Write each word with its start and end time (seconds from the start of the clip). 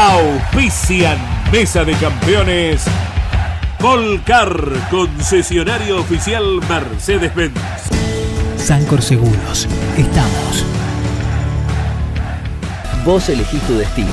Auspician 0.00 1.18
Mesa 1.52 1.84
de 1.84 1.92
Campeones. 1.92 2.86
Volcar, 3.78 4.48
concesionario 4.90 6.00
oficial 6.00 6.42
Mercedes-Benz. 6.66 7.52
Sancor 8.56 9.02
Seguros. 9.02 9.68
Estamos. 9.98 10.64
Vos 13.04 13.28
elegís 13.28 13.60
tu 13.64 13.76
destino. 13.76 14.08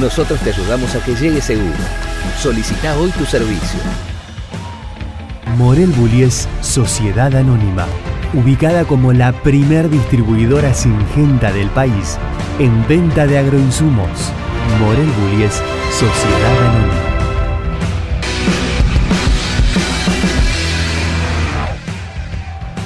Nosotros 0.00 0.38
te 0.38 0.50
ayudamos 0.50 0.94
a 0.94 1.04
que 1.04 1.16
llegue 1.16 1.40
seguro. 1.40 1.74
Solicita 2.40 2.96
hoy 2.96 3.10
tu 3.10 3.24
servicio. 3.24 3.80
Morel 5.56 5.90
Bullies 5.90 6.48
Sociedad 6.60 7.34
Anónima. 7.34 7.86
Ubicada 8.32 8.84
como 8.84 9.12
la 9.12 9.32
primer 9.32 9.90
distribuidora 9.90 10.72
singenta 10.72 11.50
del 11.50 11.68
país 11.70 12.16
en 12.60 12.86
venta 12.86 13.26
de 13.26 13.38
agroinsumos. 13.38 14.32
Morel 14.78 15.10
Bullies 15.18 15.62
Sociedad 15.90 16.58
Anónima. 16.58 17.12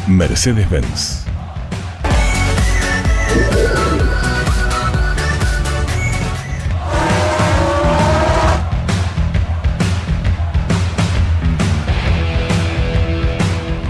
Mercedes-Benz. 0.06 1.26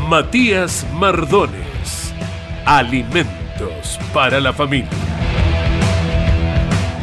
Matías 0.08 0.86
Mardones. 0.94 2.14
Alimentos 2.64 3.98
para 4.14 4.40
la 4.40 4.52
familia. 4.52 5.05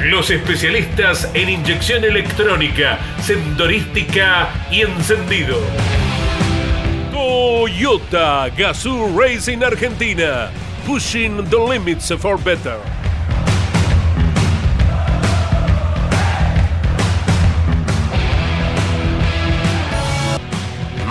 Los 0.00 0.30
especialistas 0.30 1.28
en 1.32 1.48
inyección 1.48 2.04
electrónica, 2.04 2.98
sendorística 3.22 4.48
y 4.70 4.82
encendido. 4.82 5.58
Toyota 7.10 8.50
Gazoo 8.56 9.18
Racing 9.18 9.62
Argentina. 9.62 10.50
Pushing 10.86 11.44
the 11.48 11.56
limits 11.56 12.12
for 12.12 12.36
better. 12.36 12.78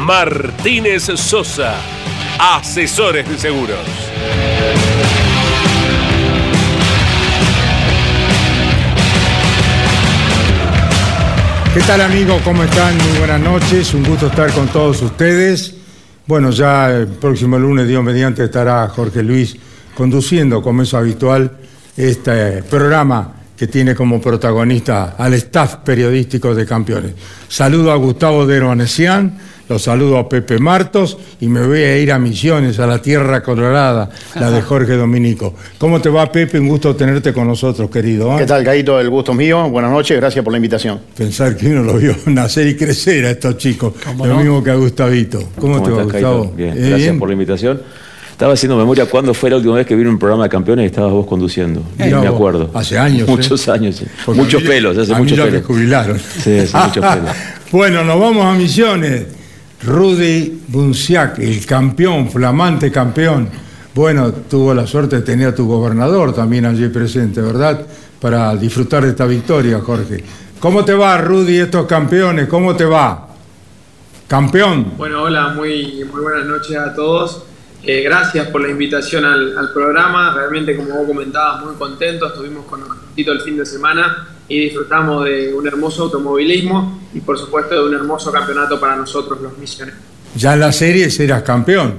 Martínez 0.05 1.05
Sosa, 1.15 1.73
asesores 2.39 3.27
de 3.27 3.39
seguros. 3.39 4.54
¿Qué 11.75 11.81
tal 11.81 11.99
amigos? 11.99 12.41
¿Cómo 12.45 12.63
están? 12.63 12.97
Muy 12.97 13.17
buenas 13.17 13.41
noches, 13.41 13.93
un 13.93 14.05
gusto 14.05 14.27
estar 14.27 14.49
con 14.53 14.69
todos 14.69 15.01
ustedes. 15.01 15.75
Bueno, 16.25 16.49
ya 16.51 16.89
el 16.89 17.07
próximo 17.07 17.59
lunes, 17.59 17.85
Dios 17.85 18.01
mediante, 18.01 18.45
estará 18.45 18.87
Jorge 18.87 19.21
Luis 19.21 19.57
conduciendo, 19.93 20.61
como 20.61 20.83
es 20.83 20.93
habitual, 20.93 21.51
este 21.97 22.63
programa 22.63 23.33
que 23.57 23.67
tiene 23.67 23.93
como 23.93 24.21
protagonista 24.21 25.15
al 25.17 25.33
staff 25.33 25.75
periodístico 25.83 26.55
de 26.55 26.65
campeones. 26.65 27.11
Saludo 27.49 27.91
a 27.91 27.97
Gustavo 27.97 28.45
de 28.45 28.65
Anesian, 28.65 29.37
los 29.67 29.81
saludo 29.81 30.17
a 30.19 30.29
Pepe 30.29 30.59
Martos 30.59 31.17
y 31.41 31.47
me 31.47 31.65
voy 31.65 31.79
a 31.79 31.97
ir 31.97 32.11
a 32.11 32.19
Misiones, 32.19 32.79
a 32.79 32.85
la 32.87 33.01
Tierra 33.01 33.41
Colorada, 33.41 34.09
la 34.39 34.51
de 34.51 34.61
Jorge 34.63 34.93
Dominico. 34.93 35.55
¿Cómo 35.77 35.99
te 36.01 36.09
va, 36.09 36.31
Pepe? 36.31 36.59
Un 36.59 36.67
gusto 36.67 36.95
tenerte 36.95 37.33
con 37.33 37.47
nosotros, 37.47 37.89
querido. 37.89 38.33
¿eh? 38.35 38.39
¿Qué 38.39 38.45
tal, 38.45 38.63
Caito? 38.63 38.99
El 38.99 39.09
gusto 39.09 39.31
es 39.31 39.37
mío. 39.37 39.67
Buenas 39.69 39.91
noches, 39.91 40.17
gracias 40.17 40.43
por 40.43 40.51
la 40.51 40.57
invitación. 40.57 40.99
Pensar 41.17 41.55
que 41.57 41.67
uno 41.67 41.83
lo 41.83 41.95
vio 41.97 42.15
nacer 42.27 42.67
y 42.67 42.75
crecer 42.75 43.25
a 43.25 43.31
estos 43.31 43.57
chicos, 43.57 43.93
lo 44.17 44.25
no? 44.25 44.37
mismo 44.37 44.63
que 44.63 44.71
a 44.71 44.75
Gustavito. 44.75 45.41
¿Cómo, 45.59 45.81
te 45.81 45.89
va, 45.89 46.01
estás? 46.03 46.13
Gustavo? 46.13 46.53
Bien, 46.55 46.73
¿Eh, 46.77 46.89
gracias 46.89 47.17
por 47.17 47.27
la 47.29 47.33
invitación. 47.33 47.81
Estaba 48.31 48.51
haciendo 48.53 48.75
memoria 48.77 49.05
cuándo 49.05 49.33
fue 49.33 49.49
la 49.49 49.55
última 49.55 49.75
vez 49.75 49.87
que 49.87 49.95
vino 49.95 50.09
un 50.09 50.19
programa 50.19 50.43
de 50.43 50.49
campeones 50.49 50.83
y 50.83 50.87
estabas 50.87 51.11
vos 51.13 51.25
conduciendo. 51.25 51.81
Mirá 51.97 52.19
me 52.19 52.27
acuerdo. 52.27 52.69
hace 52.73 52.97
años, 52.97 53.29
Muchos 53.29 53.65
¿eh? 53.67 53.71
años. 53.71 53.95
sí. 53.95 54.05
Porque 54.25 54.41
Muchos 54.41 54.61
mí- 54.61 54.67
pelos, 54.67 54.97
hace 54.97 55.13
a 55.13 55.15
mí 55.19 55.23
muchos 55.23 55.39
pelos. 55.39 55.65
jubilaron. 55.65 56.19
Sí, 56.19 56.59
hace 56.59 56.77
muchos 56.77 57.05
pelos. 57.15 57.29
Bueno, 57.71 58.03
nos 58.03 58.19
vamos 58.19 58.45
a 58.45 58.51
Misiones. 58.57 59.23
Rudy 59.83 60.61
Bunciac, 60.67 61.39
el 61.39 61.65
campeón, 61.65 62.29
flamante 62.29 62.91
campeón. 62.91 63.49
Bueno, 63.93 64.31
tuvo 64.31 64.73
la 64.73 64.87
suerte 64.87 65.17
de 65.17 65.21
tener 65.21 65.49
a 65.49 65.55
tu 65.55 65.67
gobernador 65.67 66.33
también 66.33 66.65
allí 66.65 66.87
presente, 66.89 67.41
¿verdad? 67.41 67.85
Para 68.19 68.55
disfrutar 68.55 69.03
de 69.03 69.09
esta 69.09 69.25
victoria, 69.25 69.79
Jorge. 69.79 70.23
¿Cómo 70.59 70.83
te 70.83 70.93
va, 70.93 71.17
Rudy, 71.17 71.59
estos 71.59 71.85
campeones? 71.85 72.47
¿Cómo 72.47 72.75
te 72.75 72.85
va? 72.85 73.29
Campeón. 74.27 74.93
Bueno, 74.97 75.23
hola, 75.23 75.49
muy, 75.49 76.03
muy 76.11 76.21
buenas 76.21 76.45
noches 76.45 76.75
a 76.77 76.93
todos. 76.93 77.43
Eh, 77.83 78.01
gracias 78.01 78.47
por 78.47 78.61
la 78.61 78.69
invitación 78.69 79.23
al, 79.23 79.71
programa. 79.71 80.33
Realmente, 80.33 80.75
como 80.75 80.89
vos 80.89 81.07
comentabas, 81.07 81.63
muy 81.63 81.75
contentos. 81.75 82.31
Estuvimos 82.31 82.65
con 82.65 82.81
Ojito 82.81 83.31
el 83.31 83.41
fin 83.41 83.57
de 83.57 83.65
semana 83.65 84.34
y 84.47 84.59
disfrutamos 84.59 85.25
de 85.25 85.53
un 85.53 85.67
hermoso 85.67 86.03
automovilismo 86.03 87.01
y, 87.13 87.21
por 87.21 87.37
supuesto, 87.37 87.75
de 87.75 87.89
un 87.89 87.95
hermoso 87.95 88.31
campeonato 88.31 88.79
para 88.79 88.95
nosotros, 88.95 89.41
los 89.41 89.57
misioneros. 89.57 89.99
Ya 90.35 90.53
en 90.53 90.59
la 90.59 90.71
serie 90.71 91.07
eras 91.19 91.43
campeón. 91.43 91.95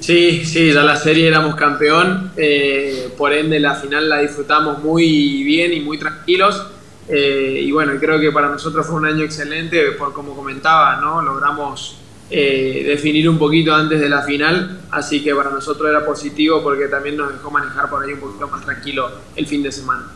Sí, 0.00 0.44
sí, 0.44 0.72
ya 0.72 0.82
la 0.82 0.96
serie 0.96 1.28
éramos 1.28 1.54
campeón, 1.54 2.32
eh, 2.36 3.12
por 3.16 3.32
ende 3.32 3.60
la 3.60 3.76
final 3.76 4.08
la 4.08 4.18
disfrutamos 4.18 4.82
muy 4.82 5.44
bien 5.44 5.72
y 5.72 5.80
muy 5.80 5.98
tranquilos. 5.98 6.66
eh, 7.08 7.60
y 7.62 7.70
bueno, 7.72 7.92
creo 8.00 8.18
que 8.20 8.30
para 8.30 8.48
nosotros 8.48 8.86
fue 8.86 8.96
un 8.96 9.06
año 9.06 9.24
excelente, 9.24 9.92
por 9.92 10.12
como 10.12 10.34
comentaba, 10.36 11.00
¿no? 11.00 11.20
Logramos 11.22 12.01
eh, 12.34 12.84
definir 12.86 13.28
un 13.28 13.36
poquito 13.36 13.74
antes 13.74 14.00
de 14.00 14.08
la 14.08 14.22
final, 14.22 14.80
así 14.90 15.22
que 15.22 15.34
para 15.34 15.50
nosotros 15.50 15.90
era 15.90 16.02
positivo 16.02 16.62
porque 16.62 16.86
también 16.86 17.18
nos 17.18 17.30
dejó 17.30 17.50
manejar 17.50 17.90
por 17.90 18.02
ahí 18.02 18.14
un 18.14 18.20
poquito 18.20 18.48
más 18.48 18.64
tranquilo 18.64 19.10
el 19.36 19.46
fin 19.46 19.62
de 19.62 19.70
semana. 19.70 20.06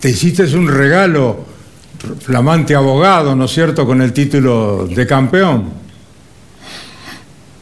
Te 0.00 0.08
hiciste 0.08 0.44
un 0.56 0.66
regalo, 0.66 1.44
flamante 2.20 2.74
abogado, 2.74 3.36
¿no 3.36 3.44
es 3.44 3.50
cierto?, 3.50 3.84
con 3.84 4.00
el 4.00 4.14
título 4.14 4.86
de 4.86 5.06
campeón. 5.06 5.70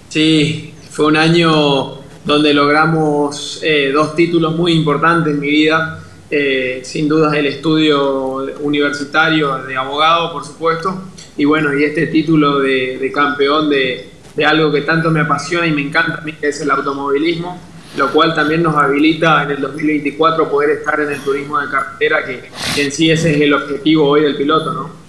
Sí, 0.09 0.73
fue 0.91 1.07
un 1.07 1.17
año 1.17 1.99
donde 2.25 2.55
logramos 2.55 3.59
eh, 3.65 3.91
dos 3.93 4.15
títulos 4.15 4.55
muy 4.55 4.75
importantes 4.75 5.35
en 5.35 5.41
mi 5.41 5.49
vida. 5.49 6.05
Eh, 6.31 6.83
sin 6.85 7.09
dudas 7.09 7.35
el 7.35 7.47
estudio 7.47 8.47
universitario 8.61 9.59
de 9.65 9.77
abogado, 9.77 10.31
por 10.31 10.45
supuesto, 10.45 11.03
y 11.39 11.45
bueno, 11.45 11.73
y 11.73 11.85
este 11.85 12.09
título 12.09 12.59
de, 12.59 13.11
campeón 13.15 13.71
de, 13.71 14.11
algo 14.45 14.71
que 14.71 14.83
tanto 14.83 15.11
me 15.11 15.21
apasiona 15.21 15.67
y 15.67 15.73
me 15.73 15.83
encanta 15.83 16.19
a 16.19 16.21
mí, 16.21 16.33
que 16.33 16.49
es 16.49 16.61
el 16.61 16.71
automovilismo, 16.71 17.59
lo 17.97 18.13
cual 18.13 18.35
también 18.35 18.63
nos 18.63 18.77
habilita 18.77 19.45
en 19.45 19.53
el 19.53 19.61
2024 19.63 20.51
poder 20.51 20.71
estar 20.79 21.01
en 21.01 21.13
el 21.13 21.21
turismo 21.21 21.59
de 21.59 21.69
carretera, 21.71 22.25
que, 22.25 22.51
que 22.75 22.85
en 22.85 22.93
sí 22.93 23.11
ese 23.11 23.35
es 23.35 23.41
el 23.41 23.55
objetivo 23.55 24.09
hoy 24.09 24.23
del 24.23 24.37
piloto, 24.37 24.73
¿no? 24.73 25.09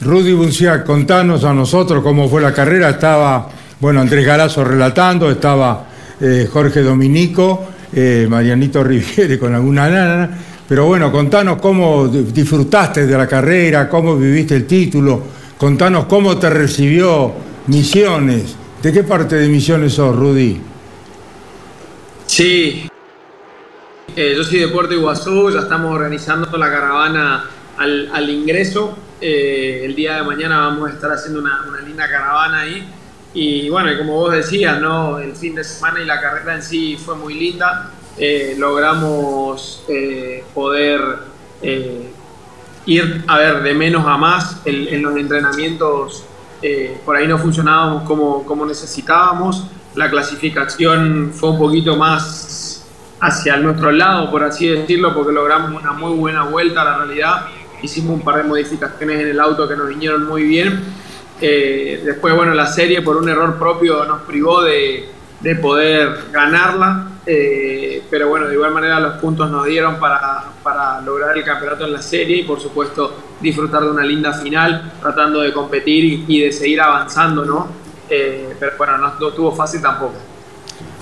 Rudy 0.00 0.34
Bunciac, 0.34 0.84
contanos 0.84 1.44
a 1.44 1.54
nosotros 1.54 2.02
cómo 2.02 2.28
fue 2.28 2.42
la 2.42 2.52
carrera. 2.52 2.90
Estaba, 2.90 3.48
bueno, 3.80 4.00
Andrés 4.00 4.26
Galazo 4.26 4.62
relatando, 4.62 5.30
estaba 5.30 5.86
eh, 6.20 6.48
Jorge 6.50 6.82
Dominico, 6.82 7.68
eh, 7.94 8.26
Marianito 8.28 8.84
Riviere 8.84 9.38
con 9.38 9.54
alguna 9.54 9.88
nana. 9.88 10.38
Pero 10.68 10.86
bueno, 10.86 11.12
contanos 11.12 11.60
cómo 11.60 12.08
disfrutaste 12.08 13.06
de 13.06 13.16
la 13.16 13.26
carrera, 13.26 13.88
cómo 13.88 14.16
viviste 14.16 14.56
el 14.56 14.66
título, 14.66 15.22
contanos 15.56 16.06
cómo 16.06 16.36
te 16.38 16.50
recibió 16.50 17.32
Misiones. 17.68 18.56
¿De 18.82 18.92
qué 18.92 19.04
parte 19.04 19.36
de 19.36 19.48
Misiones 19.48 19.94
sos, 19.94 20.14
Rudy? 20.14 20.60
Sí, 22.26 22.88
eh, 24.14 24.34
yo 24.34 24.42
soy 24.44 24.60
de 24.60 24.68
Puerto 24.68 24.94
Iguazú, 24.94 25.50
ya 25.50 25.60
estamos 25.60 25.94
organizando 25.94 26.56
la 26.56 26.70
caravana 26.70 27.44
al, 27.76 28.30
ingreso. 28.30 28.96
Eh, 29.20 29.82
el 29.84 29.94
día 29.94 30.16
de 30.16 30.22
mañana 30.22 30.60
vamos 30.60 30.90
a 30.90 30.94
estar 30.94 31.12
haciendo 31.12 31.40
una, 31.40 31.60
linda 31.86 32.08
caravana 32.08 32.60
ahí. 32.60 32.88
Y 33.34 33.68
bueno, 33.68 33.90
como 33.98 34.14
vos 34.14 34.32
decías, 34.32 34.80
¿no? 34.80 35.18
el 35.18 35.36
fin 35.36 35.54
de 35.54 35.62
semana 35.62 36.00
y 36.00 36.06
la 36.06 36.20
carrera 36.20 36.54
en 36.54 36.62
sí 36.62 36.96
fue 36.96 37.14
muy 37.14 37.34
linda. 37.34 37.90
Eh, 38.18 38.54
logramos 38.58 39.84
poder 40.54 41.00
ir 42.86 43.24
a 43.26 43.38
ver 43.38 43.62
de 43.62 43.74
menos 43.74 44.06
a 44.06 44.16
más 44.16 44.60
en, 44.64 45.02
los 45.02 45.16
entrenamientos. 45.16 46.24
por 47.04 47.16
ahí 47.16 47.28
no 47.28 47.38
funcionábamos 47.38 48.02
como, 48.04 48.44
como 48.44 48.64
necesitábamos. 48.66 49.64
La 49.94 50.10
clasificación 50.10 51.32
fue 51.34 51.50
un 51.50 51.58
poquito 51.58 51.96
más 51.96 52.46
hacia 53.20 53.56
nuestro 53.56 53.90
lado, 53.90 54.30
por 54.30 54.44
así 54.44 54.68
decirlo, 54.68 55.14
porque 55.14 55.32
logramos 55.32 55.80
una 55.80 55.92
muy 55.92 56.16
buena 56.16 56.44
vuelta 56.44 56.82
a 56.82 56.84
la 56.84 56.98
realidad. 56.98 57.46
Hicimos 57.82 58.14
un 58.14 58.20
par 58.20 58.36
de 58.36 58.44
modificaciones 58.44 59.20
en 59.20 59.28
el 59.28 59.40
auto 59.40 59.68
que 59.68 59.76
nos 59.76 59.88
vinieron 59.88 60.26
muy 60.26 60.42
bien. 60.42 60.82
Eh, 61.40 62.02
después, 62.04 62.34
bueno, 62.34 62.54
la 62.54 62.66
serie 62.66 63.02
por 63.02 63.16
un 63.16 63.28
error 63.28 63.58
propio 63.58 64.04
nos 64.04 64.22
privó 64.22 64.62
de, 64.62 65.08
poder 65.60 66.24
ganarla, 66.32 67.08
eh, 67.24 67.75
pero 68.10 68.28
bueno, 68.28 68.46
de 68.46 68.54
igual 68.54 68.72
manera 68.72 69.00
los 69.00 69.14
puntos 69.18 69.50
nos 69.50 69.66
dieron 69.66 69.98
para, 69.98 71.00
lograr 71.04 71.36
el 71.36 71.44
campeonato 71.44 71.84
en 71.86 71.92
la 71.92 72.02
serie 72.02 72.38
y 72.38 72.42
por 72.44 72.60
supuesto 72.60 73.14
disfrutar 73.40 73.82
de 73.82 73.90
una 73.90 74.04
linda 74.04 74.32
final, 74.32 74.92
tratando 75.00 75.40
de 75.40 75.52
competir 75.52 76.24
y, 76.26 76.40
de 76.40 76.52
seguir 76.52 76.80
avanzando, 76.80 77.44
¿no? 77.44 77.68
Eh, 78.08 78.54
pero 78.58 78.72
bueno, 78.78 78.98
no 78.98 79.28
estuvo 79.28 79.52
fácil 79.52 79.80
tampoco. 79.82 80.14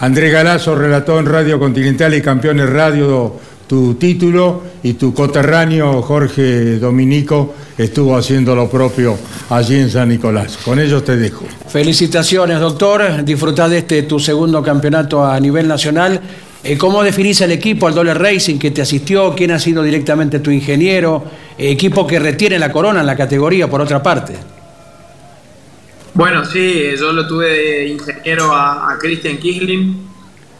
Andrés 0.01 0.33
Galazo 0.33 0.75
relató 0.75 1.19
en 1.19 1.27
Radio 1.27 1.59
Continental 1.59 2.15
y 2.15 2.23
Campeones 2.23 2.69
Radio 2.71 3.35
tu 3.67 3.95
título 3.95 4.63
y 4.83 4.95
tu 4.95 5.15
coterráneo 5.15 6.03
Jorge 6.03 6.79
Dominico 6.79 7.55
estuvo 7.79 8.17
haciendo 8.17 8.55
lo 8.55 8.69
propio 8.69 9.17
allí 9.51 9.77
en 9.77 9.91
San 9.91 10.09
Nicolás. 10.09 10.59
Con 10.59 10.79
ellos 10.79 11.05
te 11.05 11.17
dejo. 11.17 11.45
Felicitaciones, 11.69 12.61
doctor. 12.61 13.25
Disfrutad 13.25 13.71
de 13.71 13.79
este 13.79 14.03
tu 14.03 14.21
segundo 14.21 14.63
campeonato 14.63 15.25
a 15.25 15.39
nivel 15.41 15.67
nacional. 15.67 16.21
Eh, 16.67 16.79
¿Cómo 16.79 17.03
definís 17.03 17.43
el 17.43 17.53
equipo, 17.53 17.89
el 17.89 17.95
Dole 17.95 18.15
Racing 18.15 18.59
que 18.59 18.71
te 18.71 18.81
asistió? 18.81 19.35
¿Quién 19.35 19.51
ha 19.51 19.59
sido 19.59 19.83
directamente 19.83 20.41
tu 20.41 20.51
ingeniero? 20.51 21.23
Eh, 21.59 21.71
equipo 21.71 22.07
que 22.07 22.19
retiene 22.19 22.59
la 22.59 22.73
corona 22.73 23.01
en 23.01 23.07
la 23.07 23.15
categoría, 23.15 23.69
por 23.69 23.83
otra 23.83 24.03
parte. 24.03 24.35
Bueno, 26.15 26.43
sí, 26.47 26.97
yo 26.99 27.13
lo 27.13 27.29
tuve 27.29 27.49
de 27.51 27.89
ingeniero 27.89 28.51
a, 28.55 28.97
Christian 28.99 29.37
Kisling, 29.37 30.09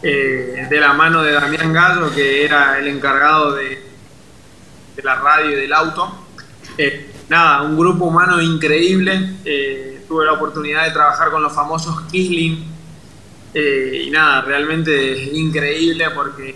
eh, 0.03 0.67
de 0.69 0.79
la 0.79 0.93
mano 0.93 1.23
de 1.23 1.31
Damián 1.31 1.73
Gallo, 1.73 2.13
que 2.13 2.45
era 2.45 2.77
el 2.77 2.87
encargado 2.87 3.55
de, 3.55 3.79
la 5.03 5.15
radio 5.15 5.57
y 5.57 5.61
del 5.61 5.73
auto. 5.73 6.19
Eh, 6.77 7.09
nada, 7.29 7.63
un 7.63 7.75
grupo 7.75 8.05
humano 8.05 8.39
increíble. 8.39 9.37
Tuve 10.07 10.23
la 10.23 10.33
oportunidad 10.33 10.85
de 10.85 10.91
trabajar 10.91 11.31
con 11.31 11.41
los 11.41 11.51
famosos 11.51 12.01
Kisling. 12.11 12.74
Y 13.61 14.09
nada, 14.11 14.41
realmente 14.41 15.29
increíble 15.33 16.05
porque 16.13 16.55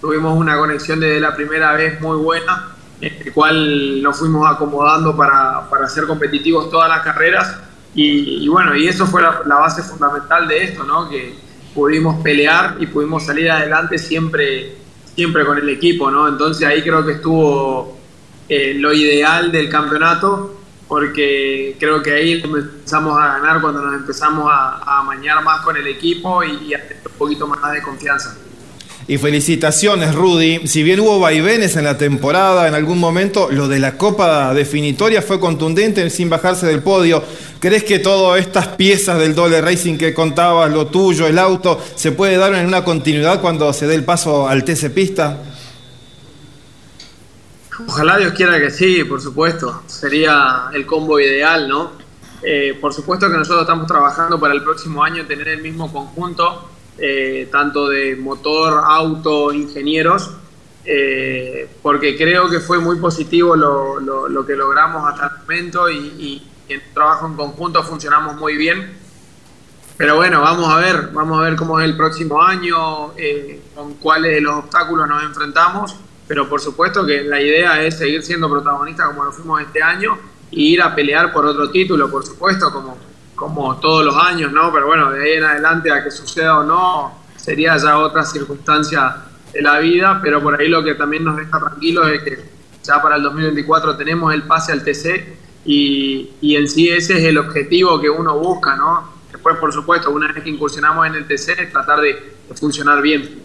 tuvimos 0.00 0.36
una 0.36 0.56
conexión 0.56 1.00
desde 1.00 1.20
la 1.20 1.34
primera 1.34 1.72
vez 1.72 2.00
muy 2.00 2.16
buena, 2.18 2.74
en 3.00 3.26
el 3.26 3.32
cual 3.32 4.02
nos 4.02 4.18
fuimos 4.18 4.48
acomodando 4.48 5.16
para, 5.16 5.68
para 5.68 5.88
ser 5.88 6.06
competitivos 6.06 6.70
todas 6.70 6.88
las 6.88 7.00
carreras 7.00 7.58
y, 7.94 8.48
bueno, 8.48 8.74
y 8.74 8.88
eso 8.88 9.06
fue 9.06 9.22
la, 9.22 9.42
base 9.44 9.82
fundamental 9.82 10.48
de 10.48 10.64
esto, 10.64 10.82
¿no? 10.82 11.08
Que 11.08 11.34
pudimos 11.74 12.20
pelear 12.22 12.76
y 12.80 12.86
pudimos 12.86 13.24
salir 13.24 13.50
adelante 13.50 13.98
siempre, 13.98 14.74
siempre 15.14 15.44
con 15.46 15.58
el 15.58 15.68
equipo, 15.68 16.10
¿no? 16.10 16.26
Entonces 16.26 16.66
ahí 16.66 16.82
creo 16.82 17.06
que 17.06 17.12
estuvo 17.12 17.96
eh, 18.48 18.74
lo 18.74 18.92
ideal 18.92 19.52
del 19.52 19.68
campeonato, 19.68 20.60
porque 20.94 21.74
creo 21.80 22.00
que 22.04 22.12
ahí 22.12 22.40
empezamos 22.40 23.18
a 23.20 23.38
ganar 23.38 23.60
cuando 23.60 23.82
nos 23.82 23.94
empezamos 23.96 24.48
a, 24.48 24.76
a 24.76 25.00
amañar 25.00 25.42
más 25.42 25.60
con 25.62 25.76
el 25.76 25.88
equipo 25.88 26.44
y, 26.44 26.68
y 26.68 26.74
a 26.74 26.86
tener 26.86 27.02
un 27.04 27.18
poquito 27.18 27.48
más 27.48 27.72
de 27.72 27.82
confianza. 27.82 28.36
Y 29.08 29.18
felicitaciones, 29.18 30.14
Rudy. 30.14 30.68
Si 30.68 30.84
bien 30.84 31.00
hubo 31.00 31.18
vaivenes 31.18 31.74
en 31.74 31.82
la 31.82 31.98
temporada, 31.98 32.68
en 32.68 32.74
algún 32.74 33.00
momento 33.00 33.48
lo 33.50 33.66
de 33.66 33.80
la 33.80 33.98
Copa 33.98 34.54
Definitoria 34.54 35.20
fue 35.20 35.40
contundente 35.40 36.08
sin 36.10 36.30
bajarse 36.30 36.68
del 36.68 36.80
podio. 36.80 37.24
¿Crees 37.58 37.82
que 37.82 37.98
todas 37.98 38.40
estas 38.40 38.68
piezas 38.68 39.18
del 39.18 39.34
doble 39.34 39.60
racing 39.62 39.98
que 39.98 40.14
contabas, 40.14 40.70
lo 40.70 40.86
tuyo, 40.86 41.26
el 41.26 41.40
auto, 41.40 41.82
se 41.96 42.12
puede 42.12 42.36
dar 42.36 42.54
en 42.54 42.66
una 42.66 42.84
continuidad 42.84 43.40
cuando 43.40 43.72
se 43.72 43.88
dé 43.88 43.96
el 43.96 44.04
paso 44.04 44.46
al 44.46 44.62
TC 44.62 44.90
Pista? 44.94 45.40
Ojalá 47.86 48.18
Dios 48.18 48.32
quiera 48.34 48.58
que 48.58 48.70
sí, 48.70 49.04
por 49.04 49.20
supuesto. 49.20 49.82
Sería 49.86 50.70
el 50.72 50.86
combo 50.86 51.18
ideal, 51.18 51.68
¿no? 51.68 51.92
Eh, 52.42 52.76
por 52.80 52.92
supuesto 52.92 53.28
que 53.30 53.36
nosotros 53.36 53.62
estamos 53.62 53.86
trabajando 53.86 54.38
para 54.38 54.52
el 54.52 54.62
próximo 54.62 55.02
año 55.02 55.24
tener 55.26 55.48
el 55.48 55.62
mismo 55.62 55.90
conjunto 55.90 56.68
eh, 56.98 57.48
tanto 57.50 57.88
de 57.88 58.14
motor, 58.16 58.82
auto, 58.86 59.52
ingenieros, 59.52 60.30
eh, 60.84 61.68
porque 61.82 62.16
creo 62.16 62.50
que 62.50 62.60
fue 62.60 62.78
muy 62.78 62.98
positivo 62.98 63.56
lo, 63.56 64.46
que 64.46 64.54
logramos 64.54 65.08
hasta 65.08 65.26
el 65.26 65.40
momento 65.40 65.90
y, 65.90 66.46
en 66.68 66.82
trabajo 66.94 67.26
en 67.26 67.34
conjunto 67.34 67.82
funcionamos 67.82 68.36
muy 68.36 68.56
bien. 68.56 68.98
Pero 69.96 70.16
bueno, 70.16 70.40
vamos 70.40 70.68
a 70.70 70.76
ver, 70.76 71.10
vamos 71.12 71.38
a 71.38 71.42
ver 71.42 71.56
cómo 71.56 71.80
es 71.80 71.86
el 71.86 71.96
próximo 71.96 72.42
año, 72.42 73.12
con 73.74 73.94
cuáles 73.94 74.34
de 74.34 74.40
los 74.40 74.56
obstáculos 74.56 75.08
nos 75.08 75.22
enfrentamos, 75.22 75.96
pero 76.26 76.48
por 76.48 76.60
supuesto 76.60 77.04
que 77.04 77.22
la 77.22 77.40
idea 77.40 77.82
es 77.82 77.98
seguir 77.98 78.22
siendo 78.22 78.48
protagonistas 78.48 79.08
como 79.08 79.24
lo 79.24 79.32
fuimos 79.32 79.60
este 79.60 79.82
año 79.82 80.18
e 80.50 80.60
ir 80.60 80.82
a 80.82 80.94
pelear 80.94 81.32
por 81.32 81.44
otro 81.44 81.70
título, 81.70 82.10
por 82.10 82.24
supuesto, 82.24 82.70
como, 82.72 82.96
como 83.34 83.76
todos 83.78 84.04
los 84.04 84.16
años, 84.16 84.52
¿no? 84.52 84.72
Pero 84.72 84.86
bueno, 84.86 85.10
de 85.10 85.22
ahí 85.22 85.32
en 85.38 85.44
adelante 85.44 85.90
a 85.90 86.02
que 86.02 86.10
suceda 86.10 86.60
o 86.60 86.64
no, 86.64 87.18
sería 87.36 87.76
ya 87.76 87.98
otra 87.98 88.24
circunstancia 88.24 89.16
de 89.52 89.62
la 89.62 89.78
vida, 89.78 90.20
pero 90.22 90.42
por 90.42 90.58
ahí 90.58 90.68
lo 90.68 90.82
que 90.82 90.94
también 90.94 91.24
nos 91.24 91.36
deja 91.36 91.58
tranquilos 91.58 92.08
es 92.08 92.22
que 92.22 92.44
ya 92.82 93.02
para 93.02 93.16
el 93.16 93.22
2024 93.22 93.96
tenemos 93.96 94.32
el 94.32 94.42
pase 94.42 94.72
al 94.72 94.84
TC 94.84 95.38
y, 95.64 96.30
y 96.40 96.56
en 96.56 96.68
sí 96.68 96.88
ese 96.88 97.18
es 97.18 97.24
el 97.24 97.38
objetivo 97.38 98.00
que 98.00 98.10
uno 98.10 98.38
busca, 98.38 98.76
¿no? 98.76 99.14
Después, 99.30 99.56
por 99.56 99.72
supuesto, 99.72 100.10
una 100.10 100.32
vez 100.32 100.42
que 100.42 100.50
incursionamos 100.50 101.06
en 101.06 101.14
el 101.16 101.26
TC, 101.26 101.70
tratar 101.72 102.00
de, 102.00 102.36
de 102.48 102.54
funcionar 102.54 103.02
bien. 103.02 103.43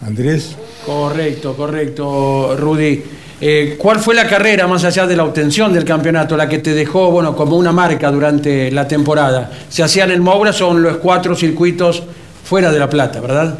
Andrés. 0.00 0.56
Correcto, 0.84 1.54
correcto, 1.54 2.56
Rudy. 2.58 3.02
Eh, 3.42 3.76
¿Cuál 3.78 4.00
fue 4.00 4.14
la 4.14 4.28
carrera, 4.28 4.66
más 4.66 4.84
allá 4.84 5.06
de 5.06 5.16
la 5.16 5.24
obtención 5.24 5.72
del 5.72 5.84
campeonato, 5.84 6.36
la 6.36 6.48
que 6.48 6.58
te 6.58 6.74
dejó 6.74 7.10
bueno, 7.10 7.34
como 7.34 7.56
una 7.56 7.72
marca 7.72 8.10
durante 8.10 8.70
la 8.70 8.86
temporada? 8.86 9.50
Se 9.68 9.82
hacían 9.82 10.10
el 10.10 10.20
Moura, 10.20 10.52
son 10.52 10.82
los 10.82 10.98
cuatro 10.98 11.34
circuitos 11.34 12.02
fuera 12.44 12.70
de 12.70 12.78
La 12.78 12.90
Plata, 12.90 13.20
¿verdad? 13.20 13.56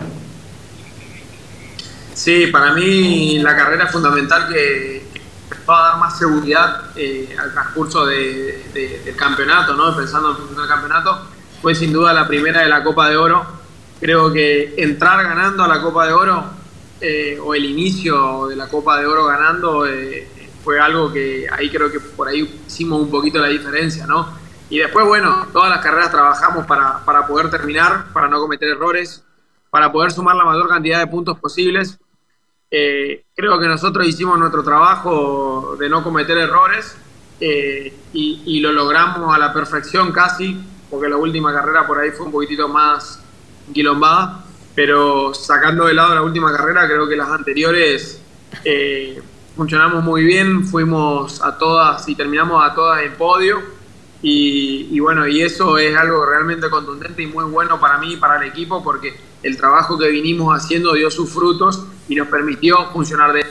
Sí, 2.12 2.48
para 2.48 2.74
mí 2.74 3.38
la 3.38 3.56
carrera 3.56 3.84
es 3.84 3.90
fundamental 3.90 4.48
que, 4.48 5.00
va 5.68 5.78
a 5.78 5.90
dar 5.90 5.98
más 5.98 6.18
seguridad 6.18 6.82
eh, 6.96 7.34
al 7.38 7.52
transcurso 7.52 8.04
del 8.04 9.14
campeonato, 9.16 9.74
¿no? 9.74 9.96
pensando 9.96 10.36
en 10.54 10.60
el 10.60 10.68
campeonato. 10.68 11.26
Fue 11.62 11.74
sin 11.74 11.92
duda 11.92 12.12
la 12.12 12.26
primera 12.26 12.62
de 12.62 12.68
la 12.68 12.82
Copa 12.82 13.08
de 13.08 13.16
Oro. 13.16 13.59
Creo 14.00 14.32
que 14.32 14.82
entrar 14.82 15.22
ganando 15.22 15.62
a 15.62 15.68
la 15.68 15.82
Copa 15.82 16.06
de 16.06 16.14
Oro 16.14 16.44
eh, 17.02 17.38
o 17.38 17.54
el 17.54 17.66
inicio 17.66 18.46
de 18.46 18.56
la 18.56 18.66
Copa 18.66 18.98
de 18.98 19.06
Oro 19.06 19.26
ganando 19.26 19.86
eh, 19.86 20.26
fue 20.64 20.80
algo 20.80 21.12
que 21.12 21.46
ahí 21.52 21.68
creo 21.68 21.92
que 21.92 22.00
por 22.00 22.26
ahí 22.26 22.62
hicimos 22.66 22.98
un 22.98 23.10
poquito 23.10 23.38
la 23.38 23.48
diferencia, 23.48 24.06
¿no? 24.06 24.26
Y 24.70 24.78
después, 24.78 25.04
bueno, 25.06 25.48
todas 25.52 25.68
las 25.68 25.80
carreras 25.80 26.10
trabajamos 26.10 26.66
para, 26.66 27.04
para 27.04 27.26
poder 27.26 27.50
terminar, 27.50 28.06
para 28.14 28.28
no 28.28 28.40
cometer 28.40 28.68
errores, 28.68 29.22
para 29.68 29.92
poder 29.92 30.12
sumar 30.12 30.34
la 30.34 30.44
mayor 30.44 30.68
cantidad 30.68 30.98
de 30.98 31.06
puntos 31.06 31.38
posibles. 31.38 31.98
Eh, 32.70 33.24
creo 33.34 33.58
que 33.58 33.66
nosotros 33.66 34.06
hicimos 34.06 34.38
nuestro 34.38 34.62
trabajo 34.62 35.76
de 35.78 35.90
no 35.90 36.02
cometer 36.02 36.38
errores 36.38 36.96
y, 37.40 37.92
y, 38.12 38.60
lo 38.60 38.70
logramos 38.72 39.34
a 39.34 39.38
la 39.38 39.52
perfección 39.52 40.12
casi, 40.12 40.62
porque 40.88 41.08
la 41.08 41.16
última 41.16 41.52
carrera 41.52 41.86
por 41.86 41.98
ahí 41.98 42.10
fue 42.10 42.26
un 42.26 42.32
poquitito 42.32 42.68
más 42.68 43.19
quilombada 43.72 44.44
pero 44.74 45.34
sacando 45.34 45.86
de 45.86 45.94
lado 45.94 46.14
la 46.14 46.22
última 46.22 46.56
carrera, 46.56 46.86
creo 46.86 47.08
que 47.08 47.16
las 47.16 47.28
anteriores 47.28 48.20
eh, 48.64 49.20
funcionamos 49.56 50.02
muy 50.04 50.24
bien, 50.24 50.64
fuimos 50.64 51.42
a 51.42 51.58
todas 51.58 52.08
y 52.08 52.14
terminamos 52.14 52.62
a 52.64 52.74
todas 52.74 53.02
en 53.02 53.12
podio. 53.12 53.80
Y, 54.22 55.00
bueno, 55.00 55.26
y 55.26 55.40
eso 55.40 55.78
es 55.78 55.96
algo 55.96 56.26
realmente 56.26 56.68
contundente 56.68 57.22
y 57.22 57.26
muy 57.26 57.44
bueno 57.44 57.80
para 57.80 57.98
mí 57.98 58.14
y 58.14 58.16
para 58.16 58.36
el 58.36 58.48
equipo 58.50 58.84
porque 58.84 59.14
el 59.42 59.56
trabajo 59.56 59.98
que 59.98 60.08
vinimos 60.08 60.54
haciendo 60.54 60.92
dio 60.92 61.10
sus 61.10 61.30
frutos 61.30 61.84
y 62.06 62.14
nos 62.14 62.28
permitió 62.28 62.90
funcionar 62.92 63.32
de 63.32 63.44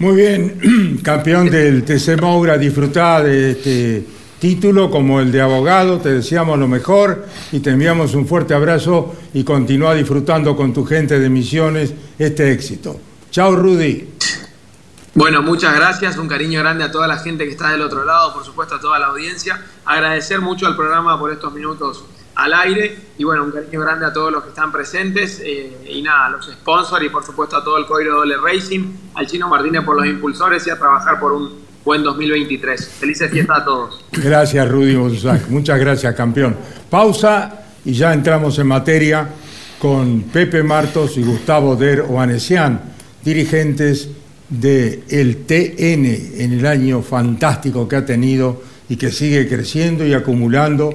Muy 0.00 0.16
bien, 0.16 0.98
campeón 1.04 1.48
del 1.48 1.84
TC 1.84 2.20
Moura, 2.20 2.58
disfrutá 2.58 3.22
de 3.22 3.50
este 3.52 4.04
título 4.38 4.90
como 4.90 5.20
el 5.20 5.32
de 5.32 5.40
abogado, 5.40 5.98
te 5.98 6.12
deseamos 6.12 6.58
lo 6.58 6.68
mejor 6.68 7.26
y 7.52 7.60
te 7.60 7.70
enviamos 7.70 8.14
un 8.14 8.26
fuerte 8.26 8.54
abrazo 8.54 9.14
y 9.34 9.44
continúa 9.44 9.94
disfrutando 9.94 10.56
con 10.56 10.72
tu 10.72 10.84
gente 10.84 11.18
de 11.18 11.28
Misiones 11.28 11.92
este 12.18 12.52
éxito. 12.52 13.00
Chao 13.30 13.56
Rudy. 13.56 14.08
Bueno, 15.14 15.42
muchas 15.42 15.74
gracias, 15.74 16.16
un 16.16 16.28
cariño 16.28 16.60
grande 16.60 16.84
a 16.84 16.92
toda 16.92 17.08
la 17.08 17.16
gente 17.16 17.44
que 17.44 17.50
está 17.50 17.70
del 17.70 17.82
otro 17.82 18.04
lado, 18.04 18.32
por 18.32 18.44
supuesto 18.44 18.76
a 18.76 18.80
toda 18.80 18.98
la 19.00 19.06
audiencia, 19.06 19.60
agradecer 19.84 20.40
mucho 20.40 20.66
al 20.66 20.76
programa 20.76 21.18
por 21.18 21.32
estos 21.32 21.52
minutos 21.52 22.04
al 22.36 22.54
aire 22.54 22.96
y 23.18 23.24
bueno, 23.24 23.42
un 23.42 23.50
cariño 23.50 23.80
grande 23.80 24.06
a 24.06 24.12
todos 24.12 24.30
los 24.30 24.44
que 24.44 24.50
están 24.50 24.70
presentes 24.70 25.40
eh, 25.44 25.88
y 25.90 26.02
nada, 26.02 26.26
a 26.26 26.30
los 26.30 26.46
sponsors 26.46 27.04
y 27.04 27.08
por 27.08 27.24
supuesto 27.24 27.56
a 27.56 27.64
todo 27.64 27.78
el 27.78 27.86
Coiro 27.86 28.14
Dole 28.14 28.36
Racing, 28.36 28.94
al 29.14 29.26
Chino 29.26 29.48
Martínez 29.48 29.84
por 29.84 29.96
los 29.96 30.06
impulsores 30.06 30.64
y 30.68 30.70
a 30.70 30.78
trabajar 30.78 31.18
por 31.18 31.32
un 31.32 31.67
buen 31.84 32.02
2023. 32.02 32.88
Felices 32.88 33.30
fiestas 33.30 33.58
a 33.58 33.64
todos. 33.64 34.04
Gracias 34.12 34.68
Rudy 34.68 34.96
Bonsac, 34.96 35.48
muchas 35.48 35.78
gracias 35.78 36.14
campeón. 36.14 36.56
Pausa 36.90 37.64
y 37.84 37.92
ya 37.92 38.12
entramos 38.12 38.58
en 38.58 38.66
materia 38.66 39.28
con 39.78 40.22
Pepe 40.22 40.62
Martos 40.62 41.16
y 41.16 41.22
Gustavo 41.22 41.76
Der 41.76 42.00
Oanesian, 42.00 42.80
dirigentes 43.24 44.08
del 44.48 45.04
el 45.08 45.44
TN 45.44 46.42
en 46.42 46.52
el 46.52 46.66
año 46.66 47.02
fantástico 47.02 47.86
que 47.86 47.96
ha 47.96 48.04
tenido 48.04 48.62
y 48.88 48.96
que 48.96 49.10
sigue 49.10 49.46
creciendo 49.48 50.06
y 50.06 50.14
acumulando 50.14 50.90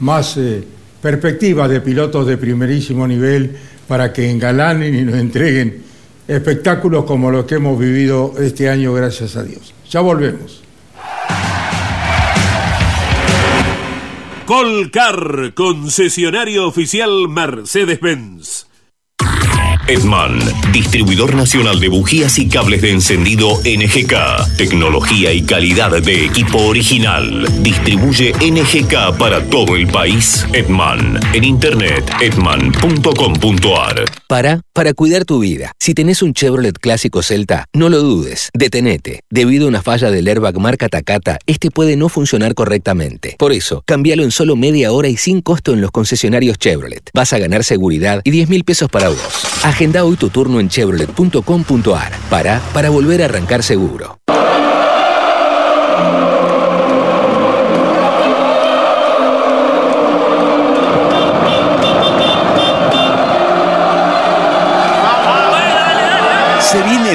más 0.00 0.36
eh, 0.36 0.64
perspectivas 1.00 1.70
de 1.70 1.80
pilotos 1.80 2.26
de 2.26 2.36
primerísimo 2.36 3.06
nivel 3.06 3.56
para 3.86 4.12
que 4.12 4.28
engalanen 4.28 4.94
y 4.94 5.02
nos 5.02 5.14
entreguen 5.14 5.85
espectáculos 6.28 7.04
como 7.04 7.30
los 7.30 7.44
que 7.44 7.56
hemos 7.56 7.78
vivido 7.78 8.34
este 8.38 8.68
año, 8.68 8.92
gracias 8.92 9.36
a 9.36 9.42
Dios. 9.42 9.74
Ya 9.90 10.00
volvemos. 10.00 10.62
Colcar, 14.46 15.54
concesionario 15.54 16.68
oficial 16.68 17.28
Mercedes-Benz. 17.28 18.66
Edman, 19.88 20.40
distribuidor 20.72 21.34
nacional 21.36 21.78
de 21.78 21.88
bujías 21.88 22.38
y 22.38 22.48
cables 22.48 22.82
de 22.82 22.90
encendido 22.90 23.60
NGK. 23.64 24.56
Tecnología 24.56 25.32
y 25.32 25.42
calidad 25.42 26.02
de 26.02 26.24
equipo 26.24 26.58
original. 26.58 27.46
Distribuye 27.62 28.32
NGK 28.32 29.16
para 29.16 29.44
todo 29.48 29.76
el 29.76 29.86
país. 29.86 30.44
Edman, 30.52 31.20
en 31.32 31.44
internet 31.44 32.10
edman.com.ar. 32.20 34.04
Para, 34.28 34.62
para 34.72 34.92
cuidar 34.92 35.24
tu 35.24 35.38
vida. 35.38 35.72
Si 35.78 35.94
tenés 35.94 36.20
un 36.20 36.34
Chevrolet 36.34 36.76
clásico 36.76 37.22
Celta, 37.22 37.66
no 37.72 37.88
lo 37.88 37.98
dudes, 37.98 38.50
detenete. 38.54 39.20
Debido 39.30 39.66
a 39.66 39.68
una 39.68 39.82
falla 39.82 40.10
del 40.10 40.26
airbag 40.26 40.58
marca 40.58 40.88
Takata, 40.88 41.38
este 41.46 41.70
puede 41.70 41.96
no 41.96 42.08
funcionar 42.08 42.54
correctamente. 42.54 43.36
Por 43.38 43.52
eso, 43.52 43.84
cámbialo 43.86 44.24
en 44.24 44.32
solo 44.32 44.56
media 44.56 44.90
hora 44.90 45.06
y 45.08 45.16
sin 45.16 45.42
costo 45.42 45.72
en 45.72 45.80
los 45.80 45.92
concesionarios 45.92 46.58
Chevrolet. 46.58 47.08
Vas 47.14 47.32
a 47.32 47.38
ganar 47.38 47.62
seguridad 47.62 48.20
y 48.24 48.32
10 48.32 48.48
mil 48.48 48.64
pesos 48.64 48.90
para 48.90 49.10
vos. 49.10 49.46
Agenda 49.62 50.04
hoy 50.04 50.16
tu 50.16 50.28
turno 50.28 50.58
en 50.58 50.70
chevrolet.com.ar. 50.70 52.12
Para, 52.28 52.60
para 52.72 52.90
volver 52.90 53.22
a 53.22 53.26
arrancar 53.26 53.62
seguro. 53.62 54.18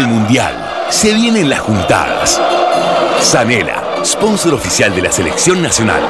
El 0.02 0.08
Mundial, 0.08 0.54
se 0.90 1.14
vienen 1.14 1.50
las 1.50 1.60
juntadas. 1.60 2.42
Sanela, 3.20 3.84
sponsor 4.04 4.56
oficial 4.56 4.96
de 4.96 5.04
la 5.04 5.12
Selección 5.12 5.62
Nacional. 5.62 6.02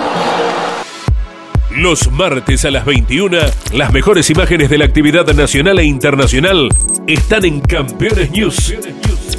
Los 1.72 2.10
martes 2.12 2.64
a 2.64 2.72
las 2.72 2.86
21, 2.86 3.38
las 3.74 3.92
mejores 3.92 4.30
imágenes 4.30 4.70
de 4.70 4.78
la 4.78 4.86
actividad 4.86 5.26
nacional 5.34 5.80
e 5.80 5.84
internacional 5.84 6.70
están 7.06 7.44
en 7.44 7.60
Campeones 7.60 8.32
News. 8.32 8.74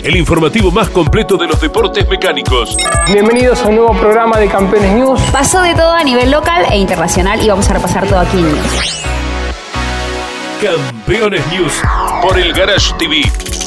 El 0.02 0.16
informativo 0.16 0.71
más 0.71 0.90
completo 0.90 1.37
de 1.37 1.47
los 1.47 1.61
deportes 1.61 2.06
mecánicos. 2.09 2.76
Bienvenidos 3.06 3.62
a 3.62 3.68
un 3.68 3.76
nuevo 3.76 3.97
programa 3.99 4.38
de 4.38 4.49
Campeones 4.49 4.92
News. 4.92 5.21
Pasó 5.32 5.62
de 5.62 5.75
todo 5.75 5.92
a 5.92 6.04
nivel 6.04 6.30
local 6.30 6.66
e 6.71 6.76
internacional 6.76 7.42
y 7.42 7.49
vamos 7.49 7.68
a 7.71 7.75
repasar 7.75 8.06
todo 8.06 8.18
aquí 8.18 8.38
en 8.38 8.52
News. 8.52 9.12
Campeones 10.62 11.42
News 11.50 11.83
por 12.23 12.38
el 12.38 12.52
Garage 12.52 12.95
TV, 12.97 13.23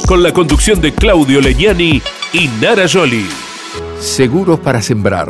con 0.07 0.23
la 0.23 0.31
conducción 0.31 0.79
de 0.79 0.93
Claudio 0.93 1.41
Leñani 1.41 2.01
y 2.31 2.47
Nara 2.61 2.85
Joli. 2.87 3.25
Seguros 3.99 4.61
para 4.61 4.81
sembrar, 4.81 5.29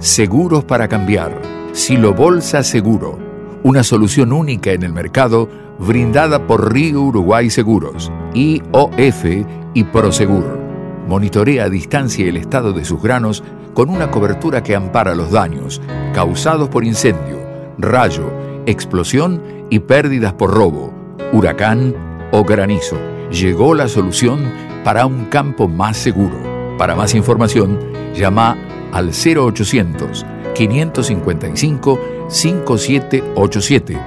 seguros 0.00 0.64
para 0.64 0.88
cambiar. 0.88 1.40
Silo 1.70 2.14
Bolsa 2.14 2.64
Seguro, 2.64 3.16
una 3.62 3.84
solución 3.84 4.32
única 4.32 4.72
en 4.72 4.82
el 4.82 4.92
mercado 4.92 5.48
brindada 5.78 6.48
por 6.48 6.72
Río 6.72 7.02
Uruguay 7.02 7.48
Seguros, 7.48 8.10
IOF 8.34 9.24
y 9.72 9.84
Prosegur. 9.84 10.58
Monitorea 11.06 11.66
a 11.66 11.70
distancia 11.70 12.26
el 12.26 12.38
estado 12.38 12.72
de 12.72 12.84
sus 12.84 13.00
granos 13.00 13.44
con 13.72 13.88
una 13.88 14.10
cobertura 14.10 14.64
que 14.64 14.74
ampara 14.74 15.14
los 15.14 15.30
daños 15.30 15.80
causados 16.12 16.68
por 16.70 16.84
incendio, 16.84 17.38
rayo, 17.78 18.32
explosión 18.66 19.40
y 19.70 19.78
pérdidas 19.78 20.32
por 20.32 20.52
robo, 20.52 21.03
huracán 21.34 21.94
o 22.30 22.44
granizo. 22.44 22.96
Llegó 23.30 23.74
la 23.74 23.88
solución 23.88 24.52
para 24.84 25.04
un 25.04 25.24
campo 25.26 25.68
más 25.68 25.96
seguro. 25.96 26.76
Para 26.78 26.94
más 26.94 27.14
información, 27.14 27.78
llama 28.14 28.56
al 28.92 29.10
0800 29.10 30.24
555 30.54 32.00
5787 32.28 33.98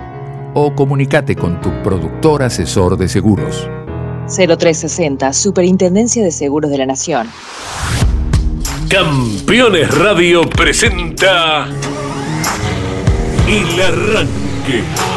o 0.54 0.74
comunícate 0.74 1.36
con 1.36 1.60
tu 1.62 1.70
productor 1.84 2.44
asesor 2.44 2.98
de 2.98 3.10
seguros. 3.10 3.70
0360, 4.28 5.34
Superintendencia 5.34 6.24
de 6.24 6.32
Seguros 6.32 6.72
de 6.72 6.78
la 6.78 6.86
Nación. 6.86 7.28
Campeones 8.90 9.94
Radio 9.98 10.50
presenta 10.50 11.68
El 13.48 13.82
Arranque. 13.82 15.17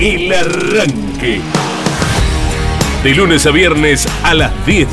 El 0.00 0.32
arranque. 0.32 1.40
De 3.04 3.14
lunes 3.14 3.46
a 3.46 3.50
viernes 3.50 4.08
a 4.22 4.34
las 4.34 4.66
10 4.66 4.88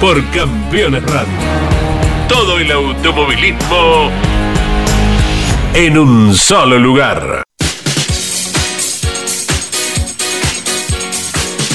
por 0.00 0.24
Campeones 0.30 1.02
Radio 1.04 1.68
todo 2.28 2.58
el 2.58 2.70
automovilismo 2.70 4.10
en 5.74 5.98
un 5.98 6.34
solo 6.34 6.78
lugar. 6.78 7.42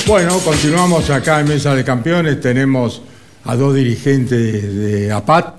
Bueno, 0.05 0.37
continuamos 0.39 1.09
acá 1.09 1.39
en 1.39 1.47
Mesa 1.47 1.73
de 1.73 1.83
Campeones. 1.83 2.39
Tenemos 2.39 3.01
a 3.45 3.55
dos 3.55 3.75
dirigentes 3.75 4.75
de 4.75 5.11
APAT 5.11 5.55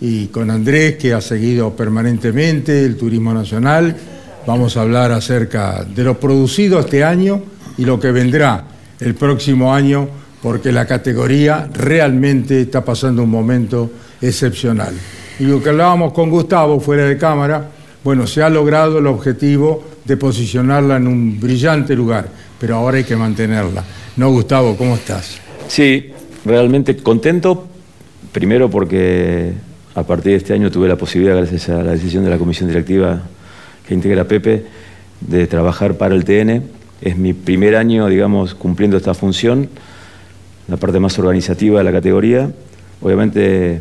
y 0.00 0.28
con 0.28 0.50
Andrés, 0.50 0.96
que 0.96 1.12
ha 1.12 1.20
seguido 1.20 1.76
permanentemente 1.76 2.84
el 2.84 2.96
turismo 2.96 3.34
nacional. 3.34 3.94
Vamos 4.46 4.76
a 4.76 4.82
hablar 4.82 5.12
acerca 5.12 5.84
de 5.84 6.02
lo 6.02 6.18
producido 6.18 6.80
este 6.80 7.04
año 7.04 7.42
y 7.76 7.84
lo 7.84 8.00
que 8.00 8.10
vendrá 8.10 8.64
el 8.98 9.14
próximo 9.14 9.72
año, 9.72 10.08
porque 10.42 10.72
la 10.72 10.86
categoría 10.86 11.68
realmente 11.72 12.62
está 12.62 12.84
pasando 12.84 13.22
un 13.22 13.30
momento 13.30 13.90
excepcional. 14.20 14.94
Y 15.38 15.44
lo 15.44 15.62
que 15.62 15.68
hablábamos 15.68 16.12
con 16.12 16.30
Gustavo 16.30 16.80
fuera 16.80 17.04
de 17.04 17.18
cámara, 17.18 17.68
bueno, 18.02 18.26
se 18.26 18.42
ha 18.42 18.48
logrado 18.48 18.98
el 18.98 19.06
objetivo 19.06 19.84
de 20.04 20.16
posicionarla 20.16 20.96
en 20.96 21.06
un 21.06 21.38
brillante 21.38 21.94
lugar, 21.94 22.28
pero 22.58 22.76
ahora 22.76 22.96
hay 22.96 23.04
que 23.04 23.16
mantenerla. 23.16 23.84
¿No, 24.16 24.30
Gustavo? 24.30 24.76
¿Cómo 24.76 24.94
estás? 24.94 25.38
Sí, 25.68 26.10
realmente 26.44 26.96
contento, 26.96 27.68
primero 28.32 28.70
porque 28.70 29.52
a 29.94 30.02
partir 30.02 30.32
de 30.32 30.38
este 30.38 30.54
año 30.54 30.70
tuve 30.70 30.88
la 30.88 30.96
posibilidad, 30.96 31.36
gracias 31.36 31.68
a 31.68 31.82
la 31.82 31.92
decisión 31.92 32.24
de 32.24 32.30
la 32.30 32.38
comisión 32.38 32.68
directiva 32.68 33.22
que 33.86 33.94
integra 33.94 34.24
Pepe, 34.24 34.64
de 35.20 35.46
trabajar 35.46 35.94
para 35.94 36.14
el 36.14 36.24
TN. 36.24 36.62
Es 37.00 37.16
mi 37.16 37.32
primer 37.32 37.76
año, 37.76 38.08
digamos, 38.08 38.54
cumpliendo 38.54 38.96
esta 38.96 39.14
función 39.14 39.68
la 40.68 40.76
parte 40.76 41.00
más 41.00 41.18
organizativa 41.18 41.78
de 41.78 41.84
la 41.84 41.92
categoría. 41.92 42.50
Obviamente 43.02 43.80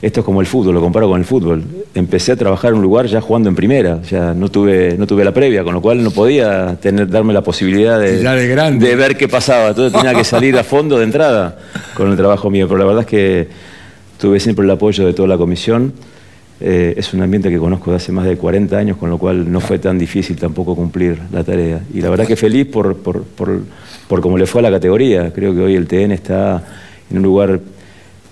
esto 0.00 0.20
es 0.20 0.24
como 0.24 0.40
el 0.40 0.46
fútbol, 0.46 0.74
lo 0.74 0.80
comparo 0.80 1.08
con 1.08 1.18
el 1.18 1.24
fútbol. 1.24 1.64
Empecé 1.94 2.32
a 2.32 2.36
trabajar 2.36 2.70
en 2.70 2.76
un 2.76 2.82
lugar 2.82 3.06
ya 3.06 3.20
jugando 3.20 3.48
en 3.48 3.56
primera, 3.56 4.00
ya 4.02 4.32
no 4.32 4.48
tuve, 4.48 4.94
no 4.96 5.08
tuve 5.08 5.24
la 5.24 5.34
previa, 5.34 5.64
con 5.64 5.74
lo 5.74 5.80
cual 5.80 6.04
no 6.04 6.12
podía 6.12 6.76
tener, 6.80 7.08
darme 7.08 7.32
la 7.32 7.42
posibilidad 7.42 7.98
de, 7.98 8.18
de, 8.18 8.96
ver 8.96 9.16
qué 9.16 9.26
pasaba. 9.26 9.70
Entonces 9.70 9.92
tenía 9.92 10.14
que 10.14 10.22
salir 10.22 10.56
a 10.56 10.62
fondo 10.62 10.98
de 10.98 11.04
entrada 11.04 11.58
con 11.94 12.10
el 12.10 12.16
trabajo 12.16 12.48
mío. 12.48 12.68
Pero 12.68 12.78
la 12.78 12.84
verdad 12.84 13.00
es 13.00 13.08
que 13.08 13.48
tuve 14.18 14.38
siempre 14.38 14.64
el 14.64 14.70
apoyo 14.70 15.04
de 15.04 15.14
toda 15.14 15.26
la 15.26 15.36
comisión. 15.36 15.92
Eh, 16.60 16.94
es 16.96 17.14
un 17.14 17.22
ambiente 17.22 17.50
que 17.50 17.58
conozco 17.58 17.90
de 17.90 17.98
hace 17.98 18.10
más 18.10 18.26
de 18.26 18.36
40 18.36 18.76
años, 18.76 18.96
con 18.96 19.10
lo 19.10 19.18
cual 19.18 19.50
no 19.50 19.60
fue 19.60 19.78
tan 19.78 19.98
difícil 19.98 20.36
tampoco 20.36 20.74
cumplir 20.74 21.18
la 21.32 21.44
tarea. 21.44 21.80
Y 21.94 22.00
la 22.00 22.10
verdad 22.10 22.26
que 22.26 22.36
feliz 22.36 22.66
por, 22.66 22.96
por, 22.96 23.22
por, 23.22 23.60
por 24.08 24.20
cómo 24.20 24.36
le 24.36 24.46
fue 24.46 24.60
a 24.60 24.62
la 24.62 24.70
categoría. 24.70 25.32
Creo 25.32 25.54
que 25.54 25.60
hoy 25.60 25.74
el 25.76 25.86
TN 25.86 26.12
está 26.12 26.64
en 27.10 27.18
un 27.18 27.22
lugar 27.22 27.60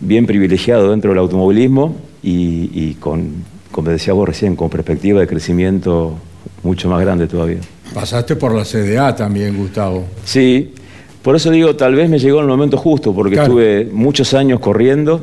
bien 0.00 0.26
privilegiado 0.26 0.90
dentro 0.90 1.11
del 1.11 1.18
automovilismo 1.18 1.95
y, 2.23 2.95
con, 2.95 3.45
como 3.71 3.90
decía 3.90 4.12
vos 4.12 4.28
recién, 4.28 4.56
con 4.56 4.68
perspectiva 4.68 5.21
de 5.21 5.26
crecimiento 5.28 6.14
mucho 6.62 6.88
más 6.88 7.00
grande 7.00 7.28
todavía. 7.28 7.59
Pasaste 7.95 8.35
por 8.35 8.52
la 8.52 8.64
CDA 8.64 9.14
también, 9.14 9.56
Gustavo. 9.56 10.04
Sí, 10.25 10.75
por 11.23 11.37
eso 11.37 11.50
digo, 11.50 11.76
tal 11.76 11.95
vez 11.95 12.11
me 12.11 12.18
llegó 12.18 12.40
el 12.40 12.47
momento 12.47 12.76
justo, 12.76 13.14
porque 13.14 13.37
estuve 13.37 13.88
muchos 13.92 14.35
años 14.35 14.59
corriendo, 14.59 15.21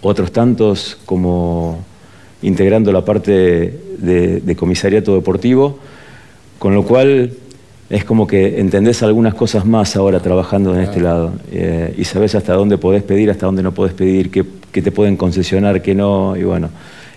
otros 0.00 0.32
tantos 0.32 0.96
como 1.04 1.84
integrando 2.42 2.92
la 2.92 3.04
parte 3.04 3.32
de, 3.98 4.40
de 4.40 4.56
comisariato 4.56 5.14
deportivo, 5.14 5.78
con 6.58 6.74
lo 6.74 6.84
cual 6.84 7.32
es 7.90 8.04
como 8.04 8.26
que 8.26 8.60
entendés 8.60 9.02
algunas 9.02 9.34
cosas 9.34 9.64
más 9.64 9.96
ahora 9.96 10.20
trabajando 10.20 10.74
en 10.74 10.80
este 10.82 11.00
lado 11.00 11.32
eh, 11.50 11.94
y 11.96 12.04
sabes 12.04 12.34
hasta 12.34 12.52
dónde 12.52 12.76
podés 12.76 13.02
pedir, 13.02 13.30
hasta 13.30 13.46
dónde 13.46 13.62
no 13.62 13.72
podés 13.72 13.94
pedir, 13.94 14.30
qué, 14.30 14.44
te 14.82 14.92
pueden 14.92 15.16
concesionar, 15.16 15.80
qué 15.82 15.94
no, 15.94 16.36
y 16.36 16.44
bueno, 16.44 16.68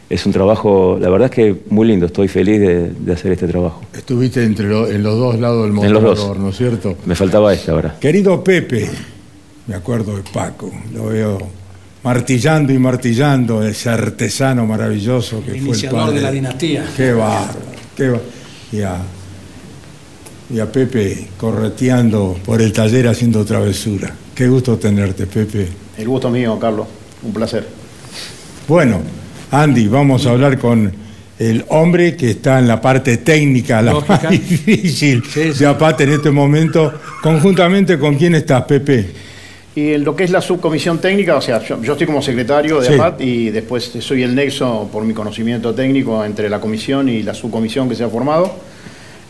es 0.10 0.26
un 0.26 0.32
trabajo, 0.32 0.98
la 1.00 1.10
verdad 1.10 1.26
es 1.30 1.36
que 1.36 1.56
muy 1.70 1.88
lindo, 1.88 2.06
estoy 2.06 2.28
feliz 2.28 2.60
de, 2.60 3.14
hacer 3.14 3.34
este 3.34 3.48
trabajo. 3.48 3.82
Estuviste 3.94 4.44
entre 4.44 4.66
en 4.68 5.04
los 5.04 5.18
dos 5.18 5.40
lados 5.40 5.64
del 5.64 5.74
mostrador, 5.74 6.40
¿no 6.40 6.50
es 6.50 6.58
cierto? 6.58 6.96
Me 7.06 7.16
faltaba 7.16 7.54
este 7.54 7.72
ahora. 7.72 7.98
Querido 8.00 8.44
Pepe, 8.44 8.90
me 9.68 9.76
acuerdo 9.76 10.16
de 10.16 10.24
Paco, 10.34 10.72
lo 10.94 11.08
veo 11.08 11.38
martillando 12.04 12.74
y 12.74 12.80
martillando, 12.80 13.64
ese 13.64 13.90
artesano 13.90 14.66
maravilloso 14.66 15.44
que 15.44 15.60
fue 15.62 15.76
el 15.76 15.90
padre. 15.90 16.16
de 16.16 16.22
la 16.22 16.32
dinastía. 16.32 16.86
Qué 16.96 17.14
bárbaro, 17.14 17.60
qué 17.96 18.08
bárbaro. 18.10 18.24
Ya 18.72 19.02
y 20.54 20.60
a 20.60 20.72
Pepe 20.72 21.28
correteando 21.38 22.38
por 22.44 22.62
el 22.62 22.74
taller 22.74 23.08
haciendo 23.08 23.46
travesura. 23.46 24.14
Qué 24.36 24.48
gusto 24.48 24.78
tenerte, 24.78 25.26
Pepe. 25.26 25.68
El 25.98 26.08
gusto 26.08 26.30
mío, 26.30 26.60
Carlos. 26.60 26.88
Un 27.24 27.34
placer. 27.34 27.68
Bueno, 28.68 29.02
Andy, 29.52 29.88
vamos 29.88 30.26
a 30.26 30.32
hablar 30.32 30.58
con 30.58 30.92
el 31.40 31.66
hombre 31.70 32.16
que 32.16 32.32
está 32.32 32.60
en 32.60 32.68
la 32.68 32.82
parte 32.82 33.18
técnica, 33.18 33.82
la 33.82 34.00
más 34.00 34.30
difícil 34.30 35.24
de 35.58 35.66
APAT 35.66 36.02
en 36.02 36.14
este 36.14 36.32
momento, 36.32 36.94
conjuntamente 37.22 37.98
con 37.98 38.16
quién 38.16 38.36
estás, 38.36 38.64
Pepe. 38.64 39.31
Y 39.74 39.94
en 39.94 40.04
lo 40.04 40.16
que 40.16 40.26
es 40.26 40.32
la 40.32 40.42
subcomisión 40.42 41.00
técnica, 41.00 41.38
o 41.38 41.42
sea, 41.42 41.64
yo, 41.64 41.78
estoy 41.82 42.06
como 42.06 42.22
secretario 42.22 42.82
de 42.82 42.96
APAT 42.96 43.22
y 43.22 43.52
después 43.52 43.92
soy 44.00 44.24
el 44.24 44.36
nexo 44.36 44.90
por 44.92 45.04
mi 45.06 45.14
conocimiento 45.14 45.74
técnico 45.74 46.26
entre 46.26 46.50
la 46.50 46.60
comisión 46.60 47.08
y 47.08 47.24
la 47.24 47.34
subcomisión 47.34 47.88
que 47.88 47.96
se 47.96 48.04
ha 48.04 48.10
formado 48.10 48.52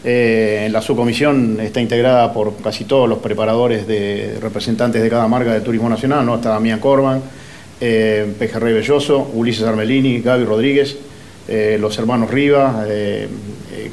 eh, 0.03 0.67
la 0.71 0.81
subcomisión 0.81 1.59
está 1.59 1.79
integrada 1.79 2.33
por 2.33 2.55
casi 2.57 2.85
todos 2.85 3.07
los 3.07 3.19
preparadores 3.19 3.85
de 3.85 4.37
representantes 4.41 5.01
de 5.01 5.09
cada 5.09 5.27
marca 5.27 5.53
de 5.53 5.61
turismo 5.61 5.89
nacional, 5.89 6.25
¿no? 6.25 6.35
Está 6.35 6.49
Damián 6.49 6.79
Corban, 6.79 7.21
eh, 7.79 8.33
Pejerrey 8.39 8.73
Belloso, 8.73 9.29
Ulises 9.33 9.63
Armelini, 9.63 10.21
Gaby 10.21 10.45
Rodríguez, 10.45 10.97
eh, 11.47 11.77
los 11.79 11.97
hermanos 11.99 12.31
Riva, 12.31 12.83
eh, 12.87 13.27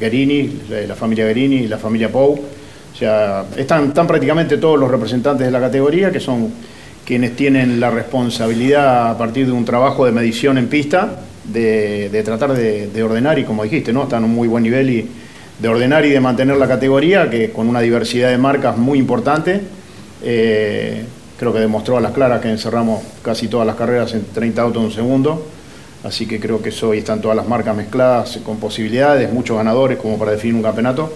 Guerini, 0.01 0.61
la 0.87 0.95
familia 0.95 1.27
Guerini 1.27 1.57
y 1.57 1.69
la 1.69 1.79
familia 1.79 2.11
Pou. 2.11 2.41
O 2.93 2.97
sea, 2.97 3.45
están, 3.57 3.93
prácticamente 3.93 4.59
todos 4.59 4.79
los 4.79 4.91
representantes 4.91 5.47
de 5.47 5.53
la 5.53 5.61
categoría, 5.61 6.11
que 6.11 6.21
son 6.21 6.53
quienes 7.05 7.37
tienen 7.37 7.81
la 7.81 7.91
responsabilidad 7.91 9.11
a 9.11 9.19
partir 9.19 9.47
de 9.47 9.53
un 9.53 9.65
trabajo 9.65 10.05
de 10.05 10.13
medición 10.13 10.59
en 10.59 10.69
pista, 10.69 11.21
de, 11.45 12.23
tratar 12.25 12.53
de, 12.53 12.89
de, 12.89 13.03
ordenar 13.03 13.39
y 13.39 13.45
como 13.45 13.65
dijiste, 13.65 13.93
¿no? 13.93 14.03
Están 14.03 14.25
a 14.25 14.27
un 14.27 14.35
muy 14.35 14.49
buen 14.49 14.65
nivel 14.65 14.91
y 14.91 15.09
de 15.59 15.69
ordenar 15.69 16.05
y 16.05 16.11
de 16.11 16.21
mantener 16.21 16.57
la 16.57 16.69
categoría, 16.69 17.29
que 17.31 17.51
con 17.51 17.69
una 17.69 17.81
diversidad 17.81 18.31
de 18.31 18.39
marcas 18.39 18.77
muy 18.77 18.99
importante. 18.99 19.61
Eh, 20.23 21.05
creo 21.39 21.53
que 21.53 21.61
demostró 21.61 21.97
a 21.97 22.01
las 22.01 22.13
claras 22.13 22.41
que 22.41 22.51
encerramos 22.51 23.03
casi 23.23 23.49
todas 23.49 23.67
las 23.67 23.77
carreras 23.77 24.13
en 24.15 24.25
30 24.25 24.63
autos 24.63 24.81
en 24.81 24.87
un 24.87 24.93
segundo. 24.93 25.47
Así 26.05 26.27
que 26.27 26.39
creo 26.39 26.63
que 26.63 26.73
hoy 26.85 26.99
están 26.99 27.21
todas 27.21 27.37
las 27.37 27.49
marcas 27.49 27.77
mezcladas 27.77 28.39
con 28.45 28.59
posibilidades, 28.59 29.33
muchos 29.33 29.57
ganadores 29.57 29.99
como 29.99 30.19
para 30.19 30.33
definir 30.33 30.55
un 30.55 30.63
campeonato. 30.63 31.13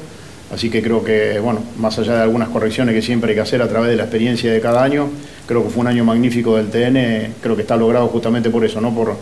Así 0.52 0.68
que 0.68 0.82
creo 0.82 1.02
que, 1.02 1.38
bueno, 1.40 1.60
más 1.78 1.98
allá 1.98 2.16
de 2.16 2.22
algunas 2.22 2.48
correcciones 2.50 2.94
que 2.94 3.02
siempre 3.02 3.30
hay 3.30 3.36
que 3.36 3.40
hacer 3.40 3.62
a 3.62 3.68
través 3.68 3.90
de 3.90 3.96
la 3.96 4.04
experiencia 4.04 4.52
de 4.52 4.60
cada 4.60 4.82
año, 4.84 5.08
creo 5.46 5.64
que 5.64 5.70
fue 5.70 5.80
un 5.80 5.86
año 5.86 6.04
magnífico 6.04 6.56
del 6.56 6.68
TN, 6.68 7.34
creo 7.40 7.56
que 7.56 7.62
está 7.62 7.76
logrado 7.76 8.06
justamente 8.08 8.50
por 8.50 8.64
eso, 8.64 8.80
¿no? 8.80 8.94
Por, 8.94 9.16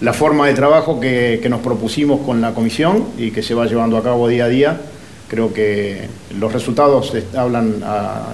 la 0.00 0.12
forma 0.12 0.46
de 0.46 0.54
trabajo 0.54 1.00
que, 1.00 1.44
nos 1.48 1.60
propusimos 1.60 2.20
con 2.20 2.40
la 2.40 2.52
comisión 2.52 3.04
y 3.18 3.30
que 3.30 3.42
se 3.42 3.54
va 3.54 3.66
llevando 3.66 3.96
a 3.96 4.02
cabo 4.02 4.28
día 4.28 4.44
a 4.44 4.48
día. 4.48 4.80
Creo 5.28 5.52
que 5.52 6.02
los 6.38 6.52
resultados 6.52 7.12
hablan 7.34 7.82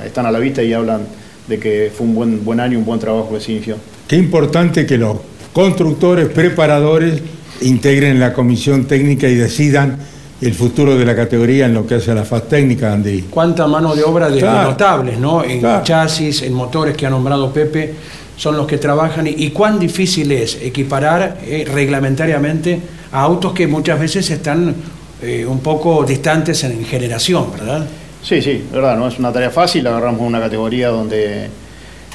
están 0.04 0.26
a 0.26 0.30
la 0.30 0.38
vista 0.38 0.62
y 0.62 0.72
hablan 0.72 1.02
de 1.48 1.58
que 1.58 1.92
fue 1.94 2.06
un 2.06 2.14
buen, 2.14 2.44
buen 2.44 2.60
año, 2.60 2.78
un 2.78 2.84
buen 2.84 2.98
trabajo 2.98 3.32
que 3.32 3.40
se 3.40 3.52
inició. 3.52 3.76
Qué 4.08 4.16
importante 4.16 4.86
que 4.86 4.98
los 4.98 5.18
constructores, 5.52 6.28
preparadores, 6.28 7.22
integren 7.60 8.18
la 8.18 8.32
comisión 8.32 8.86
técnica 8.86 9.28
y 9.28 9.36
decidan 9.36 9.98
el 10.42 10.55
futuro 10.55 10.98
de 10.98 11.05
la 11.05 11.14
categoría 11.14 11.66
en 11.66 11.74
lo 11.74 11.87
que 11.87 11.94
hace 11.94 12.11
a 12.11 12.14
la 12.14 12.24
faz 12.24 12.48
técnica, 12.48 12.92
Andy. 12.92 13.26
Cuánta 13.31 13.66
mano 13.68 13.94
de 13.94 14.02
obra 14.02 14.28
de, 14.28 14.40
notables, 14.42 15.18
¿no? 15.18 15.44
En 15.44 15.62
chasis, 15.85 16.42
en 16.42 16.52
motores 16.52 16.96
que 16.96 17.07
ha 17.07 17.11
nombrado 17.11 17.52
Pepe 17.52 17.94
son 18.37 18.57
los 18.57 18.66
que 18.66 18.78
trabajan 18.78 19.28
y, 19.28 19.50
cuán 19.50 19.78
difícil 19.78 20.33
es 20.33 20.61
equiparar 20.61 21.38
eh, 21.44 21.64
reglamentariamente 21.72 22.81
a 23.12 23.22
autos 23.22 23.52
que 23.52 23.68
muchas 23.68 24.00
veces 24.00 24.28
están 24.31 24.74
eh, 25.22 25.46
un 25.46 25.61
poco 25.61 26.05
distantes 26.05 26.64
en 26.64 26.85
generación, 26.85 27.46
¿verdad? 27.52 27.87
Sí, 28.20 28.42
sí, 28.42 28.64
verdad, 28.72 28.96
no 28.96 29.07
es 29.07 29.18
una 29.20 29.33
tarea 29.33 29.50
fácil, 29.50 29.87
agarramos 29.87 30.22
una 30.22 30.40
categoría 30.40 30.88
donde 30.88 31.48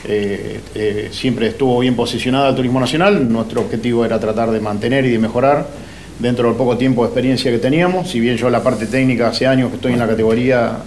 eh, 0.06 1.10
siempre 1.12 1.48
estuvo 1.48 1.80
bien 1.80 1.96
posicionada 1.96 2.50
el 2.50 2.56
turismo 2.56 2.80
nacional, 2.80 3.32
nuestro 3.32 3.62
objetivo 3.62 4.04
era 4.04 4.20
tratar 4.20 4.52
de 4.52 4.60
mantener 4.60 5.06
y 5.06 5.12
de 5.12 5.20
mejorar 5.20 5.87
dentro 6.20 6.48
del 6.48 6.58
poco 6.58 6.78
tiempo 6.78 7.04
de 7.04 7.08
experiencia 7.08 7.52
que 7.52 7.60
teníamos, 7.60 8.10
si 8.10 8.20
bien 8.20 8.38
yo 8.38 8.50
la 8.50 8.64
parte 8.64 8.86
técnica 8.86 9.28
hace 9.28 9.46
años 9.48 9.70
que 9.70 9.76
estoy 9.76 9.94
en 9.94 10.00
la 10.00 10.08
categoría 10.08 10.80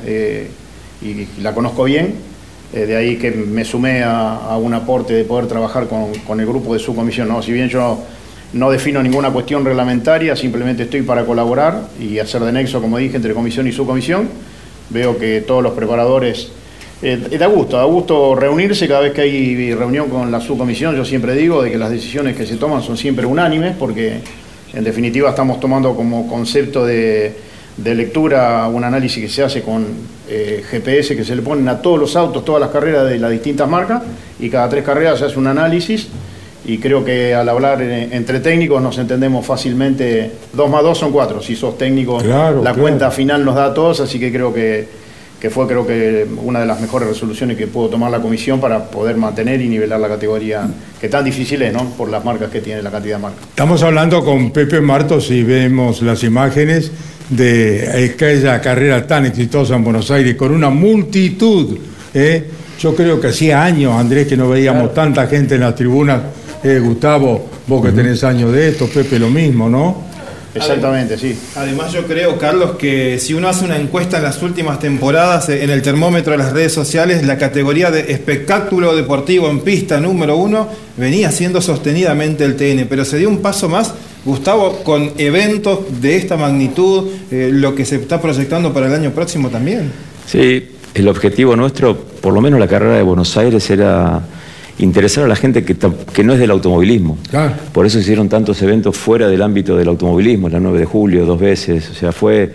y 1.02 1.26
la 1.42 1.54
conozco 1.54 1.84
bien, 1.84 2.30
eh, 2.72 2.86
de 2.86 2.96
ahí 2.96 3.16
que 3.16 3.32
me 3.32 3.64
sumé 3.64 4.04
a, 4.04 4.56
un 4.56 4.72
aporte 4.74 5.12
de 5.12 5.24
poder 5.24 5.48
trabajar 5.48 5.88
con, 5.88 6.40
el 6.40 6.46
grupo 6.46 6.72
de 6.74 6.78
su 6.78 6.94
comisión. 6.94 7.28
¿no? 7.28 7.42
Si 7.42 7.52
bien 7.52 7.68
yo 7.68 7.98
no 8.52 8.70
defino 8.70 9.02
ninguna 9.02 9.30
cuestión 9.30 9.64
reglamentaria, 9.64 10.36
simplemente 10.36 10.84
estoy 10.84 11.02
para 11.02 11.24
colaborar 11.24 11.82
y 12.00 12.18
hacer 12.18 12.42
de 12.42 12.52
nexo, 12.52 12.80
como 12.80 12.98
dije, 12.98 13.16
entre 13.16 13.34
comisión 13.34 13.66
y 13.66 13.72
subcomisión. 13.72 14.28
Veo 14.90 15.18
que 15.18 15.40
todos 15.40 15.62
los 15.62 15.72
preparadores... 15.72 16.52
Eh, 17.02 17.16
da 17.38 17.46
gusto, 17.46 17.78
da 17.78 17.84
gusto 17.84 18.34
reunirse 18.34 18.86
cada 18.86 19.00
vez 19.00 19.14
que 19.14 19.22
hay 19.22 19.74
reunión 19.74 20.10
con 20.10 20.30
la 20.30 20.40
subcomisión. 20.40 20.94
Yo 20.94 21.04
siempre 21.04 21.34
digo 21.34 21.62
de 21.62 21.72
que 21.72 21.78
las 21.78 21.90
decisiones 21.90 22.36
que 22.36 22.44
se 22.46 22.56
toman 22.56 22.82
son 22.82 22.96
siempre 22.96 23.24
unánimes, 23.24 23.74
porque 23.76 24.20
en 24.72 24.84
definitiva 24.84 25.30
estamos 25.30 25.60
tomando 25.60 25.94
como 25.94 26.28
concepto 26.28 26.84
de 26.84 27.50
de 27.82 27.94
lectura, 27.94 28.68
un 28.68 28.84
análisis 28.84 29.22
que 29.22 29.28
se 29.28 29.42
hace 29.42 29.62
con 29.62 29.86
eh, 30.28 30.62
GPS 30.68 31.16
que 31.16 31.24
se 31.24 31.34
le 31.34 31.42
ponen 31.42 31.68
a 31.68 31.80
todos 31.80 31.98
los 31.98 32.16
autos, 32.16 32.44
todas 32.44 32.60
las 32.60 32.70
carreras 32.70 33.08
de 33.08 33.18
las 33.18 33.30
distintas 33.30 33.68
marcas, 33.68 34.02
y 34.38 34.50
cada 34.50 34.68
tres 34.68 34.84
carreras 34.84 35.18
se 35.18 35.26
hace 35.26 35.38
un 35.38 35.46
análisis, 35.46 36.08
y 36.64 36.78
creo 36.78 37.04
que 37.04 37.34
al 37.34 37.48
hablar 37.48 37.80
entre 37.80 38.40
técnicos 38.40 38.82
nos 38.82 38.98
entendemos 38.98 39.46
fácilmente, 39.46 40.30
dos 40.52 40.68
más 40.68 40.82
dos 40.82 40.98
son 40.98 41.10
cuatro, 41.10 41.40
si 41.40 41.56
sos 41.56 41.78
técnico 41.78 42.20
la 42.22 42.74
cuenta 42.74 43.10
final 43.10 43.44
nos 43.44 43.54
da 43.54 43.66
a 43.66 43.74
todos, 43.74 44.00
así 44.00 44.20
que 44.20 44.30
creo 44.30 44.52
que, 44.52 44.99
que 45.40 45.48
fue 45.48 45.66
creo 45.66 45.86
que 45.86 46.26
una 46.44 46.60
de 46.60 46.66
las 46.66 46.80
mejores 46.80 47.08
resoluciones 47.08 47.56
que 47.56 47.66
pudo 47.66 47.88
tomar 47.88 48.10
la 48.10 48.20
comisión 48.20 48.60
para 48.60 48.90
poder 48.90 49.16
mantener 49.16 49.60
y 49.62 49.68
nivelar 49.68 49.98
la 49.98 50.08
categoría, 50.08 50.68
que 51.00 51.08
tan 51.08 51.24
difícil 51.24 51.62
es, 51.62 51.72
¿no? 51.72 51.84
Por 51.96 52.10
las 52.10 52.22
marcas 52.22 52.50
que 52.50 52.60
tiene, 52.60 52.82
la 52.82 52.90
cantidad 52.90 53.16
de 53.16 53.22
marcas. 53.22 53.42
Estamos 53.48 53.82
hablando 53.82 54.22
con 54.22 54.50
Pepe 54.50 54.82
Martos 54.82 55.30
y 55.30 55.42
vemos 55.42 56.02
las 56.02 56.22
imágenes 56.24 56.92
de 57.30 58.10
aquella 58.12 58.60
carrera 58.60 59.06
tan 59.06 59.24
exitosa 59.24 59.76
en 59.76 59.84
Buenos 59.84 60.10
Aires 60.10 60.34
con 60.34 60.52
una 60.52 60.68
multitud. 60.68 61.78
¿eh? 62.12 62.44
Yo 62.78 62.94
creo 62.94 63.18
que 63.18 63.28
hacía 63.28 63.64
años, 63.64 63.94
Andrés, 63.94 64.26
que 64.26 64.36
no 64.36 64.50
veíamos 64.50 64.92
tanta 64.92 65.26
gente 65.26 65.54
en 65.54 65.62
las 65.62 65.74
tribunas. 65.74 66.20
Eh, 66.62 66.78
Gustavo, 66.84 67.48
vos 67.66 67.86
que 67.86 67.92
tenés 67.92 68.22
años 68.24 68.52
de 68.52 68.68
esto, 68.68 68.86
Pepe 68.88 69.18
lo 69.18 69.30
mismo, 69.30 69.70
¿no? 69.70 70.09
Exactamente, 70.54 71.16
sí. 71.16 71.38
Además 71.56 71.92
yo 71.92 72.04
creo, 72.06 72.36
Carlos, 72.38 72.72
que 72.72 73.18
si 73.18 73.34
uno 73.34 73.48
hace 73.48 73.64
una 73.64 73.76
encuesta 73.76 74.16
en 74.16 74.24
las 74.24 74.42
últimas 74.42 74.80
temporadas 74.80 75.48
eh, 75.48 75.62
en 75.62 75.70
el 75.70 75.80
termómetro 75.82 76.32
de 76.32 76.38
las 76.38 76.52
redes 76.52 76.72
sociales, 76.72 77.24
la 77.24 77.38
categoría 77.38 77.90
de 77.90 78.12
espectáculo 78.12 78.96
deportivo 78.96 79.48
en 79.48 79.60
pista 79.60 80.00
número 80.00 80.36
uno 80.36 80.68
venía 80.96 81.30
siendo 81.30 81.60
sostenidamente 81.60 82.44
el 82.44 82.56
TN, 82.56 82.86
pero 82.88 83.04
se 83.04 83.18
dio 83.18 83.28
un 83.28 83.38
paso 83.38 83.68
más, 83.68 83.94
Gustavo, 84.24 84.82
con 84.82 85.12
eventos 85.18 86.00
de 86.00 86.16
esta 86.16 86.36
magnitud, 86.36 87.08
eh, 87.30 87.50
lo 87.52 87.74
que 87.74 87.84
se 87.84 87.96
está 87.96 88.20
proyectando 88.20 88.72
para 88.72 88.86
el 88.86 88.94
año 88.94 89.12
próximo 89.12 89.50
también. 89.50 89.92
Sí, 90.26 90.68
el 90.94 91.08
objetivo 91.08 91.54
nuestro, 91.54 91.96
por 91.96 92.34
lo 92.34 92.40
menos 92.40 92.58
la 92.58 92.68
carrera 92.68 92.96
de 92.96 93.02
Buenos 93.02 93.36
Aires, 93.36 93.70
era 93.70 94.20
interesar 94.80 95.24
a 95.24 95.28
la 95.28 95.36
gente 95.36 95.64
que, 95.64 95.76
que 95.76 96.24
no 96.24 96.32
es 96.32 96.38
del 96.38 96.50
automovilismo. 96.50 97.18
Por 97.72 97.86
eso 97.86 97.98
hicieron 97.98 98.28
tantos 98.28 98.60
eventos 98.62 98.96
fuera 98.96 99.28
del 99.28 99.42
ámbito 99.42 99.76
del 99.76 99.88
automovilismo, 99.88 100.48
la 100.48 100.60
9 100.60 100.78
de 100.80 100.84
julio, 100.84 101.26
dos 101.26 101.40
veces, 101.40 101.88
o 101.90 101.94
sea, 101.94 102.12
fue... 102.12 102.52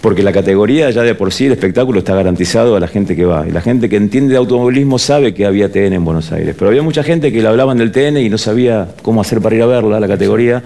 Porque 0.00 0.22
la 0.22 0.32
categoría 0.32 0.88
ya 0.90 1.02
de 1.02 1.14
por 1.14 1.30
sí, 1.30 1.44
el 1.44 1.52
espectáculo 1.52 1.98
está 1.98 2.14
garantizado 2.14 2.74
a 2.74 2.80
la 2.80 2.88
gente 2.88 3.14
que 3.14 3.26
va. 3.26 3.46
Y 3.46 3.50
la 3.50 3.60
gente 3.60 3.86
que 3.90 3.96
entiende 3.96 4.32
de 4.32 4.38
automovilismo 4.38 4.98
sabe 4.98 5.34
que 5.34 5.44
había 5.44 5.70
TN 5.70 5.92
en 5.92 6.04
Buenos 6.06 6.32
Aires. 6.32 6.56
Pero 6.58 6.70
había 6.70 6.80
mucha 6.80 7.02
gente 7.02 7.30
que 7.30 7.42
le 7.42 7.48
hablaban 7.48 7.76
del 7.76 7.92
TN 7.92 8.16
y 8.16 8.30
no 8.30 8.38
sabía 8.38 8.88
cómo 9.02 9.20
hacer 9.20 9.42
para 9.42 9.56
ir 9.56 9.62
a 9.62 9.66
verla, 9.66 10.00
la 10.00 10.08
categoría. 10.08 10.62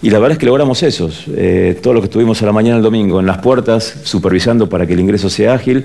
Y 0.00 0.08
la 0.08 0.18
verdad 0.18 0.32
es 0.32 0.38
que 0.38 0.46
logramos 0.46 0.82
esos. 0.82 1.26
Eh, 1.36 1.78
todo 1.82 1.92
lo 1.92 2.00
que 2.00 2.06
estuvimos 2.06 2.42
a 2.42 2.46
la 2.46 2.52
mañana 2.52 2.78
el 2.78 2.82
domingo 2.82 3.20
en 3.20 3.26
las 3.26 3.36
puertas, 3.38 4.00
supervisando 4.04 4.66
para 4.66 4.86
que 4.86 4.94
el 4.94 5.00
ingreso 5.00 5.28
sea 5.28 5.52
ágil, 5.52 5.84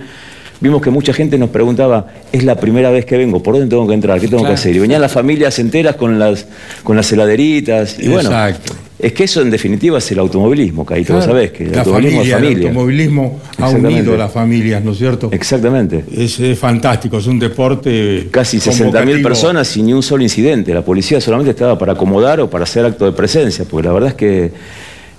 vimos 0.61 0.81
que 0.81 0.89
mucha 0.89 1.13
gente 1.13 1.37
nos 1.37 1.49
preguntaba, 1.49 2.07
es 2.31 2.43
la 2.43 2.55
primera 2.55 2.89
vez 2.91 3.05
que 3.05 3.17
vengo, 3.17 3.41
¿por 3.41 3.53
dónde 3.55 3.69
tengo 3.69 3.87
que 3.87 3.93
entrar? 3.93 4.19
¿Qué 4.19 4.27
tengo 4.27 4.39
Claro. 4.43 4.55
que 4.55 4.59
hacer? 4.59 4.75
Y 4.75 4.79
venían 4.79 5.01
las 5.01 5.11
familias 5.11 5.57
enteras 5.59 5.95
con 5.95 6.19
las, 6.19 6.45
con 6.83 6.95
las 6.97 7.11
heladeritas. 7.11 7.97
Y 7.99 8.09
bueno, 8.09 8.29
Exacto. 8.29 8.73
es 8.99 9.13
que 9.13 9.23
eso 9.23 9.41
en 9.41 9.49
definitiva 9.51 9.99
es 9.99 10.11
el 10.11 10.19
automovilismo, 10.19 10.85
Caíto, 10.85 11.13
Claro. 11.13 11.25
sabés 11.25 11.51
que 11.51 11.63
el 11.63 11.71
la 11.71 11.79
automovilismo 11.79 12.19
familia, 12.19 12.35
es 12.35 12.41
familia. 12.41 12.59
El 12.59 12.67
automovilismo 12.67 13.39
ha 13.57 13.69
unido 13.69 14.13
a 14.13 14.17
las 14.17 14.31
familias, 14.31 14.83
¿no 14.83 14.91
es 14.91 14.97
cierto? 14.97 15.29
Exactamente. 15.31 16.03
Es, 16.15 16.39
es 16.41 16.59
fantástico, 16.59 17.17
es 17.19 17.27
un 17.27 17.39
deporte. 17.39 18.27
Casi 18.29 18.57
60.000 18.57 18.83
convocativo. 18.91 19.23
personas 19.29 19.77
y 19.77 19.81
ni 19.81 19.93
un 19.93 20.03
solo 20.03 20.23
incidente. 20.23 20.73
La 20.73 20.81
policía 20.83 21.21
solamente 21.21 21.51
estaba 21.51 21.77
para 21.77 21.93
acomodar 21.93 22.41
o 22.41 22.49
para 22.49 22.65
hacer 22.65 22.85
acto 22.85 23.05
de 23.05 23.13
presencia, 23.13 23.63
porque 23.69 23.87
la 23.87 23.93
verdad 23.93 24.09
es 24.09 24.15
que 24.15 24.51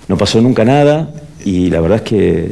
no 0.07 0.17
pasó 0.17 0.39
nunca 0.41 0.63
nada 0.65 1.09
y 1.43 1.69
la 1.71 1.81
verdad 1.81 1.97
es 1.97 2.03
que 2.03 2.51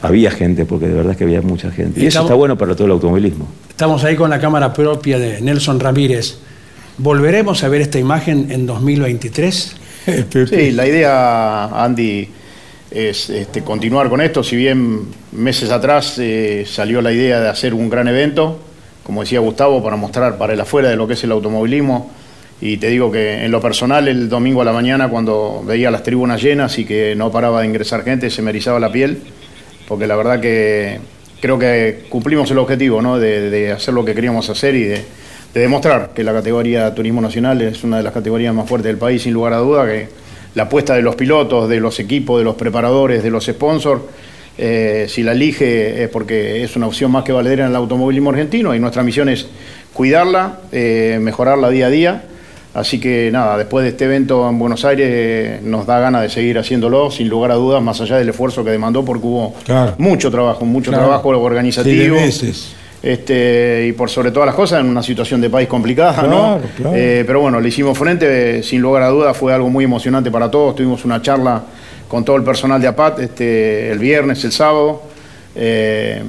había 0.00 0.30
gente, 0.30 0.64
porque 0.64 0.88
de 0.88 0.94
verdad 0.94 1.12
es 1.12 1.18
que 1.18 1.24
había 1.24 1.42
mucha 1.42 1.70
gente. 1.70 2.00
Y 2.00 2.06
eso 2.06 2.22
está 2.22 2.34
bueno 2.34 2.56
para 2.56 2.74
todo 2.74 2.86
el 2.86 2.92
automovilismo. 2.92 3.46
Estamos 3.68 4.04
ahí 4.04 4.16
con 4.16 4.30
la 4.30 4.40
cámara 4.40 4.72
propia 4.72 5.18
de 5.18 5.40
Nelson 5.40 5.80
Ramírez. 5.80 6.38
¿Volveremos 6.98 7.64
a 7.64 7.68
ver 7.68 7.80
esta 7.80 7.98
imagen 7.98 8.50
en 8.50 8.66
2023? 8.66 9.76
Sí, 10.04 10.72
la 10.72 10.84
idea, 10.84 11.66
Andy, 11.66 12.28
es 12.90 13.30
este, 13.30 13.62
continuar 13.62 14.08
con 14.08 14.20
esto. 14.20 14.42
Si 14.42 14.56
bien 14.56 15.02
meses 15.32 15.70
atrás 15.70 16.18
eh, 16.18 16.64
salió 16.66 17.00
la 17.00 17.12
idea 17.12 17.40
de 17.40 17.48
hacer 17.48 17.72
un 17.72 17.88
gran 17.88 18.08
evento, 18.08 18.58
como 19.04 19.22
decía 19.22 19.40
Gustavo, 19.40 19.82
para 19.82 19.96
mostrar 19.96 20.38
para 20.38 20.54
el 20.54 20.60
afuera 20.60 20.88
de 20.88 20.96
lo 20.96 21.06
que 21.06 21.14
es 21.14 21.24
el 21.24 21.32
automovilismo. 21.32 22.10
Y 22.60 22.76
te 22.76 22.88
digo 22.88 23.10
que 23.10 23.44
en 23.44 23.50
lo 23.50 23.60
personal, 23.60 24.06
el 24.06 24.28
domingo 24.28 24.62
a 24.62 24.64
la 24.64 24.72
mañana, 24.72 25.08
cuando 25.08 25.64
veía 25.66 25.90
las 25.90 26.04
tribunas 26.04 26.40
llenas 26.40 26.78
y 26.78 26.84
que 26.84 27.14
no 27.16 27.32
paraba 27.32 27.60
de 27.60 27.66
ingresar 27.66 28.04
gente, 28.04 28.30
se 28.30 28.40
me 28.40 28.50
erizaba 28.50 28.78
la 28.78 28.92
piel, 28.92 29.20
porque 29.92 30.06
la 30.06 30.16
verdad 30.16 30.40
que 30.40 31.00
creo 31.38 31.58
que 31.58 32.04
cumplimos 32.08 32.50
el 32.50 32.56
objetivo 32.56 33.02
¿no? 33.02 33.18
de, 33.18 33.72
hacer 33.72 33.92
lo 33.92 34.06
que 34.06 34.14
queríamos 34.14 34.48
hacer 34.48 34.74
y 34.74 34.84
de, 34.84 35.04
de 35.52 35.60
demostrar 35.60 36.12
que 36.14 36.24
la 36.24 36.32
categoría 36.32 36.94
Turismo 36.94 37.20
Nacional 37.20 37.60
es 37.60 37.84
una 37.84 37.98
de 37.98 38.02
las 38.02 38.14
categorías 38.14 38.54
más 38.54 38.66
fuertes 38.66 38.86
del 38.86 38.96
país, 38.96 39.20
sin 39.20 39.34
lugar 39.34 39.52
a 39.52 39.58
duda, 39.58 39.84
que 39.84 40.08
la 40.54 40.62
apuesta 40.62 40.94
de 40.94 41.02
los 41.02 41.14
pilotos, 41.14 41.68
de 41.68 41.78
los 41.78 42.00
equipos, 42.00 42.38
de 42.38 42.44
los 42.44 42.54
preparadores, 42.54 43.22
de 43.22 43.28
los 43.28 43.44
sponsors, 43.44 44.00
eh, 44.56 45.04
si 45.10 45.22
la 45.22 45.32
elige 45.32 46.04
es 46.04 46.08
porque 46.08 46.64
es 46.64 46.74
una 46.74 46.86
opción 46.86 47.10
más 47.10 47.24
que 47.24 47.32
valedera 47.32 47.64
en 47.64 47.72
el 47.72 47.76
automovilismo 47.76 48.30
argentino 48.30 48.74
y 48.74 48.80
nuestra 48.80 49.02
misión 49.02 49.28
es 49.28 49.46
cuidarla, 49.92 50.60
eh, 50.72 51.18
mejorarla 51.20 51.68
día 51.68 51.88
a 51.88 51.90
día. 51.90 52.24
Así 52.74 52.98
que 52.98 53.28
nada, 53.30 53.58
después 53.58 53.82
de 53.84 53.90
este 53.90 54.06
evento 54.06 54.48
en 54.48 54.58
Buenos 54.58 54.82
Aires 54.86 55.06
eh, 55.10 55.60
nos 55.62 55.84
da 55.86 55.98
ganas 56.00 56.22
de 56.22 56.30
seguir 56.30 56.58
haciéndolo, 56.58 57.10
sin 57.10 57.28
lugar 57.28 57.50
a 57.50 57.54
dudas, 57.54 57.82
más 57.82 58.00
allá 58.00 58.16
del 58.16 58.30
esfuerzo 58.30 58.64
que 58.64 58.70
demandó, 58.70 59.04
porque 59.04 59.26
hubo 59.26 59.54
Claro. 59.64 59.94
mucho 59.98 60.30
trabajo, 60.30 60.64
mucho 60.64 60.90
Claro. 60.90 61.04
trabajo 61.04 61.28
organizativo. 61.28 62.16
Meses. 62.16 62.74
Este, 63.02 63.86
y 63.88 63.92
por 63.92 64.08
sobre 64.08 64.30
todas 64.30 64.46
las 64.46 64.54
cosas 64.54 64.80
en 64.80 64.86
una 64.86 65.02
situación 65.02 65.40
de 65.40 65.50
país 65.50 65.68
complicada, 65.68 66.22
¿no? 66.22 66.28
Claro, 66.28 66.60
claro. 66.76 66.96
Eh, 66.96 67.24
pero 67.26 67.40
bueno, 67.40 67.60
le 67.60 67.68
hicimos 67.68 67.98
frente, 67.98 68.62
sin 68.62 68.80
lugar 68.80 69.02
a 69.02 69.08
dudas, 69.08 69.36
fue 69.36 69.52
algo 69.52 69.68
muy 69.68 69.84
emocionante 69.84 70.30
para 70.30 70.50
todos. 70.50 70.76
Tuvimos 70.76 71.04
una 71.04 71.20
charla 71.20 71.62
con 72.08 72.24
todo 72.24 72.36
el 72.36 72.42
personal 72.44 72.80
de 72.80 72.86
APAT 72.86 73.18
este, 73.18 73.90
el 73.90 73.98
viernes, 73.98 74.44
el 74.44 74.52
sábado, 74.52 75.02
eh, 75.56 76.22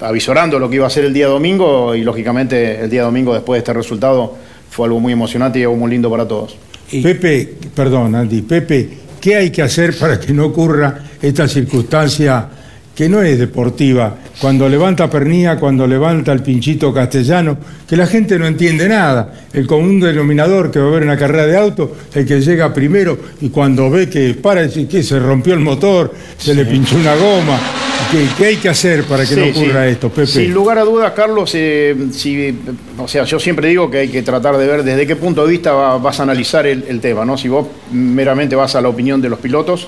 avisorando 0.00 0.58
lo 0.58 0.68
que 0.68 0.76
iba 0.76 0.86
a 0.86 0.90
ser 0.90 1.04
el 1.06 1.12
día 1.14 1.26
domingo 1.26 1.94
y 1.94 2.02
lógicamente 2.02 2.80
el 2.82 2.90
día 2.90 3.02
domingo 3.02 3.32
después 3.34 3.56
de 3.56 3.58
este 3.60 3.72
resultado 3.72 4.34
fue 4.70 4.86
algo 4.86 5.00
muy 5.00 5.12
emocionante 5.12 5.58
y 5.58 5.62
algo 5.62 5.76
muy 5.76 5.90
lindo 5.90 6.10
para 6.10 6.26
todos. 6.26 6.56
Pepe, 6.90 7.54
perdón, 7.74 8.14
Andy, 8.14 8.42
Pepe, 8.42 8.88
¿qué 9.20 9.36
hay 9.36 9.50
que 9.50 9.62
hacer 9.62 9.96
para 9.96 10.18
que 10.18 10.32
no 10.32 10.46
ocurra 10.46 10.98
esta 11.20 11.46
circunstancia 11.46 12.48
que 12.94 13.08
no 13.08 13.22
es 13.22 13.38
deportiva? 13.38 14.16
Cuando 14.40 14.68
levanta 14.68 15.08
Pernía, 15.08 15.56
cuando 15.58 15.86
levanta 15.86 16.32
el 16.32 16.42
pinchito 16.42 16.92
castellano, 16.92 17.58
que 17.86 17.96
la 17.96 18.06
gente 18.06 18.38
no 18.38 18.46
entiende 18.46 18.88
nada. 18.88 19.46
El 19.52 19.66
común 19.66 20.00
denominador 20.00 20.70
que 20.70 20.78
va 20.78 20.86
a 20.86 20.88
haber 20.88 21.02
una 21.02 21.16
carrera 21.16 21.46
de 21.46 21.56
auto, 21.56 21.96
el 22.14 22.26
que 22.26 22.40
llega 22.40 22.72
primero 22.72 23.18
y 23.40 23.50
cuando 23.50 23.90
ve 23.90 24.08
que 24.08 24.34
para 24.34 24.66
que 24.68 25.02
se 25.02 25.18
rompió 25.18 25.54
el 25.54 25.60
motor, 25.60 26.12
se 26.38 26.54
le 26.54 26.64
pinchó 26.64 26.96
una 26.96 27.14
goma. 27.14 27.89
¿Qué, 28.10 28.26
qué 28.36 28.44
hay 28.46 28.56
que 28.56 28.68
hacer 28.68 29.04
para 29.04 29.24
que 29.24 29.36
no 29.36 29.44
ocurra 29.46 29.84
sí. 29.84 29.90
esto, 29.92 30.08
Pepe? 30.08 30.26
Sin 30.26 30.52
lugar 30.52 30.78
a 30.78 30.82
dudas, 30.82 31.12
Carlos, 31.12 31.52
eh, 31.54 31.94
si, 32.12 32.58
o 32.98 33.06
sea, 33.06 33.22
yo 33.24 33.38
siempre 33.38 33.68
digo 33.68 33.88
que 33.90 33.98
hay 33.98 34.08
que 34.08 34.22
tratar 34.22 34.56
de 34.56 34.66
ver 34.66 34.82
desde 34.82 35.06
qué 35.06 35.14
punto 35.14 35.44
de 35.46 35.52
vista 35.52 35.72
va- 35.72 35.96
vas 35.98 36.18
a 36.18 36.24
analizar 36.24 36.66
el, 36.66 36.84
el 36.88 37.00
tema, 37.00 37.24
¿no? 37.24 37.38
Si 37.38 37.48
vos 37.48 37.66
meramente 37.92 38.56
vas 38.56 38.74
a 38.74 38.80
la 38.80 38.88
opinión 38.88 39.20
de 39.22 39.28
los 39.28 39.38
pilotos, 39.38 39.86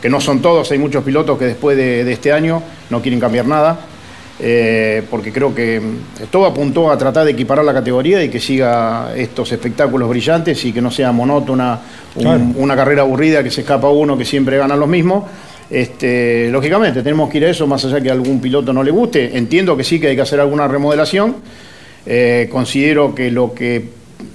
que 0.00 0.08
no 0.08 0.20
son 0.20 0.40
todos, 0.40 0.70
hay 0.70 0.78
muchos 0.78 1.02
pilotos 1.02 1.36
que 1.38 1.46
después 1.46 1.76
de, 1.76 2.04
de 2.04 2.12
este 2.12 2.32
año 2.32 2.62
no 2.90 3.02
quieren 3.02 3.18
cambiar 3.18 3.46
nada, 3.46 3.80
eh, 4.38 5.02
porque 5.10 5.32
creo 5.32 5.52
que 5.54 5.80
mm, 5.80 6.24
todo 6.30 6.46
apuntó 6.46 6.90
a 6.92 6.98
tratar 6.98 7.24
de 7.24 7.32
equiparar 7.32 7.64
la 7.64 7.72
categoría 7.74 8.22
y 8.22 8.28
que 8.28 8.38
siga 8.40 9.12
estos 9.16 9.50
espectáculos 9.50 10.08
brillantes 10.08 10.64
y 10.64 10.72
que 10.72 10.80
no 10.80 10.90
sea 10.92 11.10
monótona, 11.10 11.80
un- 12.14 12.22
Claro. 12.22 12.44
una 12.56 12.76
carrera 12.76 13.02
aburrida 13.02 13.42
que 13.42 13.50
se 13.50 13.62
escapa 13.62 13.88
uno 13.88 14.16
que 14.16 14.24
siempre 14.24 14.58
ganan 14.58 14.78
los 14.78 14.88
mismos. 14.88 15.24
Este, 15.70 16.48
lógicamente, 16.50 17.02
tenemos 17.02 17.30
que 17.30 17.38
ir 17.38 17.46
a 17.46 17.50
eso, 17.50 17.66
más 17.66 17.84
allá 17.84 18.00
que 18.00 18.10
a 18.10 18.12
algún 18.12 18.40
piloto 18.40 18.72
no 18.72 18.82
le 18.82 18.90
guste. 18.90 19.36
Entiendo 19.36 19.76
que 19.76 19.84
sí 19.84 19.98
que 19.98 20.08
hay 20.08 20.16
que 20.16 20.22
hacer 20.22 20.40
alguna 20.40 20.68
remodelación. 20.68 21.36
Eh, 22.06 22.48
considero 22.50 23.14
que 23.14 23.30
lo 23.30 23.54
que 23.54 23.84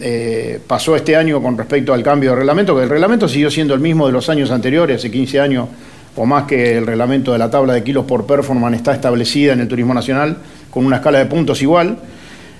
eh, 0.02 0.60
pasó 0.66 0.96
este 0.96 1.16
año 1.16 1.42
con 1.42 1.58
respecto 1.58 1.94
al 1.94 2.04
cambio 2.04 2.32
de 2.32 2.38
reglamento, 2.38 2.76
que 2.76 2.84
el 2.84 2.90
reglamento 2.90 3.28
siguió 3.28 3.52
siendo 3.52 3.74
el 3.74 3.80
mismo 3.80 4.08
de 4.08 4.14
los 4.14 4.30
años 4.30 4.52
anteriores, 4.52 4.98
hace 4.98 5.12
15 5.12 5.40
años 5.40 5.68
o 6.16 6.26
más 6.26 6.44
que 6.44 6.78
el 6.78 6.86
reglamento 6.86 7.32
de 7.32 7.38
la 7.38 7.50
tabla 7.50 7.74
de 7.74 7.84
kilos 7.84 8.06
por 8.06 8.26
performance 8.26 8.78
está 8.78 8.94
establecida 8.94 9.54
en 9.54 9.62
el 9.62 9.68
turismo 9.68 9.94
nacional 9.94 10.38
con 10.70 10.86
una 10.86 10.98
escala 10.98 11.20
de 11.20 11.26
puntos 11.26 11.62
igual. 11.62 11.98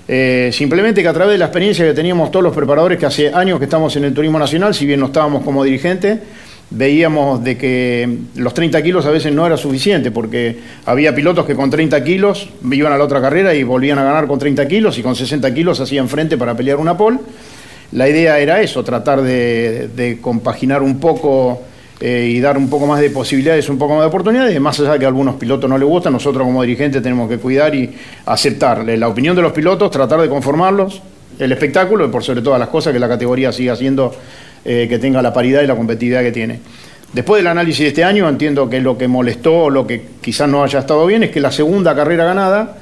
Eh, 0.08 0.50
simplemente 0.52 1.02
que 1.02 1.08
a 1.08 1.12
través 1.12 1.34
de 1.34 1.38
la 1.38 1.46
experiencia 1.46 1.84
que 1.84 1.94
teníamos 1.94 2.30
todos 2.30 2.42
los 2.42 2.54
preparadores, 2.54 2.98
que 2.98 3.06
hace 3.06 3.32
años 3.32 3.58
que 3.58 3.66
estamos 3.66 3.94
en 3.96 4.04
el 4.04 4.14
turismo 4.14 4.38
nacional, 4.38 4.74
si 4.74 4.86
bien 4.86 4.98
no 4.98 5.06
estábamos 5.06 5.44
como 5.44 5.62
dirigentes, 5.62 6.18
veíamos 6.70 7.42
de 7.42 7.58
que 7.58 8.18
los 8.36 8.54
30 8.54 8.82
kilos 8.82 9.04
a 9.04 9.10
veces 9.10 9.32
no 9.34 9.46
era 9.46 9.56
suficiente, 9.56 10.10
porque 10.10 10.58
había 10.86 11.14
pilotos 11.14 11.44
que 11.44 11.54
con 11.54 11.68
30 11.68 12.02
kilos 12.04 12.48
iban 12.70 12.92
a 12.92 12.98
la 12.98 13.04
otra 13.04 13.20
carrera 13.20 13.54
y 13.54 13.64
volvían 13.64 13.98
a 13.98 14.04
ganar 14.04 14.26
con 14.26 14.38
30 14.38 14.66
kilos 14.68 14.98
y 14.98 15.02
con 15.02 15.16
60 15.16 15.52
kilos 15.52 15.80
hacían 15.80 16.08
frente 16.08 16.38
para 16.38 16.56
pelear 16.56 16.78
una 16.78 16.96
pole. 16.96 17.18
La 17.92 18.08
idea 18.08 18.38
era 18.38 18.62
eso, 18.62 18.84
tratar 18.84 19.20
de, 19.20 20.18
compaginar 20.20 20.80
un 20.80 21.00
poco 21.00 21.60
eh, 22.00 22.30
y 22.32 22.40
dar 22.40 22.56
un 22.56 22.70
poco 22.70 22.86
más 22.86 23.00
de 23.00 23.10
posibilidades, 23.10 23.68
un 23.68 23.78
poco 23.78 23.94
más 23.94 24.02
de 24.02 24.08
oportunidades, 24.08 24.60
más 24.60 24.78
allá 24.78 24.92
de 24.92 25.00
que 25.00 25.04
a 25.06 25.08
algunos 25.08 25.34
pilotos 25.34 25.68
no 25.68 25.76
les 25.76 25.88
gustan, 25.88 26.12
nosotros 26.12 26.46
como 26.46 26.62
dirigentes 26.62 27.02
tenemos 27.02 27.28
que 27.28 27.38
cuidar 27.38 27.74
y 27.74 27.92
aceptar 28.26 28.86
la 28.86 29.08
opinión 29.08 29.34
de 29.34 29.42
los 29.42 29.52
pilotos, 29.52 29.90
tratar 29.90 30.20
de 30.20 30.28
conformarlos, 30.28 31.02
el 31.36 31.50
espectáculo 31.50 32.06
y 32.06 32.08
por 32.10 32.22
sobre 32.22 32.42
todas 32.42 32.60
las 32.60 32.68
cosas 32.68 32.92
que 32.92 33.00
la 33.00 33.08
categoría 33.08 33.50
siga 33.50 33.72
haciendo 33.72 34.14
eh, 34.64 34.86
que 34.88 34.98
tenga 34.98 35.22
la 35.22 35.32
paridad 35.32 35.62
y 35.62 35.66
la 35.66 35.76
competitividad 35.76 36.22
que 36.22 36.32
tiene. 36.32 36.60
Después 37.12 37.40
del 37.40 37.48
análisis 37.48 37.80
de 37.80 37.88
este 37.88 38.04
año, 38.04 38.28
entiendo 38.28 38.70
que 38.70 38.80
lo 38.80 38.96
que 38.96 39.08
molestó 39.08 39.64
o 39.64 39.70
lo 39.70 39.86
que 39.86 40.02
quizás 40.20 40.48
no 40.48 40.62
haya 40.62 40.78
estado 40.78 41.04
bien 41.06 41.24
es 41.24 41.30
que 41.30 41.40
la 41.40 41.50
segunda 41.50 41.94
carrera 41.94 42.24
ganada 42.24 42.78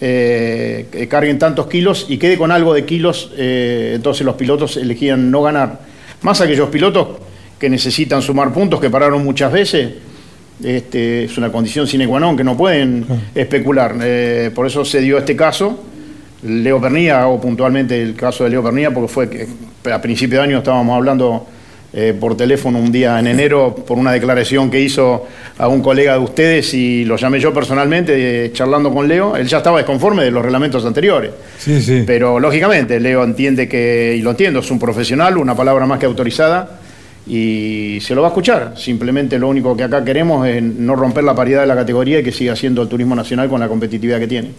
eh, 0.00 1.06
carguen 1.08 1.38
tantos 1.38 1.66
kilos 1.66 2.06
y 2.08 2.18
quede 2.18 2.36
con 2.36 2.50
algo 2.50 2.74
de 2.74 2.84
kilos, 2.84 3.32
eh, 3.36 3.92
entonces 3.94 4.24
los 4.24 4.34
pilotos 4.34 4.76
elegían 4.76 5.30
no 5.30 5.42
ganar. 5.42 5.80
Más 6.22 6.40
aquellos 6.40 6.68
pilotos 6.70 7.08
que 7.58 7.68
necesitan 7.68 8.22
sumar 8.22 8.52
puntos, 8.52 8.80
que 8.80 8.90
pararon 8.90 9.24
muchas 9.24 9.52
veces, 9.52 9.94
este, 10.62 11.24
es 11.24 11.38
una 11.38 11.52
condición 11.52 11.86
sine 11.86 12.06
qua 12.06 12.18
non 12.18 12.36
que 12.36 12.42
no 12.42 12.56
pueden 12.56 13.06
especular. 13.34 13.94
Eh, 14.02 14.50
por 14.54 14.66
eso 14.66 14.84
se 14.84 15.00
dio 15.00 15.18
este 15.18 15.36
caso. 15.36 15.84
Leo 16.42 16.80
Pernía, 16.80 17.22
hago 17.22 17.40
puntualmente 17.40 18.00
el 18.00 18.14
caso 18.14 18.44
de 18.44 18.50
Leo 18.50 18.62
Pernía, 18.62 18.92
porque 18.92 19.08
fue 19.08 19.30
que 19.30 19.46
a 19.92 20.00
principio 20.00 20.38
de 20.38 20.44
año 20.44 20.58
estábamos 20.58 20.96
hablando 20.96 21.46
eh, 21.90 22.14
por 22.18 22.36
teléfono 22.36 22.78
un 22.78 22.92
día 22.92 23.18
en 23.18 23.26
enero 23.28 23.74
por 23.74 23.96
una 23.96 24.12
declaración 24.12 24.70
que 24.70 24.78
hizo 24.78 25.26
a 25.56 25.68
un 25.68 25.80
colega 25.80 26.12
de 26.12 26.18
ustedes 26.18 26.74
y 26.74 27.06
lo 27.06 27.16
llamé 27.16 27.40
yo 27.40 27.54
personalmente, 27.54 28.44
eh, 28.44 28.52
charlando 28.52 28.92
con 28.92 29.08
Leo. 29.08 29.36
Él 29.36 29.48
ya 29.48 29.56
estaba 29.56 29.78
desconforme 29.78 30.22
de 30.22 30.30
los 30.30 30.42
reglamentos 30.42 30.84
anteriores. 30.84 31.30
Sí, 31.58 31.80
sí. 31.80 32.04
Pero 32.06 32.38
lógicamente 32.38 33.00
Leo 33.00 33.24
entiende 33.24 33.66
que, 33.68 34.14
y 34.18 34.20
lo 34.20 34.30
entiendo, 34.32 34.60
es 34.60 34.70
un 34.70 34.78
profesional, 34.78 35.38
una 35.38 35.56
palabra 35.56 35.86
más 35.86 35.98
que 35.98 36.04
autorizada 36.04 36.78
y 37.26 37.98
se 38.02 38.14
lo 38.14 38.20
va 38.20 38.28
a 38.28 38.30
escuchar. 38.30 38.74
Simplemente 38.76 39.38
lo 39.38 39.48
único 39.48 39.74
que 39.74 39.84
acá 39.84 40.04
queremos 40.04 40.46
es 40.46 40.62
no 40.62 40.94
romper 40.94 41.24
la 41.24 41.34
paridad 41.34 41.62
de 41.62 41.68
la 41.68 41.74
categoría 41.74 42.20
y 42.20 42.22
que 42.22 42.32
siga 42.32 42.54
siendo 42.54 42.82
el 42.82 42.88
turismo 42.88 43.14
nacional 43.14 43.48
con 43.48 43.60
la 43.60 43.68
competitividad 43.68 44.18
que 44.18 44.28
tiene. 44.28 44.50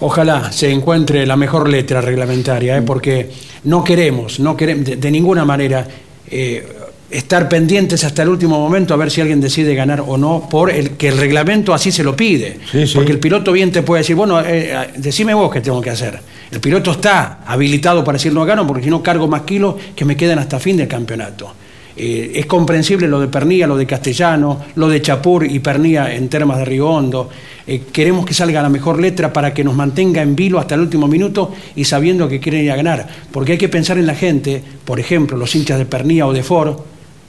Ojalá 0.00 0.52
se 0.52 0.70
encuentre 0.70 1.26
la 1.26 1.36
mejor 1.36 1.68
letra 1.68 2.00
reglamentaria, 2.00 2.76
¿eh? 2.76 2.82
porque 2.82 3.30
no 3.64 3.82
queremos, 3.82 4.40
no 4.40 4.56
queremos 4.56 4.84
de, 4.84 4.96
de 4.96 5.10
ninguna 5.10 5.44
manera 5.44 5.86
eh, 6.30 6.66
estar 7.10 7.48
pendientes 7.48 8.02
hasta 8.04 8.22
el 8.22 8.28
último 8.28 8.58
momento 8.58 8.92
a 8.92 8.96
ver 8.96 9.10
si 9.10 9.20
alguien 9.20 9.40
decide 9.40 9.74
ganar 9.74 10.02
o 10.06 10.18
no, 10.18 10.48
por 10.50 10.70
el 10.70 10.90
que 10.92 11.08
el 11.08 11.18
reglamento 11.18 11.72
así 11.72 11.92
se 11.92 12.02
lo 12.02 12.16
pide. 12.16 12.58
Sí, 12.70 12.86
sí. 12.86 12.94
Porque 12.94 13.12
el 13.12 13.18
piloto 13.18 13.52
bien 13.52 13.70
te 13.70 13.82
puede 13.82 14.00
decir, 14.00 14.16
bueno, 14.16 14.40
eh, 14.40 14.72
eh, 14.72 14.88
decime 14.96 15.32
vos 15.32 15.52
qué 15.52 15.60
tengo 15.60 15.80
que 15.80 15.90
hacer. 15.90 16.18
El 16.50 16.60
piloto 16.60 16.92
está 16.92 17.40
habilitado 17.46 18.02
para 18.04 18.16
decir 18.16 18.32
no 18.32 18.44
gano, 18.44 18.66
porque 18.66 18.82
si 18.82 18.90
no 18.90 19.02
cargo 19.02 19.28
más 19.28 19.42
kilos 19.42 19.76
que 19.94 20.04
me 20.04 20.16
quedan 20.16 20.38
hasta 20.38 20.58
fin 20.58 20.76
del 20.76 20.88
campeonato. 20.88 21.52
Eh, 21.98 22.32
es 22.34 22.46
comprensible 22.46 23.08
lo 23.08 23.18
de 23.20 23.28
Pernilla, 23.28 23.66
lo 23.66 23.76
de 23.76 23.86
Castellano, 23.86 24.60
lo 24.74 24.88
de 24.88 25.00
Chapur 25.00 25.46
y 25.50 25.58
Pernilla 25.60 26.12
en 26.14 26.28
Termas 26.28 26.58
de 26.58 26.64
Río 26.66 26.88
Hondo. 26.90 27.30
Eh, 27.66 27.82
queremos 27.90 28.26
que 28.26 28.34
salga 28.34 28.60
la 28.62 28.68
mejor 28.68 29.00
letra 29.00 29.32
para 29.32 29.54
que 29.54 29.64
nos 29.64 29.74
mantenga 29.74 30.20
en 30.20 30.36
vilo 30.36 30.58
hasta 30.58 30.74
el 30.74 30.82
último 30.82 31.08
minuto 31.08 31.52
y 31.74 31.84
sabiendo 31.84 32.28
que 32.28 32.38
quieren 32.38 32.64
ir 32.64 32.70
a 32.70 32.76
ganar. 32.76 33.08
Porque 33.32 33.52
hay 33.52 33.58
que 33.58 33.68
pensar 33.70 33.96
en 33.98 34.06
la 34.06 34.14
gente, 34.14 34.62
por 34.84 35.00
ejemplo, 35.00 35.36
los 35.38 35.54
hinchas 35.54 35.78
de 35.78 35.86
Pernilla 35.86 36.26
o 36.26 36.32
de 36.32 36.42
Ford, 36.42 36.76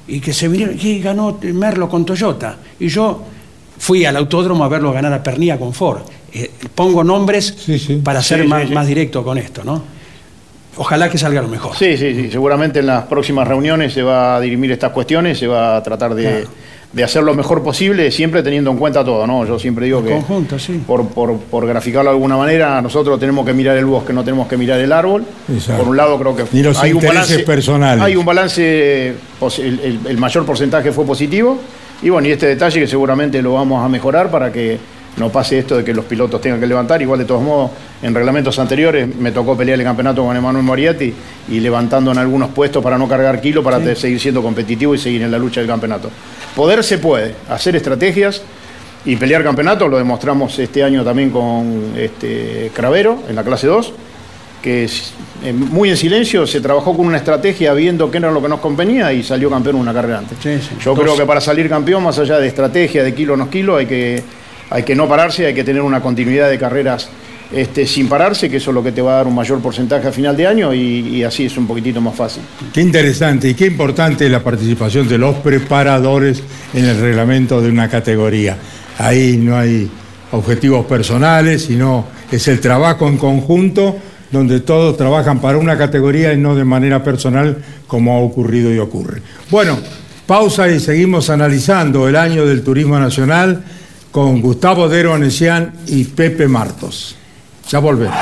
y 0.08 0.20
que 0.20 0.34
se 0.34 0.48
vinieron, 0.48 0.78
y 0.82 1.00
ganó 1.00 1.38
Merlo 1.42 1.90
con 1.90 2.06
Toyota. 2.06 2.58
Y 2.80 2.88
yo 2.90 3.24
fui 3.78 4.06
al 4.06 4.18
autódromo 4.18 4.64
a 4.64 4.68
verlo 4.68 4.92
ganar 4.92 5.14
a 5.14 5.24
Pernilla 5.24 5.58
con 5.58 5.74
Ford. 5.74 6.02
Eh, 6.34 6.52
pongo 6.76 7.04
nombres 7.04 7.56
para 8.04 8.22
Sí, 8.22 8.28
ser 8.30 8.42
sí, 8.42 8.48
más, 8.48 8.68
sí. 8.68 8.74
más 8.74 8.86
directo 8.88 9.24
con 9.24 9.38
esto, 9.38 9.64
¿no? 9.64 9.97
Ojalá 10.78 11.10
que 11.10 11.18
salga 11.18 11.42
lo 11.42 11.48
mejor. 11.48 11.76
Sí, 11.76 11.98
sí, 11.98 12.14
sí. 12.16 12.32
Seguramente 12.32 12.80
en 12.80 12.88
las 12.88 13.04
próximas 13.06 13.48
reuniones 13.48 13.94
se 13.94 14.04
va 14.04 14.36
a 14.36 14.40
dirimir 14.40 14.72
estas 14.72 14.92
cuestiones, 14.92 15.38
se 15.40 15.48
va 15.48 15.76
a 15.78 15.84
tratar 15.84 16.14
de, 16.14 16.46
de 16.94 17.04
hacer 17.04 17.24
lo 17.24 17.34
mejor 17.34 17.64
posible, 17.64 18.12
siempre 18.12 18.44
teniendo 18.44 18.70
en 18.72 18.78
cuenta 18.78 19.04
todo, 19.04 19.26
¿no? 19.28 19.46
Yo 19.46 19.58
siempre 19.60 19.86
digo 19.86 20.04
que, 20.04 20.12
Conjunto, 20.12 20.58
sí. 20.60 20.82
por, 20.86 21.08
por, 21.10 21.38
por 21.38 21.66
graficarlo 21.68 22.12
de 22.12 22.16
alguna 22.16 22.38
manera, 22.38 22.82
nosotros 22.82 23.20
tenemos 23.20 23.46
que 23.46 23.54
mirar 23.54 23.76
el 23.78 23.86
bosque, 23.86 24.14
no 24.14 24.24
tenemos 24.24 24.48
que 24.48 24.56
mirar 24.58 24.80
el 24.80 24.92
árbol. 24.92 25.26
Exacto. 25.52 25.82
Por 25.82 25.90
un 25.92 25.98
lado, 25.98 26.18
creo 26.20 26.36
que 26.36 26.44
Ni 26.52 26.62
los 26.64 26.78
hay 26.80 26.92
un 26.92 26.98
intereses 26.98 27.28
balance, 27.30 27.44
personales. 27.46 28.04
Hay 28.06 28.16
un 28.16 28.26
balance, 28.26 29.14
pos- 29.40 29.60
el, 29.60 29.80
el- 29.80 30.00
el 30.08 30.18
mayor 30.18 30.46
porcentaje 30.46 30.92
fue 30.92 31.06
positivo. 31.06 31.58
Y 32.04 32.10
bueno, 32.10 32.28
y 32.28 32.32
este 32.32 32.46
detalle 32.46 32.80
que 32.82 32.88
seguramente 32.88 33.42
lo 33.42 33.54
vamos 33.54 33.84
a 33.84 33.90
mejorar 33.90 34.30
para 34.30 34.52
que 34.52 34.78
no 35.18 35.30
pase 35.30 35.60
esto 35.60 35.78
de 35.78 35.84
que 35.84 35.94
los 35.94 36.06
pilotos 36.06 36.40
tengan 36.40 36.60
que 36.60 36.68
levantar. 36.68 37.02
Igual, 37.02 37.20
de 37.20 37.26
todos 37.26 37.42
modos, 37.42 37.72
en 38.02 38.14
reglamentos 38.14 38.58
anteriores 38.60 39.14
me 39.16 39.32
tocó 39.32 39.58
pelear 39.58 39.80
el 39.80 39.86
campeonato 39.86 40.24
con 40.24 40.36
Emanuel 40.36 40.64
Moriarty 40.64 41.14
y 41.50 41.60
levantando 41.60 42.12
en 42.12 42.20
algunos 42.20 42.50
puestos 42.50 42.84
para 42.84 42.98
no 42.98 43.08
cargar 43.08 43.42
kilo, 43.42 43.64
para 43.64 43.96
seguir 43.96 44.20
siendo 44.20 44.42
competitivo 44.42 44.94
y 44.94 44.98
seguir 44.98 45.24
en 45.24 45.32
la 45.32 45.40
lucha 45.40 45.60
del 45.60 45.70
campeonato. 45.70 46.10
Poder 46.56 46.84
se 46.84 47.00
puede, 47.00 47.36
hacer 47.50 47.76
estrategias 47.76 48.42
y 49.06 49.16
pelear 49.16 49.44
campeonato, 49.44 49.88
lo 49.88 49.98
demostramos 49.98 50.58
este 50.60 50.84
año 50.84 51.04
también 51.04 51.32
con 51.32 51.94
este, 51.98 52.72
Cravero 52.74 53.24
en 53.28 53.36
la 53.36 53.44
clase 53.44 53.68
2 53.68 53.94
que 54.62 54.86
es, 54.86 55.14
eh, 55.44 55.54
muy 55.54 55.90
en 55.90 55.98
silencio 55.98 56.48
se 56.48 56.62
trabajó 56.62 56.96
con 56.96 57.06
una 57.06 57.18
estrategia 57.18 57.74
viendo 57.74 58.10
qué 58.10 58.18
era 58.18 58.32
lo 58.32 58.42
que 58.42 58.50
nos 58.50 58.60
convenía 58.60 59.14
y 59.14 59.24
salió 59.24 59.50
campeón 59.50 59.76
una 59.76 59.94
carrera 59.94 60.20
antes. 60.20 60.38
Yo 60.44 60.50
Entonces- 60.52 60.82
creo 60.84 61.16
que 61.16 61.26
para 61.26 61.40
salir 61.40 61.70
campeón, 61.70 62.04
más 62.04 62.18
allá 62.20 62.40
de 62.40 62.48
estrategia, 62.48 63.04
de 63.04 63.14
kilo 63.14 63.34
o 63.34 63.38
no 63.38 63.50
kilo, 63.50 63.78
hay 63.78 63.86
que, 63.86 64.24
hay 64.70 64.84
que 64.84 64.96
no 64.96 65.08
pararse, 65.08 65.46
hay 65.46 65.54
que 65.54 65.64
tener 65.64 65.82
una 65.82 66.02
continuidad 66.02 66.50
de 66.50 66.58
carreras 66.58 67.10
este, 67.52 67.88
sin 67.88 68.10
pararse, 68.10 68.50
que 68.50 68.58
eso 68.58 68.72
es 68.72 68.76
lo 68.76 68.84
que 68.84 68.92
te 68.92 69.02
va 69.02 69.14
a 69.14 69.16
dar 69.18 69.28
un 69.28 69.36
mayor 69.36 69.60
porcentaje 69.62 70.08
a 70.08 70.12
final 70.12 70.36
de 70.36 70.48
año 70.48 70.74
y, 70.74 70.80
y 70.80 71.24
así 71.24 71.46
es 71.46 71.58
un 71.58 71.66
poquitito 71.66 72.02
más 72.02 72.16
fácil. 72.16 72.44
Qué 72.74 72.82
interesante 72.82 73.50
y 73.50 73.54
qué 73.54 73.68
importante 73.68 74.28
la 74.28 74.44
participación 74.44 75.08
de 75.08 75.18
los 75.18 75.36
preparadores 75.38 76.44
en 76.74 76.86
el 76.86 77.00
reglamento 77.00 77.62
de 77.62 77.70
una 77.70 77.90
categoría. 77.90 78.58
Ahí 78.98 79.38
no 79.38 79.56
hay 79.56 79.90
objetivos 80.32 80.86
personales, 80.86 81.64
sino 81.64 82.06
es 82.32 82.48
el 82.48 82.60
trabajo 82.60 83.08
en 83.08 83.18
conjunto 83.18 83.98
donde 84.32 84.60
todos 84.60 84.98
trabajan 84.98 85.40
para 85.40 85.58
una 85.58 85.78
categoría 85.78 86.34
y 86.34 86.38
no 86.38 86.56
de 86.56 86.66
manera 86.66 87.04
personal 87.04 87.58
como 87.88 88.16
ha 88.16 88.20
ocurrido 88.20 88.74
y 88.74 88.78
ocurre. 88.78 89.22
Bueno, 89.50 89.78
pausa 90.26 90.70
y 90.70 90.80
seguimos 90.80 91.30
analizando 91.30 92.10
el 92.10 92.18
año 92.18 92.46
del 92.46 92.62
turismo 92.62 93.00
nacional 93.00 93.64
con 94.18 94.42
Gustavo 94.42 94.90
Dero 94.90 95.14
Anesian 95.14 95.72
y 95.86 96.04
Pepe 96.04 96.48
Martos. 96.48 97.16
Ya 97.70 97.78
volvemos. 97.78 98.18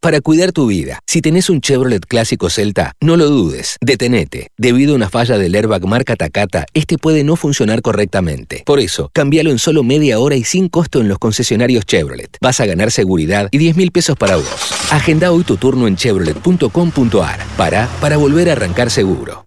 Para, 0.00 0.20
cuidar 0.20 0.50
tu 0.50 0.66
vida. 0.66 1.00
Si 1.06 1.20
tenés 1.20 1.48
un 1.48 1.60
Chevrolet 1.60 2.04
clásico 2.04 2.50
Celta, 2.50 2.94
no 3.00 3.16
lo 3.16 3.26
dudes, 3.26 3.76
detenete. 3.80 4.48
Debido 4.58 4.92
a 4.92 4.96
una 4.96 5.08
falla 5.08 5.38
del 5.38 5.54
airbag 5.54 5.86
marca 5.86 6.16
Takata, 6.16 6.66
este 6.74 6.98
puede 6.98 7.22
no 7.22 7.36
funcionar 7.36 7.80
correctamente. 7.80 8.64
Por 8.66 8.80
eso, 8.80 9.10
cambialo 9.12 9.50
en 9.50 9.58
solo 9.58 9.84
media 9.84 10.18
hora 10.18 10.34
y 10.34 10.42
sin 10.42 10.68
costo 10.68 11.00
en 11.00 11.08
los 11.08 11.18
concesionarios 11.18 11.86
Chevrolet. 11.86 12.36
Vas 12.40 12.58
a 12.60 12.66
ganar 12.66 12.90
seguridad 12.90 13.48
y 13.52 13.58
10 13.58 13.76
mil 13.76 13.92
pesos 13.92 14.16
para 14.16 14.36
vos. 14.36 14.90
Agenda 14.90 15.30
hoy 15.30 15.44
tu 15.44 15.56
turno 15.56 15.86
en 15.86 15.94
chevrolet.com.ar. 15.94 17.38
Para, 17.56 17.86
para 18.00 18.16
volver 18.16 18.48
a 18.48 18.52
arrancar 18.52 18.90
seguro. 18.90 19.46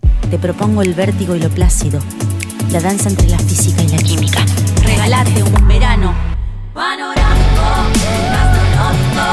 Te 0.31 0.39
propongo 0.39 0.81
el 0.81 0.93
vértigo 0.93 1.35
y 1.35 1.41
lo 1.41 1.49
plácido, 1.49 1.99
la 2.71 2.79
danza 2.79 3.09
entre 3.09 3.27
la 3.27 3.37
física 3.37 3.83
y 3.83 3.89
la 3.89 3.97
química. 3.97 4.45
Regalate 4.81 5.43
un 5.43 5.67
verano 5.67 6.13
panorámico, 6.73 7.61
gastronómico, 8.31 9.25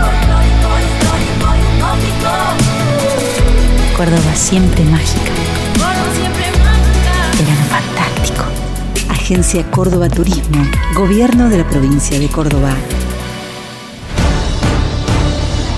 folclórico, 0.00 0.68
histórico 0.86 1.48
y 1.58 1.62
utópico. 1.74 2.30
Córdoba 3.96 4.34
siempre 4.36 4.84
mágica. 4.84 5.32
Córdoba 5.74 6.14
siempre 6.14 6.44
mágica. 6.62 7.14
Verano 7.38 7.64
fantástico. 7.68 8.44
Agencia 9.08 9.68
Córdoba 9.72 10.08
Turismo, 10.08 10.64
Gobierno 10.94 11.48
de 11.48 11.58
la 11.58 11.68
provincia 11.68 12.20
de 12.20 12.28
Córdoba. 12.28 12.76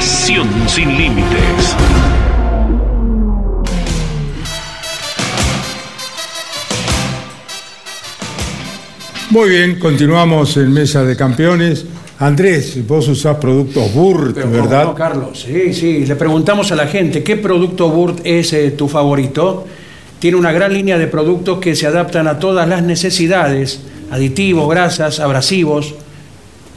Pasión 0.00 0.48
sin 0.66 0.96
límites. 0.96 1.76
Muy 9.28 9.50
bien, 9.50 9.78
continuamos 9.78 10.56
en 10.56 10.72
Mesa 10.72 11.04
de 11.04 11.14
Campeones. 11.16 11.84
Andrés, 12.18 12.78
vos 12.88 13.08
usás 13.08 13.36
productos 13.36 13.92
Burt, 13.92 14.36
Pero, 14.36 14.50
¿verdad? 14.50 14.84
no, 14.84 14.94
Carlos, 14.94 15.44
sí, 15.46 15.74
sí. 15.74 16.06
Le 16.06 16.16
preguntamos 16.16 16.72
a 16.72 16.76
la 16.76 16.86
gente 16.86 17.22
qué 17.22 17.36
producto 17.36 17.90
Burt 17.90 18.20
es 18.24 18.54
eh, 18.54 18.70
tu 18.70 18.88
favorito. 18.88 19.66
Tiene 20.18 20.38
una 20.38 20.50
gran 20.50 20.72
línea 20.72 20.96
de 20.96 21.08
productos 21.08 21.58
que 21.58 21.76
se 21.76 21.86
adaptan 21.86 22.26
a 22.26 22.38
todas 22.38 22.66
las 22.66 22.82
necesidades: 22.82 23.82
aditivos, 24.10 24.66
grasas, 24.70 25.20
abrasivos, 25.20 25.94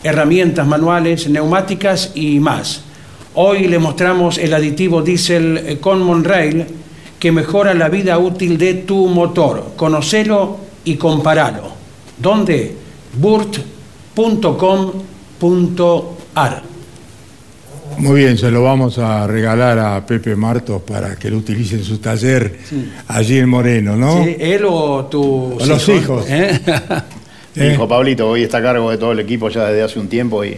herramientas 0.03 0.67
manuales, 0.67 1.29
neumáticas 1.29 2.11
y 2.15 2.41
más. 2.41 2.83
Hoy 3.35 3.67
le 3.67 3.79
mostramos 3.79 4.37
el 4.37 4.53
aditivo 4.53 5.01
diésel 5.01 5.57
eh, 5.57 5.77
con 5.79 6.03
Monrail 6.03 6.65
que 7.17 7.31
mejora 7.31 7.73
la 7.73 7.89
vida 7.89 8.19
útil 8.19 8.59
de 8.59 8.75
tu 8.75 9.07
motor. 9.07 9.73
Conocelo 9.75 10.57
y 10.83 10.97
comparalo. 10.97 11.71
¿Dónde? 12.19 12.75
burt.com.ar 13.13 13.73
Muy 17.97 18.19
bien, 18.19 18.37
se 18.37 18.51
lo 18.51 18.63
vamos 18.63 18.99
a 18.99 19.25
regalar 19.25 19.79
a 19.79 20.05
Pepe 20.05 20.35
Martos 20.35 20.81
para 20.83 21.15
que 21.15 21.31
lo 21.31 21.37
utilice 21.37 21.77
en 21.77 21.83
su 21.83 21.97
taller 21.97 22.59
allí 23.07 23.39
en 23.39 23.49
Moreno, 23.49 23.95
¿no? 23.95 24.23
Sí, 24.23 24.35
¿Él 24.39 24.63
o 24.67 25.05
tus 25.05 25.63
O 25.63 25.65
los 25.65 25.89
hijos. 25.89 26.25
¿Eh? 26.27 26.59
Mi 27.55 27.67
hijo 27.67 27.87
Pablito 27.87 28.27
hoy 28.29 28.43
está 28.43 28.57
a 28.57 28.63
cargo 28.63 28.91
de 28.91 28.97
todo 28.97 29.11
el 29.11 29.19
equipo 29.19 29.49
ya 29.49 29.65
desde 29.65 29.83
hace 29.83 29.99
un 29.99 30.07
tiempo 30.07 30.43
y 30.43 30.57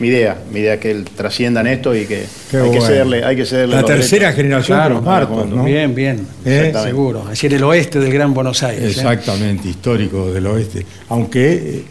mi 0.00 0.08
idea, 0.08 0.38
mi 0.50 0.60
idea 0.60 0.74
es 0.74 0.80
que 0.80 0.90
él 0.90 1.04
trascienda 1.04 1.60
en 1.60 1.66
esto 1.68 1.94
y 1.94 2.06
que 2.06 2.24
Qué 2.50 2.56
hay, 2.56 2.70
que 2.70 2.80
cederle, 2.80 3.22
hay 3.22 3.36
que 3.36 3.44
cederle 3.44 3.76
La 3.76 3.84
tercera 3.84 4.28
derechos. 4.28 4.36
generación 4.36 4.78
Claro, 4.78 4.88
de 4.88 4.94
los 4.94 5.04
Martos, 5.04 5.48
¿no? 5.48 5.64
Bien, 5.64 5.94
bien. 5.94 6.26
¿Eh? 6.44 6.72
Seguro. 6.82 7.24
Así 7.30 7.46
en 7.46 7.52
el 7.52 7.64
oeste 7.64 8.00
del 8.00 8.10
Gran 8.12 8.32
Buenos 8.32 8.62
Aires. 8.62 8.82
¿eh? 8.82 8.88
Exactamente, 8.88 9.68
histórico 9.68 10.32
del 10.32 10.46
oeste. 10.46 10.86
Aunque 11.10 11.52
eh, 11.52 11.84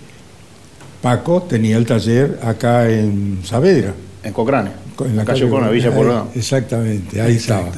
Paco 1.01 1.43
tenía 1.43 1.77
el 1.77 1.85
taller 1.85 2.39
acá 2.41 2.89
en 2.89 3.39
Saavedra. 3.43 3.93
En 4.23 4.33
Cochrane, 4.33 4.71
En 5.05 5.15
la 5.15 5.23
calle 5.23 5.45
Ocona, 5.45 5.69
Villa 5.69 5.93
Porredón. 5.93 6.29
Exactamente, 6.35 7.21
ahí 7.21 7.35
estaba. 7.35 7.69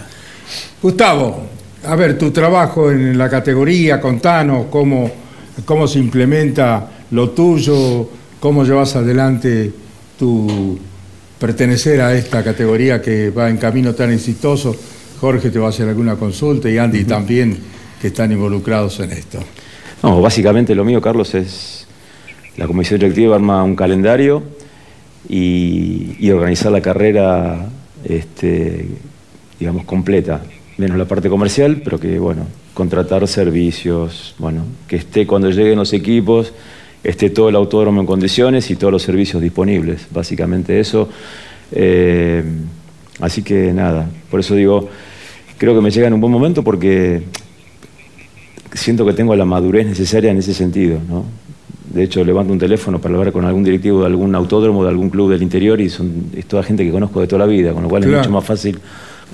Gustavo, 0.82 1.44
a 1.86 1.96
ver, 1.96 2.18
tu 2.18 2.32
trabajo 2.32 2.90
en 2.90 3.18
la 3.18 3.30
categoría, 3.30 4.00
contanos 4.00 4.68
cómo, 4.70 5.12
cómo 5.66 5.88
se 5.88 6.00
implementa 6.00 6.90
lo 7.12 7.32
tuyo, 7.32 8.10
cómo 8.40 8.64
llevas 8.64 8.96
adelante 8.96 9.72
tu 10.22 10.78
pertenecer 11.40 12.00
a 12.00 12.14
esta 12.14 12.44
categoría 12.44 13.02
que 13.02 13.32
va 13.32 13.50
en 13.50 13.58
camino 13.58 13.96
tan 13.96 14.12
exitoso. 14.12 14.76
Jorge 15.20 15.50
te 15.50 15.58
va 15.58 15.66
a 15.66 15.70
hacer 15.70 15.90
alguna 15.90 16.16
consulta 16.16 16.70
y 16.70 16.78
Andy 16.78 17.06
también, 17.06 17.58
que 18.00 18.10
están 18.10 18.32
involucrados 18.32 19.00
en 19.00 19.14
esto. 19.14 19.40
No, 20.04 20.22
básicamente 20.22 20.76
lo 20.76 20.86
mío, 20.86 21.02
Carlos, 21.02 21.34
es 21.34 21.88
la 22.56 22.68
comisión 22.68 23.00
directiva 23.00 23.36
arma 23.36 23.64
un 23.64 23.76
calendario 23.76 24.44
y, 25.28 26.18
y 26.20 26.30
organizar 26.30 26.72
la 26.72 26.82
carrera, 26.82 27.68
este, 28.04 28.86
digamos, 29.60 29.86
completa, 29.86 30.44
menos 30.78 31.00
la 31.00 31.06
parte 31.06 31.30
comercial, 31.30 31.82
pero 31.84 32.00
que, 32.00 32.20
bueno, 32.20 32.46
contratar 32.76 33.28
servicios, 33.28 34.36
bueno, 34.38 34.66
que 34.88 34.98
esté 34.98 35.26
cuando 35.26 35.50
lleguen 35.50 35.80
los 35.80 35.94
equipos, 35.94 36.54
esté 37.04 37.30
todo 37.30 37.50
el 37.50 37.56
autódromo 37.56 38.02
en 38.02 38.08
condiciones 38.08 38.70
y 38.72 38.76
todos 38.76 38.92
los 38.94 39.02
servicios 39.04 39.42
disponibles, 39.42 40.08
básicamente 40.12 40.80
eso. 40.80 41.10
Eh, 41.72 42.44
así 43.20 43.42
que 43.44 43.74
nada, 43.74 44.08
por 44.30 44.40
eso 44.40 44.56
digo, 44.56 44.90
creo 45.58 45.74
que 45.76 45.82
me 45.82 45.92
llega 45.92 46.08
en 46.08 46.14
un 46.14 46.22
buen 46.22 46.32
momento 46.34 46.64
porque 46.64 47.24
siento 48.74 49.06
que 49.06 49.14
tengo 49.14 49.36
la 49.36 49.46
madurez 49.46 49.86
necesaria 49.86 50.32
en 50.32 50.38
ese 50.38 50.54
sentido. 50.54 51.00
¿no? 51.08 51.26
De 51.94 52.04
hecho, 52.04 52.24
levanto 52.24 52.54
un 52.54 52.60
teléfono 52.60 53.00
para 53.00 53.16
hablar 53.16 53.34
con 53.34 53.46
algún 53.46 53.64
directivo 53.64 54.02
de 54.02 54.06
algún 54.08 54.34
autódromo, 54.36 54.84
de 54.84 54.90
algún 54.90 55.10
club 55.10 55.30
del 55.32 55.42
interior 55.44 55.82
y 55.82 55.90
son, 55.90 56.28
es 56.36 56.46
toda 56.46 56.64
gente 56.64 56.84
que 56.86 56.92
conozco 56.92 57.20
de 57.20 57.28
toda 57.28 57.40
la 57.40 57.46
vida, 57.52 57.74
con 57.74 57.84
lo 57.84 57.90
cual 57.90 58.04
Claro. 58.04 58.18
es 58.22 58.28
mucho 58.28 58.34
más 58.34 58.46
fácil 58.46 58.80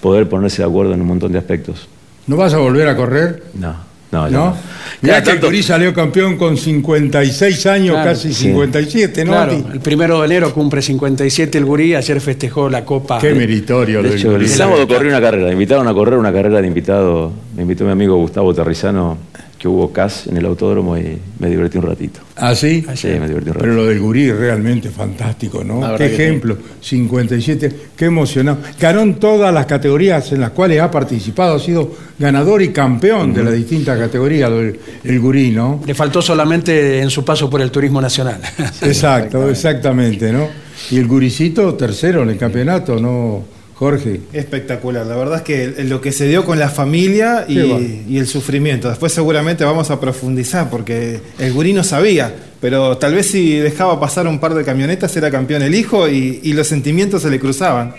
poder 0.01 0.27
ponerse 0.29 0.61
de 0.63 0.67
acuerdo 0.67 0.93
en 0.93 1.01
un 1.01 1.07
montón 1.07 1.31
de 1.31 1.37
aspectos. 1.37 1.87
¿No 2.25 2.35
vas 2.35 2.53
a 2.53 2.57
volver 2.57 2.87
a 2.87 2.95
correr? 2.95 3.43
No, 3.53 3.75
no, 4.11 4.27
ya 4.29 4.37
¿No? 4.37 4.45
no. 4.45 4.57
Mirá 5.01 5.15
Cada 5.15 5.23
que 5.23 5.29
el 5.29 5.35
tanto- 5.35 5.47
Turí 5.47 5.63
salió 5.63 5.93
campeón 5.93 6.37
con 6.37 6.55
56 6.57 7.65
años, 7.67 7.95
Claro. 7.95 8.09
casi 8.11 8.33
Sí. 8.33 8.45
57, 8.45 9.25
¿no? 9.25 9.31
Claro, 9.33 9.51
el 9.73 9.79
primero 9.81 10.19
de 10.21 10.25
enero 10.25 10.53
cumple 10.53 10.81
57 10.81 11.57
el 11.57 11.65
gurí, 11.65 11.93
ayer 11.93 12.19
festejó 12.21 12.69
la 12.69 12.83
Copa. 12.85 13.19
Qué 13.19 13.33
meritorio. 13.33 13.97
lo 14.01 14.03
De 14.03 14.09
del 14.09 14.19
hecho, 14.19 14.35
el 14.35 14.47
sábado 14.47 14.87
corrí 14.87 15.09
una 15.09 15.19
carrera, 15.21 15.45
me 15.47 15.53
invitaron 15.53 15.87
a 15.87 15.93
correr 15.93 16.17
una 16.17 16.31
carrera 16.31 16.61
de 16.61 16.67
invitado, 16.67 17.31
me 17.55 17.63
invitó 17.63 17.83
mi 17.85 17.91
amigo 17.91 18.15
Gustavo 18.17 18.53
Terrizano, 18.53 19.17
que 19.57 19.67
hubo 19.67 19.91
CAS 19.91 20.27
en 20.27 20.37
el 20.37 20.45
autódromo 20.45 20.97
y 20.97 21.17
me 21.39 21.49
divertí 21.49 21.77
un 21.77 21.85
ratito. 21.85 22.19
¿Ah, 22.35 22.53
sí? 22.53 22.85
Sí, 22.95 23.07
me 23.07 23.27
divertí 23.27 23.49
un 23.49 23.55
ratito. 23.55 23.59
Pero 23.59 23.73
lo 23.73 23.85
del 23.85 23.99
gurí 23.99 24.31
realmente 24.31 24.89
fantástico, 24.89 25.63
¿no? 25.63 25.95
Qué 25.97 26.13
ejemplo, 26.13 26.57
57, 26.79 27.75
qué 27.95 28.05
emocionado. 28.05 28.59
Ganó 28.79 29.01
en 29.01 29.15
todas 29.15 29.53
las 29.53 29.65
categorías 29.65 30.31
en 30.31 30.41
las 30.41 30.51
cuales 30.51 30.79
ha 30.79 30.91
participado, 30.91 31.55
ha 31.55 31.59
sido 31.59 31.91
ganador 32.19 32.61
y 32.61 32.69
campeón 32.69 33.33
de 33.33 33.43
las 33.43 33.53
distintas 33.53 33.97
categorías, 33.97 34.51
el, 34.51 34.79
el 35.03 35.19
gurí, 35.19 35.51
¿no? 35.51 35.81
Le 35.85 35.95
faltó 35.95 36.21
solamente 36.21 36.99
en 36.99 37.09
su 37.09 37.25
paso 37.25 37.49
por 37.49 37.61
el 37.61 37.71
turismo 37.71 38.01
nacional. 38.01 38.39
Exacto, 38.81 39.49
exactamente, 39.49 40.31
¿no? 40.31 40.47
Y 40.91 40.97
el 40.97 41.07
guricito 41.07 41.73
tercero 41.73 42.21
en 42.21 42.29
el 42.29 42.37
campeonato, 42.37 42.99
¿no, 42.99 43.56
Jorge? 43.77 44.21
Espectacular, 44.33 45.05
la 45.05 45.15
verdad 45.15 45.37
es 45.37 45.41
que 45.43 45.83
lo 45.83 46.01
que 46.01 46.11
se 46.11 46.27
dio 46.27 46.43
con 46.43 46.57
la 46.57 46.67
familia 46.67 47.45
y, 47.47 48.05
y 48.09 48.17
el 48.17 48.25
sufrimiento. 48.25 48.89
Después 48.89 49.13
seguramente 49.13 49.63
vamos 49.65 49.91
a 49.91 49.99
profundizar 49.99 50.71
porque 50.71 51.21
el 51.37 51.53
gurí 51.53 51.73
no 51.73 51.83
sabía, 51.83 52.33
pero 52.59 52.97
tal 52.97 53.13
vez 53.13 53.27
si 53.27 53.57
dejaba 53.57 53.99
pasar 53.99 54.25
un 54.25 54.39
par 54.39 54.55
de 54.55 54.63
camionetas 54.63 55.15
era 55.15 55.29
campeón 55.29 55.61
el 55.61 55.75
hijo 55.75 56.09
y, 56.09 56.39
y 56.41 56.53
los 56.53 56.65
sentimientos 56.67 57.21
se 57.21 57.29
le 57.29 57.39
cruzaban. 57.39 57.93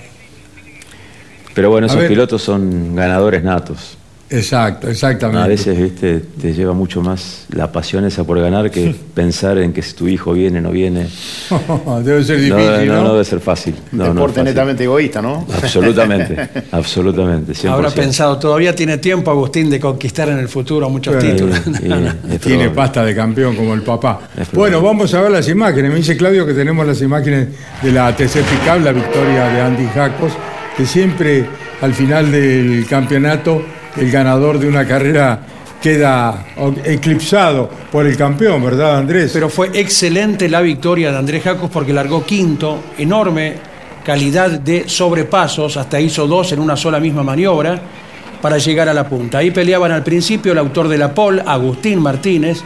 Pero 1.55 1.71
bueno, 1.71 1.87
esos 1.87 2.03
pilotos 2.07 2.43
son 2.43 2.97
ganadores 2.97 3.45
natos. 3.45 3.97
Exacto, 4.31 4.89
exactamente. 4.91 5.43
A 5.43 5.47
veces, 5.47 5.79
viste, 5.81 6.21
te 6.41 6.53
lleva 6.53 6.75
mucho 6.75 7.01
más 7.01 7.47
la 7.51 7.73
pasión 7.73 8.05
esa 8.05 8.25
por 8.25 8.39
ganar 8.41 8.71
que 8.71 8.95
pensar 9.15 9.57
en 9.59 9.73
que 9.73 9.81
si 9.83 9.95
tu 9.95 10.07
hijo 10.07 10.33
viene 10.35 10.59
o 10.59 10.63
no 10.63 10.71
viene. 10.71 11.07
Debe 12.05 12.23
ser 12.25 12.39
No, 12.41 12.57
difícil, 12.57 12.89
no, 12.89 12.95
¿no? 12.97 13.03
no 13.05 13.13
debe 13.15 13.25
ser 13.25 13.41
fácil. 13.41 13.75
No, 13.93 13.99
no 13.99 14.05
es 14.11 14.15
Deporte 14.15 14.35
fácil. 14.41 14.45
netamente 14.55 14.85
egoísta, 14.85 15.23
¿no? 15.23 15.47
Absolutamente, 15.63 16.49
absolutamente. 16.73 17.53
100%. 17.53 17.71
Habrá 17.71 17.91
pensado, 17.91 18.39
todavía 18.39 18.75
tiene 18.75 18.99
tiempo 18.99 19.31
Agustín 19.31 19.71
de 19.71 19.81
conquistar 19.81 20.29
en 20.29 20.39
el 20.39 20.49
futuro 20.49 20.91
muchos 20.91 21.19
títulos. 21.19 21.61
Y- 21.83 21.87
y- 21.87 22.35
es 22.35 22.41
Tiene 22.41 22.71
pasta 22.71 23.05
de 23.05 23.15
campeón 23.15 23.57
como 23.57 23.73
el 23.75 23.83
papá. 23.83 24.21
Bueno, 24.53 24.83
vamos 24.83 25.13
a 25.15 25.23
ver 25.23 25.31
las 25.31 25.49
imágenes. 25.49 25.91
Me 25.91 25.97
dice 25.97 26.17
Claudio 26.17 26.45
que 26.47 26.53
tenemos 26.55 26.87
las 26.87 27.01
imágenes 27.01 27.49
de 27.83 27.93
la 27.93 28.15
TC 28.15 28.43
Pickup, 28.43 28.85
la 28.85 28.93
victoria 28.93 29.45
de 29.49 29.61
Andy 29.63 29.87
Jacos, 29.95 30.33
que 30.77 30.85
siempre 30.87 31.47
al 31.81 31.95
final 31.95 32.31
del 32.31 32.85
campeonato 32.89 33.63
el 33.97 34.11
ganador 34.11 34.59
de 34.59 34.69
una 34.69 34.87
carrera 34.87 35.41
queda 35.81 36.47
eclipsado 36.85 37.71
por 37.91 38.07
el 38.07 38.17
campeón, 38.17 38.65
¿verdad, 38.65 38.99
Andrés? 38.99 39.31
Pero 39.33 39.49
fue 39.49 39.71
excelente 39.75 40.49
la 40.49 40.61
victoria 40.61 41.11
de 41.13 41.19
Andrés 41.19 41.45
Jacos 41.45 41.71
porque 41.71 41.93
largó 41.93 42.25
quinto, 42.25 42.81
enorme 42.99 43.55
calidad 44.05 44.51
de 44.51 44.89
sobrepasos, 44.89 45.77
hasta 45.77 46.01
hizo 46.01 46.27
dos 46.27 46.53
en 46.53 46.61
una 46.61 46.77
sola 46.77 46.99
misma 46.99 47.23
maniobra 47.23 47.81
para 48.41 48.59
llegar 48.59 48.89
a 48.89 48.95
la 48.95 49.09
punta. 49.09 49.39
Ahí 49.39 49.51
peleaban 49.51 49.93
al 49.93 50.03
principio 50.03 50.53
el 50.53 50.59
autor 50.59 50.89
de 50.89 50.99
la 50.99 51.15
pole, 51.15 51.43
Agustín 51.45 52.01
Martínez, 52.01 52.63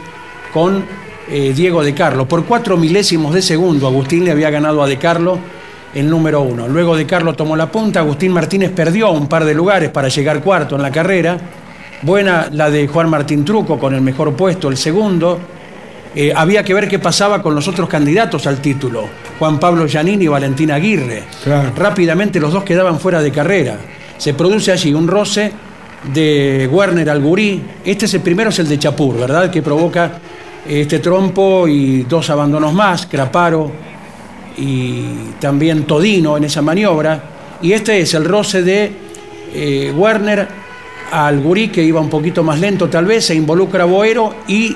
con 0.53 0.85
eh, 1.29 1.53
Diego 1.55 1.83
De 1.83 1.93
Carlo. 1.93 2.27
Por 2.27 2.45
cuatro 2.45 2.77
milésimos 2.77 3.33
de 3.33 3.41
segundo, 3.41 3.87
Agustín 3.87 4.25
le 4.25 4.31
había 4.31 4.49
ganado 4.49 4.81
a 4.81 4.87
De 4.87 4.97
Carlo 4.97 5.39
el 5.93 6.09
número 6.09 6.41
uno. 6.41 6.67
Luego 6.67 6.95
De 6.95 7.05
Carlo 7.05 7.33
tomó 7.33 7.55
la 7.55 7.71
punta, 7.71 7.99
Agustín 7.99 8.31
Martínez 8.31 8.71
perdió 8.71 9.11
un 9.11 9.27
par 9.27 9.45
de 9.45 9.53
lugares 9.53 9.89
para 9.89 10.07
llegar 10.07 10.41
cuarto 10.41 10.75
en 10.75 10.81
la 10.81 10.91
carrera. 10.91 11.37
Buena 12.01 12.49
la 12.51 12.69
de 12.69 12.87
Juan 12.87 13.09
Martín 13.09 13.45
Truco 13.45 13.79
con 13.79 13.93
el 13.93 14.01
mejor 14.01 14.33
puesto, 14.33 14.69
el 14.69 14.77
segundo. 14.77 15.39
Eh, 16.15 16.31
había 16.35 16.63
que 16.63 16.73
ver 16.73 16.87
qué 16.87 16.99
pasaba 16.99 17.41
con 17.41 17.55
los 17.55 17.67
otros 17.67 17.89
candidatos 17.89 18.45
al 18.45 18.59
título, 18.59 19.07
Juan 19.39 19.59
Pablo 19.59 19.87
Giannini 19.87 20.25
y 20.25 20.27
Valentín 20.27 20.71
Aguirre. 20.71 21.23
Claro. 21.43 21.71
Rápidamente 21.75 22.39
los 22.39 22.53
dos 22.53 22.63
quedaban 22.63 22.99
fuera 22.99 23.21
de 23.21 23.31
carrera. 23.31 23.77
Se 24.17 24.33
produce 24.33 24.71
allí 24.71 24.93
un 24.93 25.07
roce 25.07 25.51
de 26.13 26.69
Werner 26.71 27.09
al 27.09 27.21
Gurí. 27.21 27.63
Este 27.83 28.05
es 28.05 28.13
el 28.13 28.21
primero, 28.21 28.49
es 28.49 28.59
el 28.59 28.67
de 28.67 28.77
Chapur, 28.77 29.17
¿verdad? 29.17 29.49
Que 29.49 29.61
provoca 29.61 30.19
este 30.67 30.99
trompo 30.99 31.67
y 31.67 32.03
dos 32.03 32.29
abandonos 32.29 32.73
más, 32.73 33.05
Craparo 33.05 33.92
y 34.57 35.05
también 35.39 35.83
Todino 35.83 36.37
en 36.37 36.43
esa 36.45 36.61
maniobra. 36.61 37.23
Y 37.61 37.73
este 37.73 37.99
es 37.99 38.13
el 38.13 38.25
roce 38.25 38.61
de 38.61 38.91
eh, 39.53 39.93
Werner 39.95 40.47
al 41.11 41.39
Gurí, 41.39 41.69
que 41.69 41.83
iba 41.83 42.01
un 42.01 42.09
poquito 42.09 42.43
más 42.43 42.59
lento 42.59 42.89
tal 42.89 43.05
vez, 43.05 43.25
se 43.25 43.35
involucra 43.35 43.85
Boero 43.85 44.35
y 44.47 44.75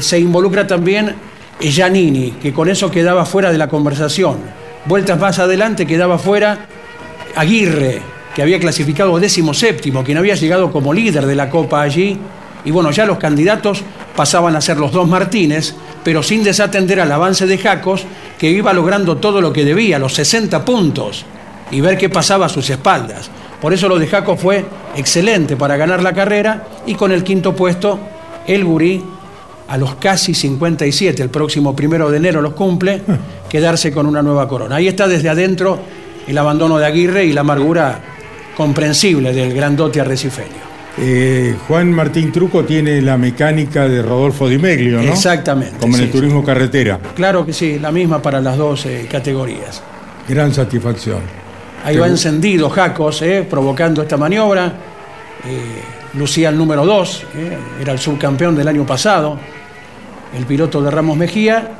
se 0.00 0.18
involucra 0.18 0.66
también 0.66 1.14
Giannini, 1.60 2.32
que 2.32 2.52
con 2.52 2.68
eso 2.68 2.90
quedaba 2.90 3.24
fuera 3.24 3.52
de 3.52 3.58
la 3.58 3.68
conversación. 3.68 4.38
Vueltas 4.86 5.18
más 5.18 5.38
adelante 5.38 5.86
quedaba 5.86 6.18
fuera 6.18 6.66
Aguirre, 7.36 8.02
que 8.34 8.42
había 8.42 8.58
clasificado 8.58 9.18
décimo 9.18 9.54
séptimo, 9.54 10.04
quien 10.04 10.18
había 10.18 10.34
llegado 10.34 10.70
como 10.72 10.92
líder 10.92 11.26
de 11.26 11.36
la 11.36 11.48
Copa 11.50 11.82
allí. 11.82 12.18
Y 12.64 12.70
bueno, 12.70 12.90
ya 12.90 13.06
los 13.06 13.18
candidatos 13.18 13.82
pasaban 14.16 14.56
a 14.56 14.60
ser 14.60 14.78
los 14.78 14.92
dos 14.92 15.08
Martínez, 15.08 15.74
pero 16.02 16.22
sin 16.22 16.42
desatender 16.44 17.00
al 17.00 17.12
avance 17.12 17.46
de 17.46 17.58
Jacos, 17.58 18.04
que 18.38 18.50
iba 18.50 18.72
logrando 18.72 19.16
todo 19.16 19.40
lo 19.40 19.52
que 19.52 19.64
debía, 19.64 19.98
los 19.98 20.14
60 20.14 20.64
puntos, 20.64 21.24
y 21.70 21.80
ver 21.80 21.98
qué 21.98 22.08
pasaba 22.08 22.46
a 22.46 22.48
sus 22.48 22.68
espaldas. 22.70 23.30
Por 23.60 23.72
eso 23.72 23.88
lo 23.88 23.98
de 23.98 24.06
Jacos 24.06 24.40
fue 24.40 24.64
excelente 24.96 25.56
para 25.56 25.76
ganar 25.76 26.02
la 26.02 26.12
carrera 26.12 26.64
y 26.86 26.94
con 26.94 27.12
el 27.12 27.24
quinto 27.24 27.56
puesto, 27.56 27.98
el 28.46 28.64
Gurí, 28.64 29.02
a 29.66 29.78
los 29.78 29.94
casi 29.94 30.34
57, 30.34 31.22
el 31.22 31.30
próximo 31.30 31.74
primero 31.74 32.10
de 32.10 32.18
enero 32.18 32.42
los 32.42 32.52
cumple, 32.52 33.00
quedarse 33.48 33.90
con 33.92 34.06
una 34.06 34.22
nueva 34.22 34.46
corona. 34.46 34.76
Ahí 34.76 34.88
está 34.88 35.08
desde 35.08 35.30
adentro 35.30 35.78
el 36.26 36.36
abandono 36.36 36.78
de 36.78 36.86
Aguirre 36.86 37.24
y 37.24 37.32
la 37.32 37.40
amargura 37.40 38.00
comprensible 38.56 39.32
del 39.32 39.54
grandote 39.54 40.00
arrecifeño. 40.00 40.73
Eh, 40.98 41.56
Juan 41.66 41.90
Martín 41.92 42.30
Truco 42.30 42.64
tiene 42.64 43.02
la 43.02 43.16
mecánica 43.16 43.88
de 43.88 44.00
Rodolfo 44.00 44.48
Di 44.48 44.58
Meglio, 44.58 45.02
¿no? 45.02 45.12
Exactamente. 45.12 45.76
Como 45.80 45.96
en 45.96 46.02
el 46.02 46.06
sí, 46.08 46.12
turismo 46.12 46.44
carretera. 46.44 47.00
Claro 47.16 47.44
que 47.44 47.52
sí, 47.52 47.78
la 47.78 47.90
misma 47.90 48.22
para 48.22 48.40
las 48.40 48.56
dos 48.56 48.86
eh, 48.86 49.08
categorías. 49.10 49.82
Gran 50.28 50.54
satisfacción. 50.54 51.20
Ahí 51.84 51.96
va 51.96 52.06
encendido 52.06 52.70
Jacos, 52.70 53.22
eh, 53.22 53.46
provocando 53.48 54.02
esta 54.02 54.16
maniobra. 54.16 54.72
Lucía 56.14 56.48
el 56.48 56.56
número 56.56 56.86
2, 56.86 57.26
era 57.82 57.92
el 57.92 57.98
subcampeón 57.98 58.56
del 58.56 58.66
año 58.66 58.86
pasado, 58.86 59.38
el 60.34 60.46
piloto 60.46 60.80
de 60.80 60.90
Ramos 60.90 61.18
Mejía. 61.18 61.72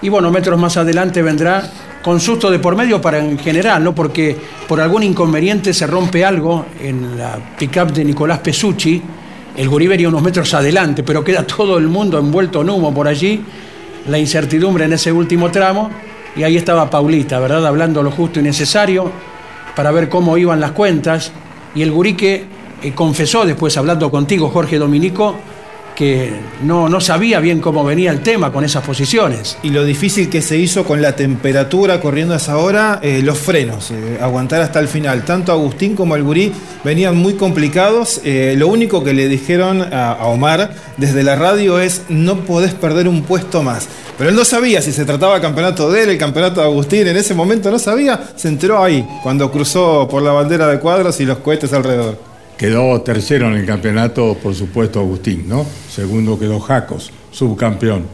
Y 0.00 0.08
bueno, 0.08 0.30
metros 0.30 0.58
más 0.58 0.78
adelante 0.78 1.20
vendrá 1.20 1.68
con 2.02 2.20
susto 2.20 2.50
de 2.50 2.58
por 2.58 2.76
medio 2.76 3.00
para 3.00 3.18
en 3.18 3.38
general, 3.38 3.84
¿no? 3.84 3.94
Porque 3.94 4.36
por 4.66 4.80
algún 4.80 5.02
inconveniente 5.02 5.74
se 5.74 5.86
rompe 5.86 6.24
algo 6.24 6.66
en 6.82 7.18
la 7.18 7.38
pickup 7.58 7.92
de 7.92 8.04
Nicolás 8.04 8.38
Pesucci. 8.38 9.02
El 9.56 9.68
gurí 9.68 9.86
venía 9.86 10.08
unos 10.08 10.22
metros 10.22 10.52
adelante, 10.54 11.02
pero 11.02 11.22
queda 11.22 11.46
todo 11.46 11.76
el 11.76 11.88
mundo 11.88 12.18
envuelto 12.18 12.62
en 12.62 12.70
humo 12.70 12.94
por 12.94 13.06
allí. 13.06 13.44
La 14.08 14.18
incertidumbre 14.18 14.86
en 14.86 14.94
ese 14.94 15.12
último 15.12 15.50
tramo. 15.50 15.90
Y 16.36 16.42
ahí 16.44 16.56
estaba 16.56 16.88
Paulita, 16.88 17.40
¿verdad? 17.40 17.66
Hablando 17.66 18.02
lo 18.02 18.10
justo 18.10 18.40
y 18.40 18.42
necesario 18.42 19.10
para 19.74 19.90
ver 19.90 20.08
cómo 20.08 20.38
iban 20.38 20.60
las 20.60 20.72
cuentas. 20.72 21.32
Y 21.74 21.82
el 21.82 21.90
gurí 21.90 22.14
que 22.14 22.44
eh, 22.82 22.92
confesó 22.94 23.44
después, 23.44 23.76
hablando 23.76 24.10
contigo, 24.10 24.48
Jorge 24.48 24.78
Dominico, 24.78 25.36
que 26.00 26.32
no, 26.62 26.88
no 26.88 26.98
sabía 26.98 27.40
bien 27.40 27.60
cómo 27.60 27.84
venía 27.84 28.10
el 28.10 28.22
tema 28.22 28.50
con 28.50 28.64
esas 28.64 28.82
posiciones. 28.82 29.58
Y 29.62 29.68
lo 29.68 29.84
difícil 29.84 30.30
que 30.30 30.40
se 30.40 30.56
hizo 30.56 30.82
con 30.82 31.02
la 31.02 31.14
temperatura 31.14 32.00
corriendo 32.00 32.32
a 32.32 32.38
esa 32.38 32.56
hora, 32.56 33.00
eh, 33.02 33.20
los 33.22 33.38
frenos, 33.38 33.90
eh, 33.90 34.16
aguantar 34.18 34.62
hasta 34.62 34.80
el 34.80 34.88
final. 34.88 35.26
Tanto 35.26 35.52
Agustín 35.52 35.94
como 35.94 36.16
el 36.16 36.24
venían 36.84 37.18
muy 37.18 37.34
complicados. 37.34 38.22
Eh, 38.24 38.54
lo 38.56 38.68
único 38.68 39.04
que 39.04 39.12
le 39.12 39.28
dijeron 39.28 39.82
a, 39.92 40.12
a 40.12 40.24
Omar 40.28 40.70
desde 40.96 41.22
la 41.22 41.36
radio 41.36 41.78
es 41.78 42.04
no 42.08 42.46
podés 42.46 42.72
perder 42.72 43.06
un 43.06 43.22
puesto 43.22 43.62
más. 43.62 43.86
Pero 44.16 44.30
él 44.30 44.36
no 44.36 44.46
sabía 44.46 44.80
si 44.80 44.92
se 44.92 45.04
trataba 45.04 45.34
del 45.34 45.42
campeonato 45.42 45.92
de 45.92 46.04
él, 46.04 46.08
el 46.08 46.18
campeonato 46.18 46.62
de 46.62 46.66
Agustín, 46.66 47.06
en 47.08 47.16
ese 47.18 47.34
momento 47.34 47.70
no 47.70 47.78
sabía, 47.78 48.30
se 48.36 48.48
enteró 48.48 48.82
ahí, 48.82 49.06
cuando 49.22 49.52
cruzó 49.52 50.08
por 50.10 50.22
la 50.22 50.32
bandera 50.32 50.66
de 50.66 50.80
cuadros 50.80 51.20
y 51.20 51.26
los 51.26 51.38
cohetes 51.40 51.74
alrededor. 51.74 52.29
Quedó 52.60 53.00
tercero 53.00 53.46
en 53.46 53.54
el 53.54 53.64
campeonato, 53.64 54.36
por 54.36 54.54
supuesto, 54.54 55.00
Agustín, 55.00 55.48
¿no? 55.48 55.64
Segundo 55.88 56.38
quedó 56.38 56.60
Jacos, 56.60 57.10
subcampeón. 57.30 58.04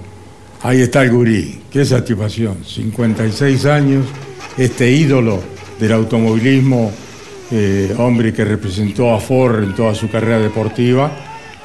Ahí 0.62 0.82
está 0.82 1.02
el 1.02 1.10
gurí, 1.10 1.62
qué 1.68 1.84
satisfacción. 1.84 2.58
56 2.64 3.66
años, 3.66 4.06
este 4.56 4.88
ídolo 4.88 5.42
del 5.80 5.90
automovilismo, 5.90 6.92
eh, 7.50 7.92
hombre 7.98 8.32
que 8.32 8.44
representó 8.44 9.12
a 9.12 9.18
Ford 9.18 9.64
en 9.64 9.74
toda 9.74 9.96
su 9.96 10.08
carrera 10.08 10.38
deportiva, 10.38 11.10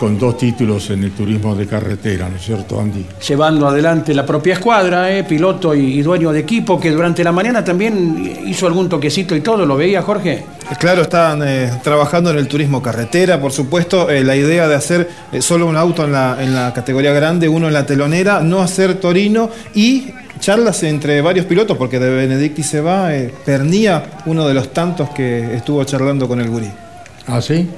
con 0.02 0.18
dos 0.18 0.36
títulos 0.36 0.90
en 0.90 1.04
el 1.04 1.12
turismo 1.12 1.54
de 1.54 1.68
carretera, 1.68 2.28
¿no 2.28 2.36
es 2.36 2.42
cierto, 2.42 2.82
Andy? 2.82 3.06
Llevando 3.28 3.68
adelante 3.68 4.16
la 4.16 4.26
propia 4.26 4.56
escuadra, 4.56 5.16
eh, 5.16 5.24
piloto 5.24 5.76
y, 5.76 6.00
y 6.00 6.02
dueño 6.02 6.32
de 6.32 6.40
equipo, 6.40 6.80
que 6.80 6.90
durante 6.90 7.24
la 7.24 7.32
mañana 7.32 7.64
también 7.64 8.42
hizo 8.48 8.66
algún 8.66 8.90
toquecito 8.90 9.36
y 9.36 9.42
todo, 9.42 9.64
¿lo 9.64 9.78
veía 9.78 10.02
Jorge? 10.02 10.44
Claro, 10.80 11.04
están 11.04 11.44
eh, 11.44 11.72
trabajando 11.84 12.32
en 12.32 12.40
el 12.40 12.48
turismo 12.48 12.82
carretera, 12.82 13.40
por 13.40 13.52
supuesto, 13.52 14.10
eh, 14.10 14.24
la 14.24 14.36
idea 14.36 14.68
de 14.68 14.74
hacer 14.74 15.08
eh, 15.32 15.40
solo 15.40 15.68
un 15.68 15.78
auto 15.78 16.04
en 16.04 16.14
la, 16.14 16.36
en 16.42 16.56
la 16.56 16.74
categoría 16.74 17.14
grande, 17.14 17.48
uno 17.48 17.68
en 17.68 17.74
la 17.74 17.86
telonera, 17.86 18.40
no 18.40 18.60
hacer 18.60 18.96
Torino 18.96 19.52
y 19.76 20.08
charlas 20.40 20.82
entre 20.82 21.22
varios 21.22 21.46
pilotos, 21.46 21.78
porque 21.78 22.00
de 22.00 22.10
Benedicti 22.10 22.64
se 22.64 22.82
va, 22.82 23.14
eh, 23.14 23.32
Pernía, 23.46 24.04
uno 24.26 24.48
de 24.48 24.56
los 24.56 24.74
tantos 24.74 25.12
que 25.12 25.54
estuvo 25.54 25.84
charlando 25.84 26.28
con 26.28 26.42
el 26.42 26.50
gurí. 26.50 26.72
¿Ah, 27.28 27.40
sí? 27.40 27.70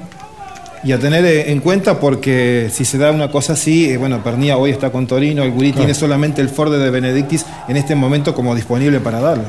Y 0.84 0.92
a 0.92 0.98
tener 0.98 1.24
eh, 1.24 1.50
en 1.50 1.60
cuenta 1.60 1.98
porque 1.98 2.68
si 2.72 2.84
se 2.84 2.98
da 2.98 3.10
una 3.10 3.30
cosa 3.30 3.54
así, 3.54 3.90
eh, 3.90 3.96
bueno, 3.96 4.22
Pernía 4.22 4.58
hoy 4.58 4.70
está 4.70 4.90
con 4.90 5.06
Torino, 5.06 5.42
el 5.42 5.50
gurí 5.50 5.72
tiene 5.72 5.94
solamente 5.94 6.42
el 6.42 6.48
Ford 6.50 6.72
de 6.72 6.90
Benedictis 6.90 7.46
en 7.68 7.76
este 7.76 7.94
momento 7.94 8.34
como 8.34 8.54
disponible 8.54 9.00
para 9.00 9.20
darlo. 9.20 9.44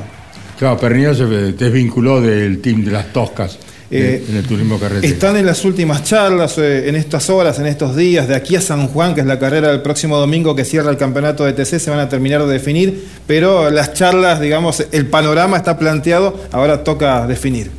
Claro, 0.58 0.78
Pernilla 0.78 1.14
se 1.14 1.26
desvinculó 1.26 2.20
del 2.20 2.60
team 2.60 2.82
de 2.84 2.90
las 2.90 3.12
Toscas 3.12 3.58
Eh, 3.88 4.24
en 4.28 4.36
el 4.36 4.44
turismo 4.44 4.80
carretera. 4.80 5.06
Están 5.06 5.36
en 5.36 5.46
las 5.46 5.64
últimas 5.64 6.02
charlas, 6.02 6.58
eh, 6.58 6.88
en 6.88 6.96
estas 6.96 7.30
horas, 7.30 7.58
en 7.60 7.66
estos 7.66 7.94
días, 7.94 8.26
de 8.26 8.34
aquí 8.34 8.56
a 8.56 8.60
San 8.60 8.88
Juan, 8.88 9.14
que 9.14 9.20
es 9.20 9.26
la 9.28 9.38
carrera 9.38 9.68
del 9.68 9.80
próximo 9.80 10.16
domingo 10.16 10.56
que 10.56 10.64
cierra 10.64 10.90
el 10.90 10.96
campeonato 10.96 11.44
de 11.44 11.52
TC, 11.52 11.78
se 11.78 11.90
van 11.90 12.00
a 12.00 12.08
terminar 12.08 12.44
de 12.44 12.52
definir, 12.52 13.04
pero 13.28 13.70
las 13.70 13.92
charlas, 13.92 14.40
digamos, 14.40 14.84
el 14.90 15.06
panorama 15.06 15.56
está 15.56 15.78
planteado, 15.78 16.36
ahora 16.50 16.82
toca 16.82 17.28
definir. 17.28 17.70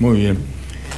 Muy 0.00 0.18
bien. 0.18 0.38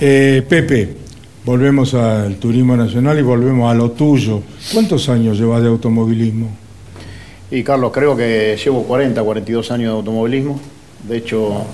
Eh, 0.01 0.43
Pepe, 0.49 0.97
volvemos 1.45 1.95
al 1.95 2.37
turismo 2.37 2.77
nacional 2.77 3.19
y 3.19 3.23
volvemos 3.23 3.71
a 3.71 3.75
lo 3.75 3.91
tuyo. 3.91 4.43
¿Cuántos 4.73 5.09
años 5.09 5.39
llevas 5.39 5.63
de 5.63 5.69
automovilismo? 5.69 6.49
Y 7.51 7.63
Carlos, 7.63 7.93
creo 7.93 8.17
que 8.17 8.59
llevo 8.63 8.83
40, 8.85 9.23
42 9.23 9.71
años 9.71 9.93
de 9.93 9.97
automovilismo. 9.97 10.59
De 11.07 11.19
hecho, 11.19 11.65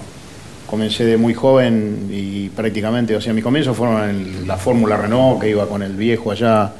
comencé 0.67 1.05
de 1.05 1.17
muy 1.17 1.35
joven 1.35 2.09
y 2.11 2.49
prácticamente, 2.49 3.15
o 3.15 3.21
sea, 3.21 3.33
mis 3.33 3.45
comienzos 3.45 3.77
fueron 3.77 4.11
en 4.11 4.49
la 4.49 4.57
Fórmula 4.57 4.97
Renault, 4.97 5.41
que 5.41 5.51
iba 5.51 5.67
con 5.67 5.83
el 5.83 5.95
viejo 5.95 6.33
allá 6.33 6.73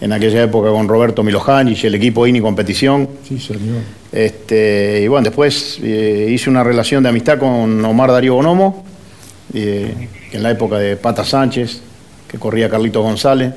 en 0.00 0.12
aquella 0.12 0.44
época 0.44 0.70
con 0.70 0.86
Roberto 0.86 1.24
Milojanic, 1.24 1.82
el 1.84 1.96
equipo 1.96 2.26
INI 2.26 2.40
Competición. 2.40 3.08
Sí, 3.26 3.40
señor. 3.40 3.82
Este, 4.12 5.02
y 5.02 5.08
bueno, 5.08 5.24
después 5.24 5.78
eh, 5.82 6.28
hice 6.30 6.48
una 6.48 6.62
relación 6.62 7.02
de 7.02 7.08
amistad 7.08 7.38
con 7.38 7.84
Omar 7.84 8.12
Darío 8.12 8.36
Bonomo, 8.36 8.84
eh, 9.52 9.92
en 10.30 10.42
la 10.42 10.50
época 10.50 10.78
de 10.78 10.96
Pata 10.96 11.24
Sánchez, 11.24 11.82
que 12.28 12.38
corría 12.38 12.68
Carlito 12.68 13.02
González. 13.02 13.52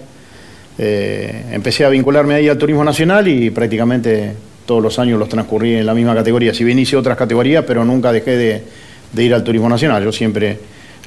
Eh, 0.78 1.45
empecé 1.51 1.86
a 1.86 1.89
vincularme 1.89 2.36
ahí 2.36 2.47
al 2.47 2.57
turismo 2.57 2.84
nacional 2.84 3.28
y 3.28 3.49
prácticamente 3.49 4.34
todos 4.65 4.82
los 4.82 4.97
años 4.99 5.19
los 5.19 5.30
transcurrí 5.30 5.76
en 5.76 5.86
la 5.86 5.93
misma 5.93 6.15
categoría. 6.15 6.53
Si 6.53 6.63
bien 6.63 6.80
hice 6.80 6.95
otras 6.95 7.17
categorías, 7.17 7.65
pero 7.67 7.84
nunca 7.84 8.11
dejé 8.11 8.38
de, 8.38 8.63
de 9.11 9.24
ir 9.24 9.34
al 9.34 9.43
turismo 9.43 9.67
nacional. 9.69 10.03
Yo 10.03 10.11
siempre 10.11 10.57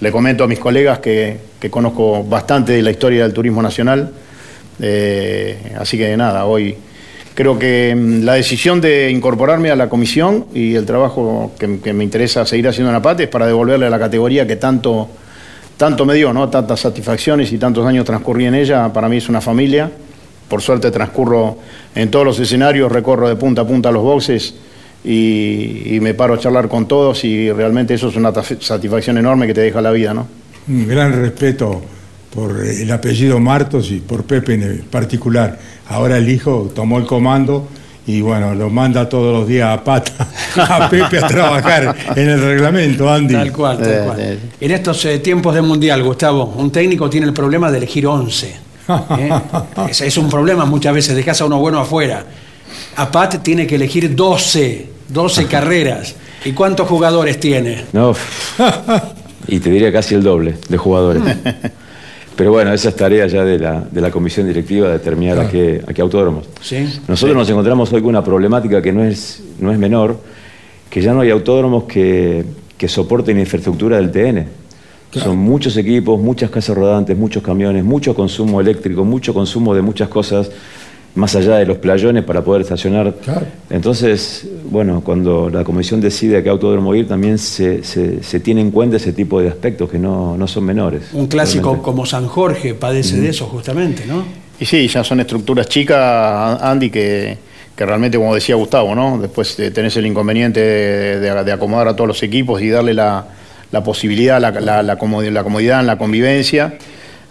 le 0.00 0.10
comento 0.10 0.44
a 0.44 0.46
mis 0.46 0.58
colegas 0.58 0.98
que, 0.98 1.36
que 1.58 1.70
conozco 1.70 2.24
bastante 2.24 2.72
de 2.72 2.82
la 2.82 2.90
historia 2.90 3.22
del 3.22 3.32
turismo 3.32 3.62
nacional. 3.62 4.10
Eh, 4.80 5.72
así 5.78 5.96
que 5.96 6.16
nada, 6.16 6.46
hoy 6.46 6.76
creo 7.34 7.58
que 7.58 7.94
mm, 7.96 8.24
la 8.24 8.34
decisión 8.34 8.80
de 8.80 9.10
incorporarme 9.10 9.70
a 9.70 9.76
la 9.76 9.88
comisión 9.88 10.46
y 10.52 10.74
el 10.74 10.84
trabajo 10.84 11.52
que, 11.58 11.78
que 11.80 11.92
me 11.92 12.04
interesa 12.04 12.44
seguir 12.44 12.68
haciendo 12.68 12.90
en 12.90 12.96
APAT 12.96 13.20
es 13.20 13.28
para 13.28 13.46
devolverle 13.46 13.86
a 13.86 13.90
la 13.90 13.98
categoría 13.98 14.46
que 14.46 14.56
tanto, 14.56 15.08
tanto 15.76 16.04
me 16.04 16.14
dio, 16.14 16.32
¿no? 16.32 16.48
tantas 16.48 16.80
satisfacciones 16.80 17.52
y 17.52 17.58
tantos 17.58 17.86
años 17.86 18.04
transcurrí 18.04 18.46
en 18.46 18.54
ella. 18.54 18.92
Para 18.92 19.08
mí 19.08 19.16
es 19.16 19.28
una 19.28 19.40
familia. 19.40 19.90
Por 20.48 20.60
suerte 20.60 20.90
transcurro 20.90 21.58
en 21.94 22.10
todos 22.10 22.24
los 22.24 22.38
escenarios, 22.38 22.92
recorro 22.92 23.28
de 23.28 23.36
punta 23.36 23.62
a 23.62 23.66
punta 23.66 23.90
los 23.90 24.02
boxes 24.02 24.54
y, 25.02 25.96
y 25.96 26.00
me 26.00 26.14
paro 26.14 26.34
a 26.34 26.38
charlar 26.38 26.68
con 26.68 26.86
todos 26.86 27.24
y 27.24 27.50
realmente 27.50 27.94
eso 27.94 28.08
es 28.08 28.16
una 28.16 28.32
satisfacción 28.32 29.18
enorme 29.18 29.46
que 29.46 29.54
te 29.54 29.62
deja 29.62 29.80
la 29.80 29.90
vida. 29.90 30.12
¿no? 30.12 30.26
Un 30.68 30.86
gran 30.86 31.12
respeto 31.12 31.82
por 32.34 32.64
el 32.64 32.90
apellido 32.90 33.38
Martos 33.38 33.90
y 33.90 34.00
por 34.00 34.24
Pepe 34.24 34.54
en 34.54 34.84
particular. 34.90 35.58
Ahora 35.88 36.18
el 36.18 36.28
hijo 36.28 36.70
tomó 36.74 36.98
el 36.98 37.06
comando 37.06 37.68
y 38.06 38.20
bueno, 38.20 38.54
lo 38.54 38.68
manda 38.68 39.08
todos 39.08 39.32
los 39.32 39.48
días 39.48 39.78
a 39.78 39.82
pata 39.82 40.28
a 40.56 40.88
Pepe 40.88 41.18
a 41.18 41.26
trabajar 41.26 41.96
en 42.14 42.28
el 42.28 42.40
reglamento, 42.40 43.08
Andy. 43.10 43.32
Tal 43.32 43.52
cual, 43.52 43.78
tal 43.78 44.04
cual. 44.04 44.38
En 44.60 44.70
estos 44.70 45.04
eh, 45.06 45.18
tiempos 45.20 45.54
de 45.54 45.62
mundial, 45.62 46.02
Gustavo, 46.02 46.54
un 46.56 46.70
técnico 46.70 47.08
tiene 47.08 47.26
el 47.26 47.32
problema 47.32 47.70
de 47.70 47.78
elegir 47.78 48.06
11. 48.06 48.46
¿eh? 48.48 49.30
es, 49.88 50.00
es 50.02 50.18
un 50.18 50.28
problema 50.28 50.64
muchas 50.66 50.94
veces, 50.94 51.16
dejas 51.16 51.40
a 51.40 51.46
uno 51.46 51.58
bueno 51.58 51.80
afuera. 51.80 52.24
A 52.96 53.10
Pat 53.10 53.42
tiene 53.42 53.66
que 53.66 53.76
elegir 53.76 54.14
12, 54.14 54.86
12 55.08 55.46
carreras. 55.48 56.14
¿Y 56.44 56.52
cuántos 56.52 56.86
jugadores 56.86 57.40
tiene? 57.40 57.86
No, 57.94 58.14
y 59.46 59.60
te 59.60 59.70
diría 59.70 59.90
casi 59.90 60.14
el 60.14 60.22
doble 60.22 60.56
de 60.68 60.76
jugadores. 60.76 61.22
Pero 62.36 62.50
bueno, 62.50 62.72
esa 62.72 62.88
es 62.88 62.96
tarea 62.96 63.26
ya 63.26 63.44
de 63.44 63.58
la, 63.58 63.80
de 63.80 64.00
la 64.00 64.10
comisión 64.10 64.46
directiva 64.46 64.88
determinar 64.88 65.38
a, 65.38 65.48
qué, 65.48 65.82
a 65.86 65.92
qué 65.92 66.02
autódromos. 66.02 66.46
¿Sí? 66.60 67.00
Nosotros 67.06 67.36
nos 67.36 67.48
encontramos 67.48 67.92
hoy 67.92 68.00
con 68.00 68.10
una 68.10 68.24
problemática 68.24 68.82
que 68.82 68.92
no 68.92 69.04
es, 69.04 69.42
no 69.60 69.70
es 69.70 69.78
menor, 69.78 70.18
que 70.90 71.00
ya 71.00 71.12
no 71.12 71.20
hay 71.20 71.30
autódromos 71.30 71.84
que, 71.84 72.44
que 72.76 72.88
soporten 72.88 73.38
infraestructura 73.38 73.96
del 73.98 74.10
TN. 74.10 74.46
Son 75.12 75.38
muchos 75.38 75.76
equipos, 75.76 76.20
muchas 76.20 76.50
casas 76.50 76.76
rodantes, 76.76 77.16
muchos 77.16 77.40
camiones, 77.40 77.84
mucho 77.84 78.16
consumo 78.16 78.60
eléctrico, 78.60 79.04
mucho 79.04 79.32
consumo 79.32 79.72
de 79.72 79.80
muchas 79.80 80.08
cosas 80.08 80.50
más 81.14 81.34
allá 81.36 81.56
de 81.56 81.66
los 81.66 81.78
playones 81.78 82.24
para 82.24 82.42
poder 82.42 82.62
estacionar. 82.62 83.14
Entonces, 83.70 84.46
bueno, 84.70 85.00
cuando 85.04 85.48
la 85.48 85.62
comisión 85.64 86.00
decide 86.00 86.38
a 86.38 86.42
qué 86.42 86.48
autódromo 86.48 86.94
ir, 86.94 87.06
también 87.08 87.38
se, 87.38 87.82
se- 87.84 88.22
se 88.22 88.40
tiene 88.40 88.60
en 88.60 88.70
cuenta 88.70 88.96
ese 88.96 89.12
tipo 89.12 89.40
de 89.40 89.48
aspectos 89.48 89.88
que 89.90 89.98
no, 89.98 90.36
no 90.36 90.46
son 90.48 90.64
menores. 90.64 91.02
Un 91.12 91.26
clásico 91.28 91.64
realmente. 91.70 91.84
como 91.84 92.06
San 92.06 92.26
Jorge 92.26 92.74
padece 92.74 93.16
de 93.20 93.28
eso 93.30 93.46
justamente, 93.46 94.04
¿no? 94.06 94.24
Y 94.58 94.66
sí, 94.66 94.86
ya 94.88 95.02
son 95.04 95.20
estructuras 95.20 95.68
chicas, 95.68 96.60
Andy, 96.62 96.90
que, 96.90 97.36
que 97.76 97.86
realmente, 97.86 98.16
como 98.18 98.34
decía 98.34 98.54
Gustavo, 98.54 98.94
¿no? 98.94 99.18
Después 99.18 99.58
eh, 99.60 99.70
tenés 99.70 99.96
el 99.96 100.06
inconveniente 100.06 100.60
de, 100.60 101.20
de- 101.20 101.44
de 101.44 101.52
acomodar 101.52 101.88
a 101.88 101.96
todos 101.96 102.08
los 102.08 102.22
equipos 102.22 102.60
y 102.62 102.68
darle 102.70 102.94
la, 102.94 103.24
la 103.72 103.82
posibilidad, 103.82 104.40
la, 104.40 104.50
la- 104.50 104.82
la 104.82 104.96
comodidad 104.96 105.80
en 105.80 105.86
la 105.86 105.96
convivencia. 105.98 106.74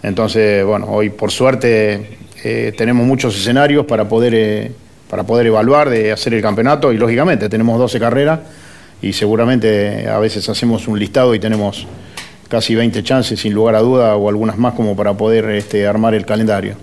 Entonces, 0.02 0.64
bueno, 0.66 0.86
hoy 0.90 1.08
por 1.10 1.30
suerte 1.30 2.18
eh, 2.44 2.72
tenemos 2.76 3.06
muchos 3.06 3.34
escenarios 3.36 3.86
para 3.86 4.06
poder, 4.06 4.34
eh, 4.34 4.72
para 5.08 5.22
poder 5.24 5.46
evaluar, 5.46 5.88
de 5.88 6.12
hacer 6.12 6.34
el 6.34 6.42
campeonato 6.42 6.92
y 6.92 6.98
lógicamente 6.98 7.48
tenemos 7.48 7.78
12 7.78 7.98
carreras 7.98 8.40
y 9.00 9.14
seguramente 9.14 10.08
a 10.08 10.18
veces 10.18 10.46
hacemos 10.48 10.86
un 10.86 10.98
listado 10.98 11.34
y 11.34 11.40
tenemos 11.40 11.86
casi 12.48 12.74
20 12.74 13.02
chances 13.02 13.40
sin 13.40 13.54
lugar 13.54 13.74
a 13.74 13.80
duda 13.80 14.14
o 14.16 14.28
algunas 14.28 14.58
más 14.58 14.74
como 14.74 14.94
para 14.94 15.14
poder 15.14 15.46
este, 15.50 15.86
armar 15.86 16.14
el 16.14 16.26
calendario. 16.26 16.76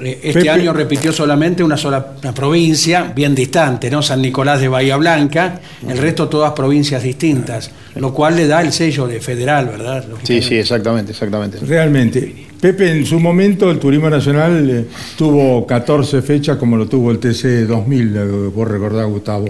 Eh, 0.00 0.20
Este 0.22 0.40
Pepe. 0.40 0.50
año 0.50 0.74
repitió 0.74 1.10
solamente 1.12 1.64
una 1.64 1.78
sola 1.78 2.14
una 2.22 2.34
provincia, 2.34 3.10
bien 3.16 3.34
distante, 3.34 3.90
¿no? 3.90 4.02
San 4.02 4.20
Nicolás 4.20 4.60
de 4.60 4.68
Bahía 4.68 4.96
Blanca, 4.98 5.60
el 5.88 5.96
resto 5.96 6.28
todas 6.28 6.52
provincias 6.52 7.02
distintas, 7.02 7.70
lo 7.94 8.12
cual 8.12 8.36
le 8.36 8.46
da 8.46 8.60
el 8.60 8.72
sello 8.72 9.06
de 9.06 9.20
federal, 9.20 9.66
¿verdad? 9.66 10.04
Sí, 10.22 10.42
sí, 10.42 10.56
exactamente, 10.56 11.12
exactamente. 11.12 11.58
Realmente. 11.62 12.45
Pepe, 12.60 12.90
en 12.90 13.04
su 13.06 13.20
momento 13.20 13.70
el 13.70 13.78
Turismo 13.78 14.08
Nacional 14.08 14.70
eh, 14.70 14.84
tuvo 15.16 15.66
14 15.66 16.22
fechas 16.22 16.56
como 16.56 16.76
lo 16.76 16.86
tuvo 16.86 17.10
el 17.10 17.18
TC 17.18 17.66
2000, 17.66 18.16
eh, 18.16 18.24
vos 18.54 18.68
recordás, 18.68 19.06
Gustavo. 19.06 19.46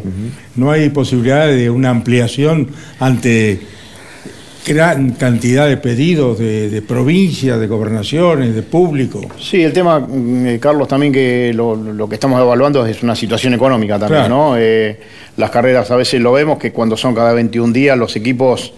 ¿No 0.56 0.70
hay 0.70 0.90
posibilidad 0.90 1.46
de 1.46 1.70
una 1.70 1.90
ampliación 1.90 2.68
ante 2.98 3.60
gran 4.66 5.12
cantidad 5.12 5.68
de 5.68 5.76
pedidos 5.76 6.40
de, 6.40 6.68
de 6.68 6.82
provincias, 6.82 7.60
de 7.60 7.66
gobernaciones, 7.68 8.54
de 8.54 8.62
público? 8.62 9.20
Sí, 9.40 9.62
el 9.62 9.72
tema, 9.72 10.00
mm, 10.00 10.46
eh, 10.46 10.58
Carlos, 10.58 10.88
también 10.88 11.12
que 11.12 11.52
lo, 11.54 11.76
lo 11.76 12.08
que 12.08 12.16
estamos 12.16 12.40
evaluando 12.40 12.84
es 12.84 13.02
una 13.02 13.14
situación 13.14 13.54
económica 13.54 13.98
también, 13.98 14.22
Claro. 14.22 14.34
¿no? 14.34 14.56
Eh, 14.58 14.98
las 15.36 15.50
carreras 15.50 15.90
a 15.90 15.96
veces 15.96 16.20
lo 16.20 16.32
vemos 16.32 16.58
que 16.58 16.72
cuando 16.72 16.96
son 16.96 17.14
cada 17.14 17.32
21 17.32 17.72
días 17.72 17.96
los 17.96 18.16
equipos 18.16 18.72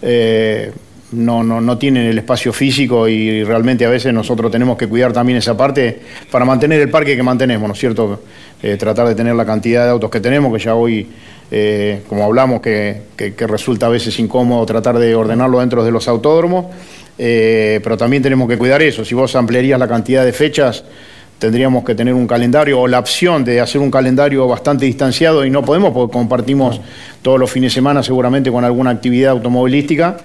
eh, 0.00 0.72
no, 1.12 1.42
no, 1.44 1.60
no 1.60 1.78
tienen 1.78 2.06
el 2.06 2.18
espacio 2.18 2.52
físico 2.52 3.08
y 3.08 3.44
realmente 3.44 3.84
a 3.86 3.88
veces 3.88 4.12
nosotros 4.12 4.50
tenemos 4.50 4.76
que 4.76 4.88
cuidar 4.88 5.12
también 5.12 5.38
esa 5.38 5.56
parte 5.56 6.00
para 6.30 6.44
mantener 6.44 6.80
el 6.80 6.90
parque 6.90 7.16
que 7.16 7.22
mantenemos, 7.22 7.68
¿no 7.68 7.74
es 7.74 7.80
cierto? 7.80 8.22
Eh, 8.62 8.76
tratar 8.76 9.06
de 9.06 9.14
tener 9.14 9.34
la 9.34 9.44
cantidad 9.44 9.84
de 9.84 9.90
autos 9.90 10.10
que 10.10 10.20
tenemos, 10.20 10.52
que 10.52 10.58
ya 10.62 10.74
hoy, 10.74 11.06
eh, 11.50 12.02
como 12.08 12.24
hablamos, 12.24 12.60
que, 12.60 13.02
que- 13.16 13.46
resulta 13.46 13.86
a 13.86 13.88
veces 13.90 14.18
incómodo 14.18 14.66
tratar 14.66 14.98
de 14.98 15.14
ordenarlo 15.14 15.60
dentro 15.60 15.84
de 15.84 15.90
los 15.92 16.08
autódromos, 16.08 16.66
eh, 17.18 17.80
pero 17.84 17.96
también 17.96 18.22
tenemos 18.22 18.48
que 18.48 18.58
cuidar 18.58 18.82
eso. 18.82 19.04
Si 19.04 19.14
vos 19.14 19.36
ampliarías 19.36 19.78
la 19.78 19.86
cantidad 19.86 20.24
de 20.24 20.32
fechas, 20.32 20.84
tendríamos 21.38 21.84
que 21.84 21.94
tener 21.94 22.14
un 22.14 22.26
calendario 22.26 22.80
o 22.80 22.88
la 22.88 22.98
opción 22.98 23.44
de 23.44 23.60
hacer 23.60 23.80
un 23.80 23.90
calendario 23.90 24.48
bastante 24.48 24.86
distanciado 24.86 25.44
y 25.44 25.50
no 25.50 25.62
podemos 25.62 25.92
porque 25.92 26.12
compartimos 26.12 26.80
todos 27.22 27.38
los 27.38 27.50
fines 27.50 27.72
de 27.72 27.74
semana 27.74 28.02
seguramente 28.02 28.50
con 28.50 28.64
alguna 28.64 28.90
actividad 28.90 29.32
automovilística 29.32 30.16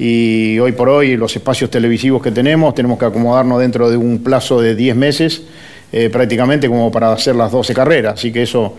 y 0.00 0.58
hoy 0.60 0.70
por 0.72 0.88
hoy 0.88 1.16
los 1.16 1.34
espacios 1.34 1.70
televisivos 1.70 2.22
que 2.22 2.30
tenemos 2.30 2.72
tenemos 2.72 3.00
que 3.00 3.06
acomodarnos 3.06 3.58
dentro 3.58 3.90
de 3.90 3.96
un 3.96 4.22
plazo 4.22 4.60
de 4.60 4.76
10 4.76 4.94
meses 4.94 5.42
eh, 5.90 6.08
prácticamente 6.08 6.68
como 6.68 6.92
para 6.92 7.12
hacer 7.12 7.34
las 7.34 7.50
12 7.50 7.74
carreras, 7.74 8.14
así 8.14 8.30
que 8.30 8.42
eso 8.42 8.74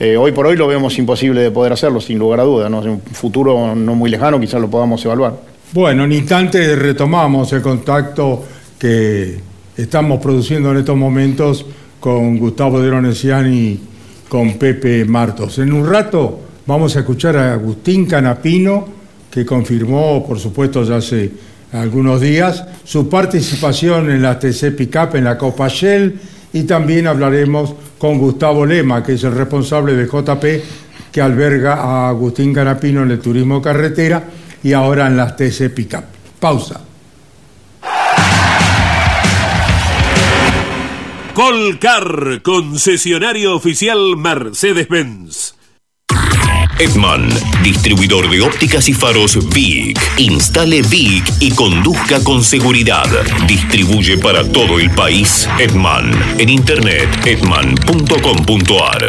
eh, 0.00 0.16
hoy 0.16 0.32
por 0.32 0.46
hoy 0.46 0.56
lo 0.56 0.66
vemos 0.66 0.98
imposible 0.98 1.40
de 1.40 1.52
poder 1.52 1.72
hacerlo 1.72 2.00
sin 2.00 2.18
lugar 2.18 2.40
a 2.40 2.42
dudas, 2.42 2.68
¿no? 2.68 2.82
en 2.82 2.90
un 2.90 3.00
futuro 3.00 3.76
no 3.76 3.94
muy 3.94 4.10
lejano 4.10 4.40
quizás 4.40 4.60
lo 4.60 4.68
podamos 4.68 5.04
evaluar. 5.04 5.34
Bueno, 5.72 6.04
en 6.04 6.12
instantes 6.12 6.76
retomamos 6.76 7.52
el 7.52 7.62
contacto 7.62 8.44
que 8.78 9.38
estamos 9.76 10.20
produciendo 10.20 10.72
en 10.72 10.78
estos 10.78 10.96
momentos 10.96 11.66
con 12.00 12.38
Gustavo 12.38 12.80
de 12.80 12.90
Ronesian 12.90 13.54
y 13.54 13.80
con 14.28 14.54
Pepe 14.54 15.04
Martos. 15.04 15.58
En 15.58 15.72
un 15.72 15.88
rato 15.88 16.40
vamos 16.66 16.96
a 16.96 17.00
escuchar 17.00 17.36
a 17.36 17.52
Agustín 17.54 18.06
Canapino, 18.06 19.03
que 19.34 19.44
confirmó, 19.44 20.24
por 20.24 20.38
supuesto, 20.38 20.84
ya 20.84 20.98
hace 20.98 21.28
algunos 21.72 22.20
días, 22.20 22.64
su 22.84 23.08
participación 23.08 24.08
en 24.08 24.22
la 24.22 24.38
TC 24.38 24.76
Pickup 24.76 25.16
en 25.16 25.24
la 25.24 25.36
Copa 25.36 25.66
Shell 25.66 26.20
y 26.52 26.62
también 26.62 27.08
hablaremos 27.08 27.74
con 27.98 28.18
Gustavo 28.18 28.64
Lema, 28.64 29.02
que 29.02 29.14
es 29.14 29.24
el 29.24 29.32
responsable 29.32 29.94
de 29.94 30.06
JP 30.06 30.44
que 31.10 31.20
alberga 31.20 31.74
a 31.74 32.10
Agustín 32.10 32.54
Canapino 32.54 33.02
en 33.02 33.10
el 33.10 33.18
turismo 33.18 33.60
carretera 33.60 34.22
y 34.62 34.72
ahora 34.72 35.08
en 35.08 35.16
las 35.16 35.34
TC 35.34 35.74
Pickup. 35.74 36.04
Pausa. 36.38 36.80
Colcar, 41.34 42.40
concesionario 42.42 43.56
oficial 43.56 44.16
Mercedes-Benz. 44.16 45.53
Edman, 46.78 47.28
distribuidor 47.62 48.28
de 48.28 48.40
ópticas 48.40 48.88
y 48.88 48.94
faros 48.94 49.38
VIC. 49.48 49.98
Instale 50.18 50.82
VIC 50.82 51.24
y 51.40 51.50
conduzca 51.52 52.22
con 52.24 52.42
seguridad. 52.42 53.06
Distribuye 53.46 54.18
para 54.18 54.46
todo 54.50 54.80
el 54.80 54.90
país 54.90 55.48
Edman. 55.58 56.10
En 56.38 56.48
internet, 56.48 57.08
edman.com.ar. 57.24 59.06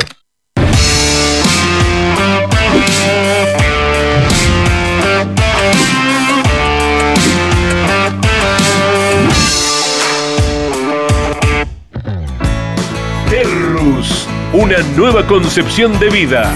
Terrus, 13.30 14.28
una 14.53 14.78
nueva 14.95 15.26
concepción 15.26 15.97
de 15.99 16.09
vida. 16.11 16.55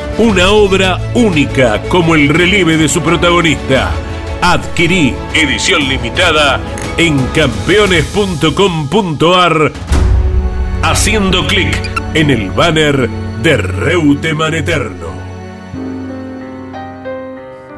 una 0.17 0.49
obra 0.51 0.99
única 1.13 1.81
como 1.83 2.15
el 2.15 2.27
relieve 2.29 2.77
de 2.77 2.87
su 2.87 3.01
protagonista. 3.01 3.91
Adquirí 4.41 5.13
edición 5.33 5.87
limitada 5.87 6.59
en 6.97 7.19
campeones.com.ar 7.27 9.71
haciendo 10.83 11.45
clic 11.47 11.77
en 12.13 12.29
el 12.29 12.51
banner 12.51 13.09
de 13.41 13.57
Reutemann 13.57 14.53
Eterno. 14.53 15.07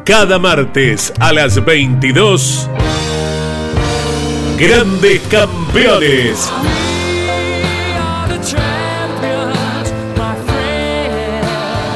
Cada 0.06 0.38
martes 0.40 1.14
a 1.20 1.32
las 1.32 1.64
22, 1.64 2.68
Grandes 4.58 5.22
Campeones. 5.30 6.52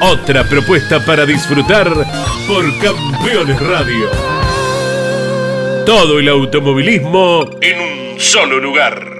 Otra 0.00 0.44
propuesta 0.44 1.04
para 1.04 1.26
disfrutar 1.26 1.88
por 2.46 2.78
Campeones 2.80 3.60
Radio. 3.60 4.08
Todo 5.84 6.18
el 6.18 6.28
automovilismo 6.28 7.50
en 7.60 7.80
un 7.80 8.20
solo 8.20 8.58
lugar. 8.60 9.12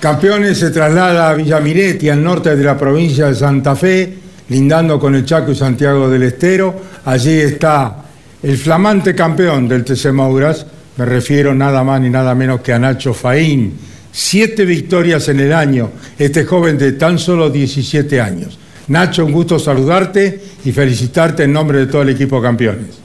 Campeones 0.00 0.58
se 0.58 0.70
traslada 0.70 1.30
a 1.30 1.34
Villamiretti, 1.34 2.08
al 2.08 2.22
norte 2.22 2.54
de 2.54 2.64
la 2.64 2.78
provincia 2.78 3.26
de 3.26 3.34
Santa 3.34 3.74
Fe, 3.74 4.14
lindando 4.48 4.98
con 5.00 5.14
el 5.14 5.24
Chaco 5.24 5.52
y 5.52 5.54
Santiago 5.54 6.08
del 6.08 6.22
Estero. 6.22 6.74
Allí 7.04 7.40
está 7.40 8.04
el 8.42 8.56
flamante 8.56 9.14
campeón 9.14 9.66
del 9.68 9.84
TC 9.84 10.12
Mauras, 10.12 10.66
me 10.96 11.04
refiero 11.04 11.54
nada 11.54 11.84
más 11.84 12.00
ni 12.00 12.10
nada 12.10 12.34
menos 12.34 12.60
que 12.60 12.72
a 12.72 12.78
Nacho 12.78 13.12
Faín. 13.12 13.78
Siete 14.12 14.64
victorias 14.64 15.28
en 15.28 15.40
el 15.40 15.52
año, 15.52 15.92
este 16.18 16.44
joven 16.44 16.78
de 16.78 16.92
tan 16.92 17.18
solo 17.18 17.50
17 17.50 18.18
años. 18.20 18.58
Nacho, 18.88 19.26
un 19.26 19.32
gusto 19.32 19.58
saludarte 19.58 20.40
y 20.64 20.72
felicitarte 20.72 21.42
en 21.42 21.52
nombre 21.52 21.80
de 21.80 21.86
todo 21.86 22.02
el 22.02 22.08
equipo 22.10 22.40
campeones. 22.40 22.98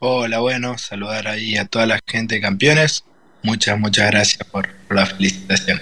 Hola, 0.00 0.40
bueno, 0.40 0.76
saludar 0.76 1.26
ahí 1.26 1.56
a 1.56 1.64
toda 1.64 1.86
la 1.86 1.98
gente 2.06 2.36
de 2.36 2.40
campeones. 2.42 3.04
Muchas, 3.42 3.78
muchas 3.78 4.10
gracias 4.10 4.46
por 4.50 4.68
la 4.90 5.06
felicitación. 5.06 5.80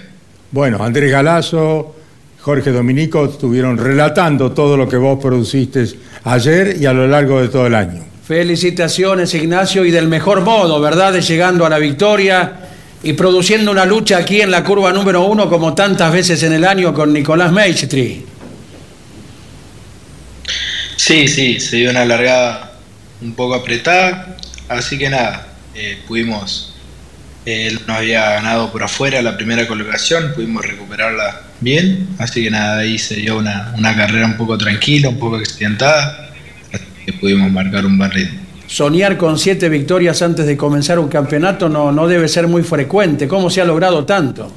Bueno, 0.52 0.82
Andrés 0.82 1.10
Galazo, 1.10 1.96
Jorge 2.40 2.70
Dominico 2.70 3.24
estuvieron 3.24 3.76
relatando 3.76 4.52
todo 4.52 4.76
lo 4.76 4.88
que 4.88 4.96
vos 4.96 5.18
produciste 5.20 5.84
ayer 6.24 6.76
y 6.80 6.86
a 6.86 6.92
lo 6.92 7.08
largo 7.08 7.40
de 7.40 7.48
todo 7.48 7.66
el 7.66 7.74
año. 7.74 8.15
Felicitaciones, 8.26 9.34
Ignacio, 9.34 9.84
y 9.84 9.90
del 9.90 10.08
mejor 10.08 10.40
modo, 10.40 10.80
¿verdad? 10.80 11.12
De 11.12 11.20
llegando 11.20 11.64
a 11.64 11.68
la 11.68 11.78
victoria 11.78 12.52
y 13.02 13.12
produciendo 13.12 13.70
una 13.70 13.84
lucha 13.84 14.18
aquí 14.18 14.40
en 14.40 14.50
la 14.50 14.64
curva 14.64 14.92
número 14.92 15.22
uno, 15.24 15.48
como 15.48 15.74
tantas 15.74 16.12
veces 16.12 16.42
en 16.42 16.52
el 16.52 16.64
año 16.64 16.92
con 16.92 17.12
Nicolás 17.12 17.52
Maestri. 17.52 18.24
Sí, 20.96 21.28
sí, 21.28 21.60
se 21.60 21.76
dio 21.76 21.90
una 21.90 22.04
largada 22.04 22.72
un 23.22 23.34
poco 23.34 23.54
apretada, 23.54 24.36
así 24.68 24.98
que 24.98 25.08
nada, 25.08 25.46
eh, 25.74 25.98
pudimos 26.08 26.72
él 27.46 27.80
nos 27.86 27.98
había 27.98 28.28
ganado 28.30 28.72
por 28.72 28.82
afuera 28.82 29.22
la 29.22 29.36
primera 29.36 29.68
colocación, 29.68 30.32
pudimos 30.34 30.66
recuperarla 30.66 31.42
bien, 31.60 32.08
así 32.18 32.42
que 32.42 32.50
nada, 32.50 32.78
ahí 32.78 32.98
se 32.98 33.14
dio 33.14 33.38
una, 33.38 33.72
una 33.78 33.94
carrera 33.94 34.26
un 34.26 34.36
poco 34.36 34.58
tranquila, 34.58 35.08
un 35.08 35.18
poco 35.18 35.36
accidentada, 35.36 36.25
que 37.06 37.12
pudimos 37.12 37.50
marcar 37.50 37.86
un 37.86 37.98
ritmo. 38.10 38.40
Soñar 38.66 39.16
con 39.16 39.38
siete 39.38 39.68
victorias 39.68 40.20
antes 40.22 40.44
de 40.44 40.56
comenzar 40.56 40.98
un 40.98 41.08
campeonato 41.08 41.68
no, 41.68 41.92
no 41.92 42.08
debe 42.08 42.26
ser 42.26 42.48
muy 42.48 42.64
frecuente. 42.64 43.28
¿Cómo 43.28 43.48
se 43.48 43.60
ha 43.60 43.64
logrado 43.64 44.04
tanto? 44.04 44.52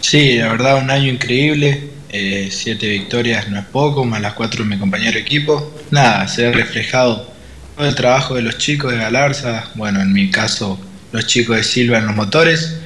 Sí, 0.00 0.38
la 0.38 0.52
verdad, 0.52 0.82
un 0.82 0.90
año 0.90 1.12
increíble. 1.12 1.90
Eh, 2.08 2.48
siete 2.50 2.88
victorias 2.88 3.48
no 3.50 3.58
es 3.58 3.66
poco, 3.66 4.04
más 4.04 4.20
las 4.22 4.32
cuatro 4.32 4.64
de 4.64 4.70
mi 4.70 4.78
compañero 4.78 5.18
equipo. 5.18 5.72
Nada, 5.90 6.26
se 6.26 6.46
ha 6.46 6.52
reflejado 6.52 7.30
todo 7.76 7.86
el 7.86 7.94
trabajo 7.94 8.34
de 8.34 8.42
los 8.42 8.56
chicos 8.56 8.90
de 8.90 8.98
Galarza, 8.98 9.70
bueno, 9.74 10.00
en 10.00 10.12
mi 10.12 10.30
caso, 10.30 10.80
los 11.12 11.26
chicos 11.26 11.56
de 11.56 11.62
Silva 11.62 11.98
en 11.98 12.06
los 12.06 12.16
motores. 12.16 12.78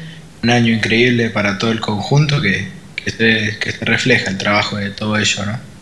Un 0.42 0.50
año 0.50 0.74
increíble 0.74 1.30
para 1.30 1.58
todo 1.58 1.70
el 1.70 1.80
conjunto 1.80 2.40
que, 2.42 2.68
que, 2.96 3.10
se, 3.10 3.58
que 3.60 3.72
se 3.72 3.84
refleja 3.84 4.30
el 4.30 4.36
trabajo 4.36 4.76
de 4.76 4.90
todo 4.90 5.16
ello, 5.16 5.46
¿no? 5.46 5.73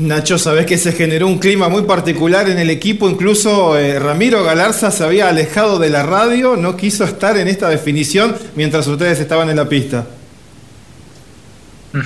Nacho, 0.00 0.38
sabés 0.38 0.64
que 0.64 0.78
se 0.78 0.92
generó 0.92 1.26
un 1.26 1.38
clima 1.38 1.68
muy 1.68 1.82
particular 1.82 2.48
en 2.48 2.58
el 2.58 2.70
equipo, 2.70 3.10
incluso 3.10 3.78
eh, 3.78 3.98
Ramiro 3.98 4.42
Galarza 4.42 4.90
se 4.90 5.04
había 5.04 5.28
alejado 5.28 5.78
de 5.78 5.90
la 5.90 6.02
radio, 6.02 6.56
no 6.56 6.74
quiso 6.74 7.04
estar 7.04 7.36
en 7.36 7.48
esta 7.48 7.68
definición 7.68 8.34
mientras 8.56 8.86
ustedes 8.86 9.20
estaban 9.20 9.50
en 9.50 9.56
la 9.56 9.68
pista. 9.68 10.06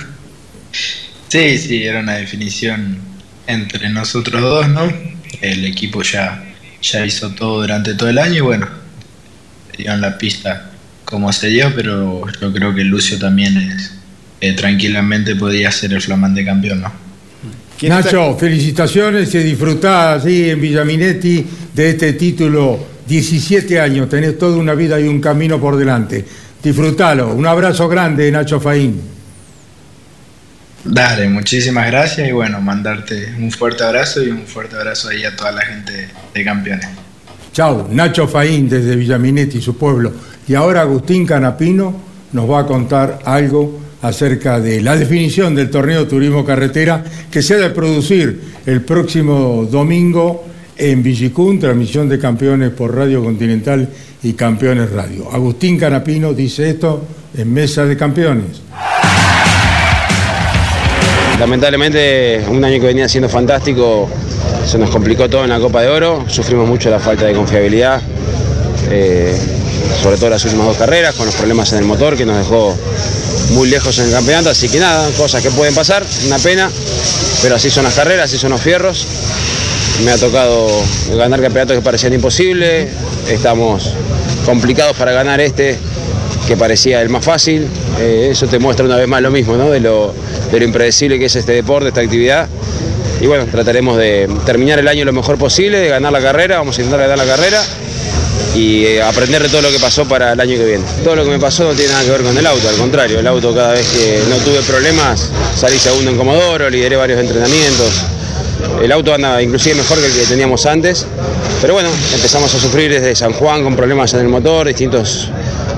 Sí, 1.27 1.57
sí, 1.57 1.83
era 1.83 1.99
una 1.99 2.13
definición 2.13 2.99
entre 3.47 3.89
nosotros 3.89 4.41
dos, 4.41 4.69
¿no? 4.69 4.89
El 5.41 5.65
equipo 5.65 6.01
ya, 6.01 6.45
ya 6.81 7.05
hizo 7.05 7.31
todo 7.31 7.61
durante 7.61 7.93
todo 7.95 8.07
el 8.07 8.19
año 8.19 8.35
y 8.35 8.41
bueno, 8.41 8.69
dio 9.75 9.91
en 9.91 10.01
la 10.01 10.17
pista 10.17 10.71
como 11.03 11.33
se 11.33 11.47
dio, 11.47 11.73
pero 11.75 12.25
yo 12.39 12.53
creo 12.53 12.73
que 12.73 12.85
Lucio 12.85 13.17
también 13.17 13.57
es, 13.57 13.95
eh, 14.39 14.53
tranquilamente 14.53 15.35
podía 15.35 15.71
ser 15.71 15.93
el 15.93 16.01
flamante 16.01 16.45
campeón, 16.45 16.81
¿no? 16.81 17.04
Nacho, 17.83 18.37
felicitaciones 18.37 19.35
y 19.35 19.39
disfrutá 19.39 20.13
así 20.13 20.49
en 20.49 20.61
Villaminetti 20.61 21.45
de 21.73 21.89
este 21.89 22.13
título. 22.13 22.95
17 23.05 23.79
años, 23.79 24.09
tenés 24.09 24.37
toda 24.39 24.57
una 24.57 24.73
vida 24.73 24.99
y 24.99 25.07
un 25.07 25.21
camino 25.21 25.59
por 25.59 25.75
delante. 25.75 26.25
Disfrutalo. 26.63 27.33
Un 27.33 27.45
abrazo 27.45 27.87
grande, 27.87 28.31
Nacho 28.31 28.59
Faín. 28.59 28.99
Dale, 30.83 31.27
muchísimas 31.29 31.87
gracias 31.87 32.27
y 32.27 32.31
bueno, 32.31 32.61
mandarte 32.61 33.33
un 33.39 33.51
fuerte 33.51 33.83
abrazo 33.83 34.23
y 34.23 34.29
un 34.29 34.45
fuerte 34.47 34.75
abrazo 34.75 35.09
ahí 35.09 35.23
a 35.23 35.35
toda 35.35 35.51
la 35.51 35.61
gente 35.61 36.09
de 36.33 36.43
campeones. 36.43 36.87
Chau, 37.51 37.87
Nacho 37.91 38.27
Faín 38.27 38.69
desde 38.69 38.95
Villaminetti, 38.95 39.61
su 39.61 39.77
pueblo. 39.77 40.13
Y 40.47 40.55
ahora 40.55 40.81
Agustín 40.81 41.25
Canapino 41.25 41.95
nos 42.31 42.49
va 42.49 42.61
a 42.61 42.65
contar 42.65 43.19
algo 43.25 43.84
acerca 44.07 44.59
de 44.59 44.81
la 44.81 44.95
definición 44.95 45.55
del 45.55 45.69
torneo 45.69 46.07
Turismo 46.07 46.45
Carretera 46.45 47.03
que 47.31 47.41
se 47.41 47.55
ha 47.55 47.57
de 47.57 47.69
producir 47.71 48.39
el 48.65 48.81
próximo 48.81 49.67
domingo 49.69 50.43
en 50.77 51.01
Villicún, 51.01 51.59
transmisión 51.59 52.07
de 52.07 52.19
campeones 52.19 52.69
por 52.71 52.95
Radio 52.95 53.23
Continental 53.23 53.89
y 54.21 54.33
Campeones 54.33 54.91
Radio. 54.91 55.31
Agustín 55.31 55.79
Canapino 55.79 56.33
dice 56.33 56.69
esto 56.69 57.03
en 57.35 57.51
Mesa 57.51 57.85
de 57.85 57.97
Campeones. 57.97 58.61
Lamentablemente, 61.39 62.45
un 62.49 62.63
año 62.63 62.79
que 62.79 62.87
venía 62.87 63.09
siendo 63.09 63.27
fantástico, 63.27 64.07
se 64.65 64.77
nos 64.77 64.89
complicó 64.89 65.27
todo 65.29 65.43
en 65.43 65.49
la 65.49 65.59
Copa 65.59 65.81
de 65.81 65.89
Oro, 65.89 66.25
sufrimos 66.27 66.67
mucho 66.67 66.89
la 66.89 66.99
falta 66.99 67.25
de 67.25 67.33
confiabilidad, 67.33 68.01
eh, 68.89 69.35
sobre 70.01 70.17
todo 70.17 70.29
las 70.29 70.45
últimas 70.45 70.67
dos 70.67 70.77
carreras, 70.77 71.15
con 71.15 71.25
los 71.25 71.35
problemas 71.35 71.73
en 71.73 71.79
el 71.79 71.85
motor 71.85 72.15
que 72.15 72.25
nos 72.25 72.37
dejó 72.37 72.75
muy 73.51 73.69
lejos 73.69 73.97
en 73.99 74.05
el 74.05 74.11
campeonato, 74.11 74.49
así 74.49 74.69
que 74.69 74.79
nada, 74.79 75.09
cosas 75.17 75.41
que 75.41 75.51
pueden 75.51 75.73
pasar, 75.73 76.05
una 76.25 76.37
pena, 76.39 76.69
pero 77.41 77.55
así 77.55 77.69
son 77.69 77.83
las 77.83 77.93
carreras, 77.93 78.25
así 78.25 78.37
son 78.37 78.51
los 78.51 78.61
fierros. 78.61 79.05
Me 80.03 80.11
ha 80.11 80.17
tocado 80.17 80.67
ganar 81.15 81.41
campeonatos 81.41 81.77
que 81.77 81.81
parecían 81.81 82.13
imposibles, 82.13 82.89
estamos 83.29 83.93
complicados 84.45 84.95
para 84.97 85.13
ganar 85.13 85.39
este 85.39 85.77
que 86.47 86.57
parecía 86.57 87.01
el 87.01 87.09
más 87.09 87.23
fácil. 87.23 87.67
Eh, 87.99 88.29
eso 88.31 88.47
te 88.47 88.59
muestra 88.59 88.85
una 88.85 88.97
vez 88.97 89.07
más 89.07 89.21
lo 89.21 89.31
mismo, 89.31 89.55
¿no? 89.55 89.69
de, 89.71 89.79
lo, 89.79 90.13
de 90.51 90.59
lo 90.59 90.65
impredecible 90.65 91.17
que 91.17 91.25
es 91.25 91.35
este 91.35 91.53
deporte, 91.53 91.87
esta 91.87 92.01
actividad. 92.01 92.47
Y 93.21 93.27
bueno, 93.27 93.45
trataremos 93.45 93.97
de 93.97 94.29
terminar 94.45 94.77
el 94.79 94.87
año 94.87 95.05
lo 95.05 95.13
mejor 95.13 95.37
posible, 95.37 95.79
de 95.79 95.87
ganar 95.87 96.11
la 96.11 96.19
carrera, 96.19 96.57
vamos 96.57 96.77
a 96.77 96.81
intentar 96.81 97.07
ganar 97.07 97.17
la 97.17 97.25
carrera 97.25 97.63
y 98.55 98.85
eh, 98.85 99.01
aprender 99.01 99.43
de 99.43 99.49
todo 99.49 99.61
lo 99.61 99.71
que 99.71 99.79
pasó 99.79 100.05
para 100.05 100.33
el 100.33 100.39
año 100.39 100.57
que 100.57 100.65
viene. 100.65 100.83
Todo 101.03 101.15
lo 101.15 101.23
que 101.23 101.31
me 101.31 101.39
pasó 101.39 101.63
no 101.63 101.73
tiene 101.73 101.91
nada 101.91 102.03
que 102.03 102.11
ver 102.11 102.23
con 102.23 102.37
el 102.37 102.45
auto, 102.45 102.69
al 102.69 102.75
contrario, 102.75 103.19
el 103.19 103.27
auto 103.27 103.53
cada 103.53 103.73
vez 103.73 103.87
que 103.87 104.21
no 104.29 104.37
tuve 104.37 104.61
problemas, 104.61 105.29
salí 105.55 105.77
segundo 105.77 106.11
en 106.11 106.17
Comodoro, 106.17 106.69
lideré 106.69 106.95
varios 106.95 107.19
entrenamientos. 107.19 108.05
El 108.81 108.91
auto 108.91 109.13
anda 109.13 109.41
inclusive 109.41 109.75
mejor 109.75 109.99
que 109.99 110.07
el 110.07 110.13
que 110.13 110.25
teníamos 110.25 110.65
antes, 110.65 111.05
pero 111.61 111.73
bueno, 111.73 111.89
empezamos 112.13 112.53
a 112.53 112.59
sufrir 112.59 112.91
desde 112.91 113.15
San 113.15 113.33
Juan 113.33 113.63
con 113.63 113.75
problemas 113.75 114.13
en 114.13 114.21
el 114.21 114.27
motor, 114.27 114.67
distintas 114.67 115.29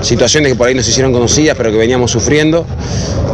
situaciones 0.02 0.52
que 0.52 0.56
por 0.56 0.68
ahí 0.68 0.74
nos 0.74 0.88
hicieron 0.88 1.12
conocidas, 1.12 1.56
pero 1.56 1.70
que 1.70 1.76
veníamos 1.76 2.10
sufriendo. 2.10 2.66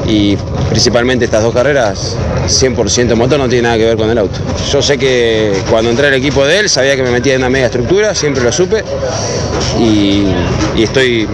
Y 0.06 0.36
principalmente 0.68 1.24
estas 1.24 1.42
dos 1.42 1.54
carreras, 1.54 2.16
100% 2.46 3.14
motor 3.14 3.38
no 3.38 3.48
tiene 3.48 3.62
nada 3.62 3.78
que 3.78 3.84
ver 3.86 3.96
con 3.96 4.10
el 4.10 4.18
auto. 4.18 4.38
Yo 4.70 4.82
sé 4.82 4.98
que 4.98 5.52
cuando 5.70 5.90
entré 5.90 6.08
al 6.08 6.14
equipo 6.14 6.44
de 6.44 6.60
él 6.60 6.68
sabía 6.68 6.96
que 6.96 7.02
me 7.02 7.10
metía 7.10 7.34
en 7.34 7.40
una 7.40 7.48
media 7.48 7.66
estructura, 7.66 8.14
siempre 8.14 8.42
lo 8.42 8.52
supe 8.52 8.84
y, 9.80 10.24
y 10.76 10.82
estoy 10.82 11.26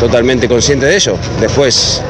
totalmente 0.00 0.48
consciente 0.48 0.86
de 0.86 0.96
ello. 0.96 1.16
Después, 1.40 2.02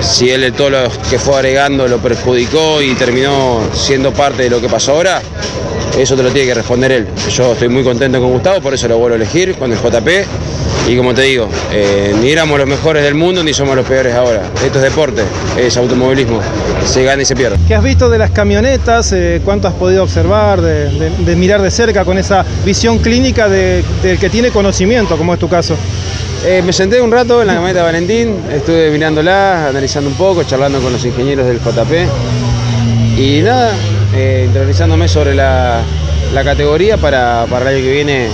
si 0.00 0.30
él 0.30 0.52
todo 0.52 0.70
lo 0.70 0.88
que 1.08 1.18
fue 1.18 1.36
agregando 1.36 1.86
lo 1.86 1.98
perjudicó 1.98 2.82
y 2.82 2.94
terminó 2.94 3.60
siendo 3.72 4.12
parte 4.12 4.44
de 4.44 4.50
lo 4.50 4.60
que 4.60 4.68
pasó 4.68 4.92
ahora, 4.92 5.22
eso 5.96 6.16
te 6.16 6.22
lo 6.22 6.30
tiene 6.30 6.48
que 6.48 6.54
responder 6.54 6.92
él. 6.92 7.06
Yo 7.30 7.52
estoy 7.52 7.68
muy 7.68 7.84
contento 7.84 8.20
con 8.20 8.32
Gustavo, 8.32 8.60
por 8.60 8.74
eso 8.74 8.88
lo 8.88 8.98
vuelvo 8.98 9.14
a 9.14 9.16
elegir 9.16 9.54
con 9.54 9.72
el 9.72 9.78
JP 9.78 10.08
Y 10.88 10.96
como 10.96 11.14
te 11.14 11.22
digo, 11.22 11.48
eh, 11.72 12.14
ni 12.20 12.30
éramos 12.30 12.58
los 12.60 12.68
mejores 12.68 13.02
del 13.02 13.14
mundo 13.14 13.42
ni 13.42 13.52
somos 13.52 13.74
los 13.74 13.84
peores 13.86 14.14
ahora. 14.14 14.42
Esto 14.64 14.78
es 14.78 14.84
deporte, 14.84 15.22
es 15.58 15.76
automovilismo. 15.76 16.40
Se 16.84 17.02
gana 17.02 17.22
y 17.22 17.24
se 17.24 17.34
pierde. 17.34 17.56
¿Qué 17.66 17.74
has 17.74 17.82
visto 17.82 18.08
de 18.08 18.18
las 18.18 18.30
camionetas? 18.30 19.10
Eh, 19.12 19.40
¿Cuánto 19.44 19.66
has 19.66 19.74
podido 19.74 20.04
observar, 20.04 20.60
de, 20.60 20.88
de- 20.90 21.10
de 21.10 21.36
mirar 21.36 21.60
de 21.60 21.72
cerca 21.72 22.04
con 22.04 22.18
esa 22.18 22.44
visión 22.64 22.98
clínica 22.98 23.48
de- 23.48 23.82
del 24.02 24.18
que 24.18 24.30
tiene 24.30 24.50
conocimiento, 24.50 25.16
como 25.16 25.34
es 25.34 25.40
tu 25.40 25.48
caso? 25.48 25.76
Eh, 26.44 26.62
me 26.64 26.72
senté 26.72 27.00
un 27.00 27.10
rato 27.10 27.40
en 27.40 27.48
la 27.48 27.54
camioneta 27.54 27.80
de 27.80 27.84
Valentín, 27.86 28.36
estuve 28.52 28.90
mirándola, 28.90 29.68
analizando 29.68 30.08
un 30.08 30.14
poco, 30.16 30.44
charlando 30.44 30.78
con 30.80 30.92
los 30.92 31.04
ingenieros 31.04 31.46
del 31.46 31.58
JP 31.58 32.06
y 33.18 33.40
nada, 33.42 33.72
eh, 34.14 34.48
sobre 35.08 35.34
la, 35.34 35.80
la 36.32 36.44
categoría 36.44 36.96
para, 36.96 37.46
para 37.50 37.70
el 37.70 37.76
año 37.78 37.84
que 37.86 37.92
viene, 37.92 38.28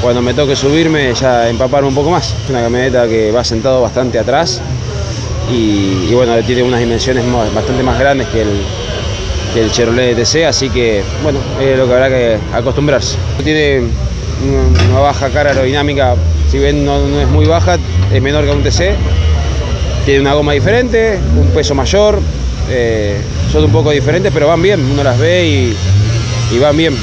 cuando 0.00 0.22
me 0.22 0.32
toque 0.32 0.56
subirme, 0.56 1.12
ya 1.14 1.48
empaparme 1.48 1.88
un 1.88 1.94
poco 1.94 2.10
más. 2.10 2.34
Es 2.44 2.50
una 2.50 2.62
camioneta 2.62 3.06
que 3.06 3.30
va 3.30 3.44
sentado 3.44 3.82
bastante 3.82 4.18
atrás 4.18 4.60
y, 5.52 6.12
bueno, 6.14 6.34
tiene 6.46 6.62
unas 6.62 6.80
dimensiones 6.80 7.24
bastante 7.54 7.82
más 7.82 7.98
grandes 7.98 8.28
que 8.28 8.42
el, 8.42 8.62
que 9.52 9.62
el 9.62 9.72
Chevrolet 9.72 10.16
TC, 10.16 10.46
así 10.46 10.70
que 10.70 11.02
bueno, 11.22 11.38
es 11.60 11.76
lo 11.76 11.86
que 11.86 11.92
habrá 11.92 12.08
que 12.08 12.38
acostumbrarse. 12.52 13.16
Tiene 13.42 13.82
una, 14.90 15.00
baja 15.00 15.28
carga 15.28 15.50
aerodinámica, 15.50 16.14
si 16.50 16.58
bien 16.58 16.84
no, 16.84 16.96
es 17.20 17.28
muy 17.28 17.46
baja, 17.46 17.76
es 18.12 18.22
menor 18.22 18.44
que 18.44 18.50
un 18.52 18.62
TC. 18.62 18.94
Tiene 20.06 20.20
una 20.22 20.32
goma 20.32 20.52
diferente, 20.52 21.18
un 21.36 21.48
peso 21.48 21.74
mayor, 21.74 22.20
eh, 22.70 23.20
son 23.52 23.64
un 23.64 23.72
poco 23.72 23.90
diferentes, 23.90 24.32
pero 24.32 24.46
van 24.48 24.62
bien, 24.62 24.80
uno 24.90 25.04
las 25.04 25.18
ve 25.18 25.74
y 26.50 26.58
van 26.58 26.76
bien. 26.76 26.96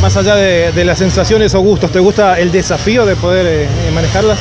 Más 0.00 0.16
allá 0.16 0.34
de, 0.36 0.72
de 0.72 0.84
las 0.84 0.98
sensaciones 0.98 1.54
o 1.54 1.60
gustos, 1.60 1.90
¿te 1.90 1.98
gusta 2.00 2.38
el 2.38 2.50
desafío 2.52 3.04
de 3.06 3.16
poder 3.16 3.46
eh, 3.46 3.68
manejarlas? 3.94 4.38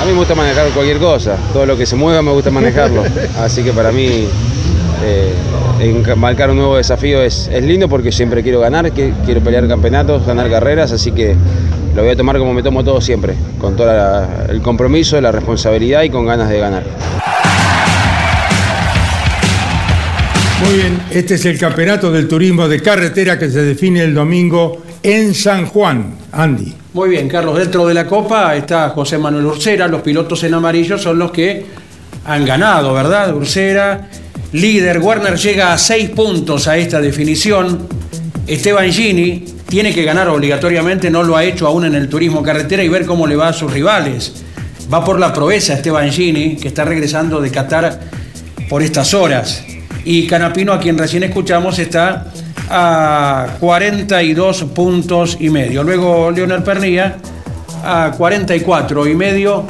A 0.00 0.04
mí 0.04 0.12
me 0.12 0.18
gusta 0.18 0.34
manejar 0.34 0.68
cualquier 0.70 0.98
cosa, 0.98 1.36
todo 1.52 1.66
lo 1.66 1.76
que 1.76 1.86
se 1.86 1.94
mueva 1.96 2.22
me 2.22 2.32
gusta 2.32 2.50
manejarlo, 2.50 3.02
así 3.38 3.62
que 3.62 3.72
para 3.72 3.92
mí 3.92 4.26
eh, 5.04 5.34
marcar 6.16 6.50
un 6.50 6.56
nuevo 6.56 6.76
desafío 6.76 7.22
es, 7.22 7.48
es 7.52 7.62
lindo 7.64 7.88
porque 7.88 8.10
siempre 8.10 8.42
quiero 8.42 8.60
ganar, 8.60 8.90
que- 8.92 9.12
quiero 9.24 9.40
pelear 9.42 9.66
campeonatos, 9.68 10.26
ganar 10.26 10.50
carreras, 10.50 10.92
así 10.92 11.12
que 11.12 11.34
lo 11.94 12.02
voy 12.02 12.12
a 12.12 12.16
tomar 12.16 12.38
como 12.38 12.54
me 12.54 12.62
tomo 12.62 12.82
todo 12.84 13.00
siempre, 13.00 13.34
con 13.60 13.76
todo 13.76 13.90
el 14.48 14.62
compromiso, 14.62 15.20
la 15.20 15.32
responsabilidad 15.32 16.02
y 16.02 16.10
con 16.10 16.24
ganas 16.26 16.48
de 16.48 16.58
ganar. 16.58 16.82
Muy 20.64 20.76
bien, 20.76 21.00
este 21.10 21.34
es 21.34 21.44
el 21.46 21.58
campeonato 21.58 22.12
del 22.12 22.28
turismo 22.28 22.68
de 22.68 22.80
carretera 22.80 23.38
que 23.38 23.48
se 23.50 23.62
define 23.62 24.02
el 24.04 24.14
domingo 24.14 24.82
en 25.02 25.34
San 25.34 25.66
Juan. 25.66 26.14
Andy. 26.32 26.74
Muy 26.92 27.08
bien, 27.08 27.28
Carlos, 27.28 27.58
dentro 27.58 27.86
de 27.86 27.94
la 27.94 28.06
Copa 28.06 28.54
está 28.54 28.90
José 28.90 29.16
Manuel 29.16 29.46
Ursera, 29.46 29.88
los 29.88 30.02
pilotos 30.02 30.42
en 30.44 30.54
amarillo 30.54 30.98
son 30.98 31.18
los 31.18 31.30
que 31.30 31.64
han 32.24 32.44
ganado, 32.44 32.92
¿verdad? 32.92 33.34
Ursera, 33.34 34.10
líder, 34.52 34.98
Werner 34.98 35.36
llega 35.36 35.72
a 35.72 35.78
seis 35.78 36.10
puntos 36.10 36.68
a 36.68 36.76
esta 36.76 37.00
definición, 37.00 37.88
Esteban 38.46 38.92
Gini 38.92 39.44
tiene 39.68 39.94
que 39.94 40.04
ganar 40.04 40.28
obligatoriamente, 40.28 41.10
no 41.10 41.22
lo 41.22 41.36
ha 41.36 41.44
hecho 41.44 41.66
aún 41.66 41.84
en 41.84 41.94
el 41.94 42.08
turismo 42.08 42.42
carretera 42.42 42.82
y 42.82 42.88
ver 42.88 43.06
cómo 43.06 43.26
le 43.26 43.36
va 43.36 43.48
a 43.48 43.52
sus 43.52 43.72
rivales. 43.72 44.34
Va 44.92 45.04
por 45.04 45.18
la 45.20 45.32
proeza 45.32 45.74
Esteban 45.74 46.10
Gini, 46.10 46.56
que 46.56 46.68
está 46.68 46.84
regresando 46.84 47.40
de 47.40 47.50
Qatar 47.50 48.00
por 48.68 48.82
estas 48.82 49.14
horas. 49.14 49.64
Y 50.04 50.26
Canapino, 50.26 50.72
a 50.72 50.80
quien 50.80 50.96
recién 50.98 51.22
escuchamos, 51.22 51.78
está 51.78 52.26
a 52.68 53.56
42 53.58 54.64
puntos 54.74 55.36
y 55.40 55.50
medio. 55.50 55.82
Luego 55.82 56.30
Leonel 56.30 56.62
Pernilla 56.62 57.16
a 57.84 58.12
44 58.16 59.06
y 59.06 59.14
medio 59.14 59.64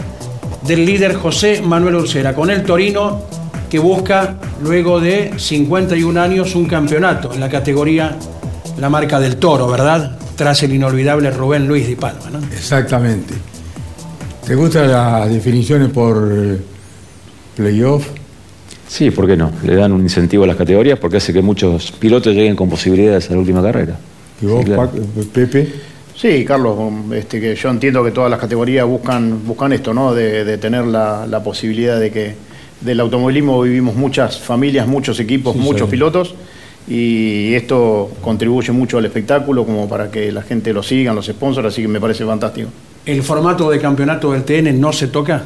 del 0.67 0.85
líder 0.85 1.15
José 1.15 1.63
Manuel 1.63 1.97
Ursera, 1.97 2.35
con 2.35 2.51
el 2.51 2.63
Torino 2.63 3.23
que 3.71 3.79
busca 3.79 4.35
luego 4.63 5.01
de 5.01 5.33
51 5.37 6.21
años 6.21 6.55
un 6.55 6.67
campeonato 6.67 7.33
en 7.33 7.41
la 7.41 7.49
categoría 7.49 8.17
la 8.79 8.89
marca 8.89 9.21
del 9.21 9.37
toro, 9.37 9.69
¿verdad? 9.69 10.19
Tras 10.37 10.63
el 10.63 10.75
inolvidable 10.75 11.31
Rubén 11.31 11.69
Luis 11.69 11.87
Di 11.87 11.97
Palma. 11.97 12.41
Exactamente. 12.53 13.35
¿Te 14.47 14.55
gustan 14.55 14.91
las 14.91 15.29
definiciones 15.29 15.91
por 15.91 16.31
eh, 16.33 16.59
playoff? 17.57 18.07
Sí, 18.91 19.13
¿por 19.13 19.29
qué 19.29 19.37
no? 19.37 19.53
Le 19.65 19.77
dan 19.77 19.93
un 19.93 20.01
incentivo 20.01 20.43
a 20.43 20.47
las 20.49 20.57
categorías 20.57 20.99
porque 20.99 21.19
hace 21.19 21.33
que 21.33 21.41
muchos 21.43 21.93
pilotos 21.93 22.35
lleguen 22.35 22.57
con 22.57 22.69
posibilidades 22.69 23.31
a 23.31 23.35
la 23.35 23.39
última 23.39 23.63
carrera. 23.63 23.97
¿Y 24.43 24.47
vos, 24.47 24.59
Sí, 24.61 24.65
claro. 24.67 24.83
Pac- 24.91 25.27
Pepe? 25.33 25.73
Sí, 26.17 26.45
Carlos, 26.45 26.77
este, 27.15 27.41
que 27.41 27.55
yo 27.55 27.71
entiendo 27.71 28.03
que 28.03 28.11
todas 28.11 28.29
las 28.29 28.41
categorías 28.41 28.85
buscan, 28.87 29.47
buscan 29.47 29.73
esto, 29.73 29.95
¿no? 29.95 30.13
De, 30.13 30.45
de 30.45 30.59
tener 30.59 30.85
la, 30.87 31.25
la 31.29 31.41
posibilidad 31.43 32.01
de 32.01 32.11
que 32.11 32.35
del 32.81 32.99
automovilismo 32.99 33.63
vivimos 33.63 33.95
muchas 33.95 34.41
familias, 34.41 34.89
muchos 34.89 35.21
equipos, 35.21 35.53
Sí, 35.55 35.61
muchos 35.61 35.87
sí. 35.89 35.93
pilotos 35.93 36.35
y 36.89 37.55
esto 37.55 38.11
contribuye 38.21 38.73
mucho 38.73 38.99
al 38.99 39.05
espectáculo 39.05 39.65
como 39.65 39.89
para 39.89 40.11
que 40.11 40.33
la 40.33 40.43
gente 40.43 40.73
lo 40.73 40.83
sigan, 40.83 41.15
los 41.15 41.27
sponsors, 41.27 41.69
así 41.69 41.83
que 41.83 41.89
me 41.89 42.01
parece 42.01 42.25
fantástico. 42.25 42.69
¿El 43.07 43.23
formato 43.23 43.71
de 43.71 43.79
campeonato 43.79 44.33
del 44.33 44.43
TN 44.43 44.79
no 44.81 44.93
se 44.93 45.07
toca? 45.07 45.45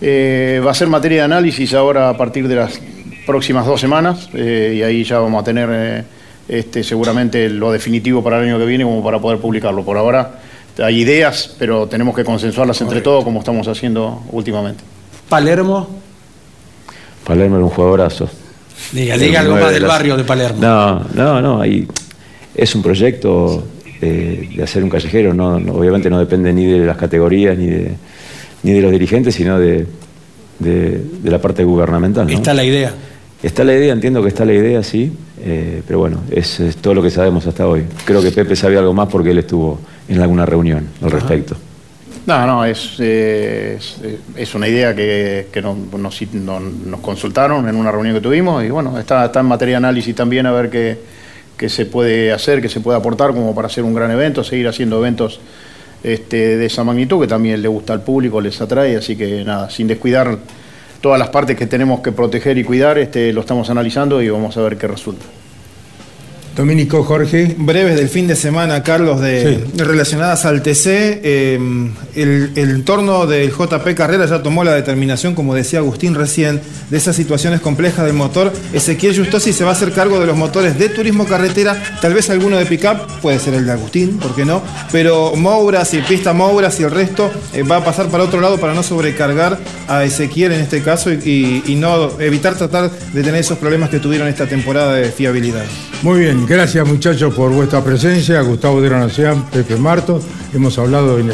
Eh, 0.00 0.60
va 0.64 0.72
a 0.72 0.74
ser 0.74 0.88
materia 0.88 1.18
de 1.18 1.24
análisis 1.24 1.72
ahora 1.74 2.10
a 2.10 2.16
partir 2.16 2.46
de 2.48 2.54
las 2.56 2.78
próximas 3.26 3.64
dos 3.66 3.80
semanas 3.80 4.28
eh, 4.34 4.74
y 4.76 4.82
ahí 4.82 5.04
ya 5.04 5.18
vamos 5.20 5.40
a 5.40 5.44
tener 5.44 5.68
eh, 5.72 6.04
este, 6.48 6.84
seguramente 6.84 7.48
lo 7.48 7.72
definitivo 7.72 8.22
para 8.22 8.38
el 8.38 8.44
año 8.44 8.58
que 8.58 8.66
viene 8.66 8.84
como 8.84 9.02
para 9.02 9.18
poder 9.18 9.38
publicarlo. 9.38 9.84
Por 9.84 9.96
ahora 9.96 10.38
hay 10.82 11.00
ideas, 11.00 11.54
pero 11.58 11.86
tenemos 11.86 12.14
que 12.14 12.24
consensuarlas 12.24 12.80
entre 12.82 13.00
todos 13.00 13.24
como 13.24 13.38
estamos 13.40 13.66
haciendo 13.68 14.22
últimamente. 14.32 14.84
Palermo, 15.30 15.88
Palermo 17.24 17.56
era 17.56 17.64
un 17.64 17.70
jugadorazo. 17.70 18.28
diga, 18.92 19.16
diga 19.16 19.40
algo 19.40 19.54
más 19.54 19.68
de 19.68 19.72
del 19.74 19.82
las- 19.82 19.90
barrio 19.90 20.16
de 20.16 20.24
Palermo. 20.24 20.58
No, 20.60 21.00
no, 21.14 21.40
no. 21.42 21.60
Ahí 21.62 21.88
es 22.54 22.74
un 22.74 22.82
proyecto 22.82 23.66
de 24.00 24.60
hacer 24.62 24.84
un 24.84 24.90
callejero. 24.90 25.32
No, 25.34 25.58
no- 25.58 25.72
obviamente 25.72 26.08
no 26.10 26.18
depende 26.20 26.52
ni 26.52 26.66
de 26.66 26.84
las 26.86 26.96
categorías 26.98 27.56
ni 27.58 27.66
de, 27.66 27.92
ni 28.62 28.72
de 28.72 28.80
los 28.80 28.90
dirigentes, 28.92 29.34
sino 29.34 29.58
de, 29.58 29.86
de- 30.58 31.02
de 31.22 31.30
la 31.30 31.40
parte 31.40 31.64
gubernamental. 31.64 32.26
¿no? 32.26 32.32
Está 32.32 32.54
la 32.54 32.64
idea. 32.64 32.92
Está 33.42 33.64
la 33.64 33.74
idea, 33.74 33.92
entiendo 33.92 34.22
que 34.22 34.28
está 34.28 34.44
la 34.44 34.54
idea, 34.54 34.82
sí, 34.82 35.12
eh, 35.44 35.82
pero 35.86 35.98
bueno, 35.98 36.20
es, 36.30 36.58
es 36.58 36.76
todo 36.78 36.94
lo 36.94 37.02
que 37.02 37.10
sabemos 37.10 37.46
hasta 37.46 37.66
hoy. 37.68 37.84
Creo 38.04 38.22
que 38.22 38.30
Pepe 38.32 38.56
sabía 38.56 38.78
algo 38.78 38.94
más 38.94 39.08
porque 39.08 39.30
él 39.30 39.38
estuvo 39.38 39.78
en 40.08 40.20
alguna 40.20 40.46
reunión 40.46 40.86
al 41.02 41.10
respecto. 41.10 41.54
No, 42.26 42.44
no, 42.46 42.64
es, 42.64 42.94
eh, 42.98 43.76
es, 43.78 43.98
es 44.36 44.54
una 44.54 44.66
idea 44.66 44.96
que, 44.96 45.46
que 45.52 45.62
nos, 45.62 45.76
nos- 45.96 46.22
nos- 46.32 46.62
nos 46.62 47.00
consultaron 47.00 47.68
en 47.68 47.76
una 47.76 47.92
reunión 47.92 48.14
que 48.16 48.20
tuvimos 48.22 48.64
y 48.64 48.70
bueno, 48.70 48.98
está, 48.98 49.26
está 49.26 49.40
en 49.40 49.46
materia 49.46 49.74
de 49.74 49.76
análisis 49.76 50.14
también 50.14 50.46
a 50.46 50.50
ver 50.52 50.68
qué, 50.70 50.98
qué 51.56 51.68
se 51.68 51.86
puede 51.86 52.32
hacer, 52.32 52.60
qué 52.62 52.68
se 52.68 52.80
puede 52.80 52.98
aportar 52.98 53.32
como 53.32 53.54
para 53.54 53.68
hacer 53.68 53.84
un 53.84 53.94
gran 53.94 54.10
evento, 54.10 54.42
seguir 54.42 54.66
haciendo 54.66 54.98
eventos 54.98 55.38
este, 56.06 56.56
de 56.56 56.66
esa 56.66 56.84
magnitud 56.84 57.20
que 57.20 57.26
también 57.26 57.60
le 57.60 57.66
gusta 57.66 57.92
al 57.92 58.02
público, 58.02 58.40
les 58.40 58.60
atrae, 58.60 58.96
así 58.96 59.16
que 59.16 59.42
nada, 59.44 59.68
sin 59.68 59.88
descuidar 59.88 60.38
todas 61.00 61.18
las 61.18 61.30
partes 61.30 61.56
que 61.56 61.66
tenemos 61.66 62.00
que 62.00 62.12
proteger 62.12 62.56
y 62.58 62.64
cuidar, 62.64 62.96
este, 62.96 63.32
lo 63.32 63.40
estamos 63.40 63.68
analizando 63.70 64.22
y 64.22 64.30
vamos 64.30 64.56
a 64.56 64.62
ver 64.62 64.78
qué 64.78 64.86
resulta. 64.86 65.26
Dominico 66.56 67.04
Jorge. 67.04 67.54
Breves 67.58 67.96
del 67.96 68.08
fin 68.08 68.26
de 68.26 68.34
semana, 68.34 68.82
Carlos, 68.82 69.20
de, 69.20 69.62
relacionadas 69.76 70.44
al 70.46 70.62
TC. 70.62 70.86
eh, 71.22 71.58
el, 72.14 72.52
el 72.56 72.70
entorno 72.70 73.26
del 73.26 73.50
JP 73.52 73.94
Carrera 73.94 74.24
ya 74.26 74.42
tomó 74.42 74.64
la 74.64 74.74
determinación, 74.74 75.34
como 75.34 75.54
decía 75.54 75.80
Agustín 75.80 76.14
recién, 76.14 76.60
de 76.88 76.96
esas 76.96 77.14
situaciones 77.14 77.60
complejas 77.60 78.06
del 78.06 78.14
motor. 78.14 78.52
Ezequiel 78.72 79.16
Justosi 79.16 79.52
se 79.52 79.64
va 79.64 79.70
a 79.70 79.72
hacer 79.74 79.92
cargo 79.92 80.18
de 80.18 80.26
los 80.26 80.36
motores 80.36 80.78
de 80.78 80.88
turismo 80.88 81.26
carretera, 81.26 81.76
tal 82.00 82.14
vez 82.14 82.30
alguno 82.30 82.56
de 82.56 82.64
pickup, 82.64 83.20
puede 83.20 83.38
ser 83.38 83.52
el 83.54 83.66
de 83.66 83.72
Agustín, 83.72 84.16
¿por 84.18 84.34
qué 84.34 84.44
no? 84.46 84.62
Pero 84.92 85.34
Mouras 85.36 85.92
y 85.92 85.98
pista 85.98 86.32
Mouras 86.32 86.80
y 86.80 86.84
el 86.84 86.90
resto 86.90 87.30
eh, 87.52 87.62
va 87.62 87.76
a 87.76 87.84
pasar 87.84 88.06
para 88.08 88.24
otro 88.24 88.40
lado 88.40 88.56
para 88.58 88.72
no 88.72 88.82
sobrecargar 88.82 89.58
a 89.88 90.04
Ezequiel 90.04 90.52
en 90.52 90.60
este 90.60 90.80
caso 90.82 91.12
y, 91.12 91.16
y- 91.24 91.72
y 91.72 91.74
no 91.74 92.18
evitar 92.20 92.54
tratar 92.54 92.90
de 92.90 93.22
tener 93.22 93.40
esos 93.40 93.58
problemas 93.58 93.90
que 93.90 93.98
tuvieron 93.98 94.26
esta 94.28 94.46
temporada 94.46 94.94
de 94.94 95.10
fiabilidad. 95.12 95.64
Muy 96.02 96.20
bien, 96.20 96.45
gracias 96.48 96.86
muchachos 96.86 97.34
por 97.34 97.50
vuestra 97.50 97.82
presencia. 97.82 98.40
Gustavo 98.40 98.80
de 98.80 98.90
Nación, 98.90 99.44
Pepe 99.52 99.76
Marto. 99.76 100.20
Hemos 100.54 100.78
hablado 100.78 101.16
de 101.16 101.24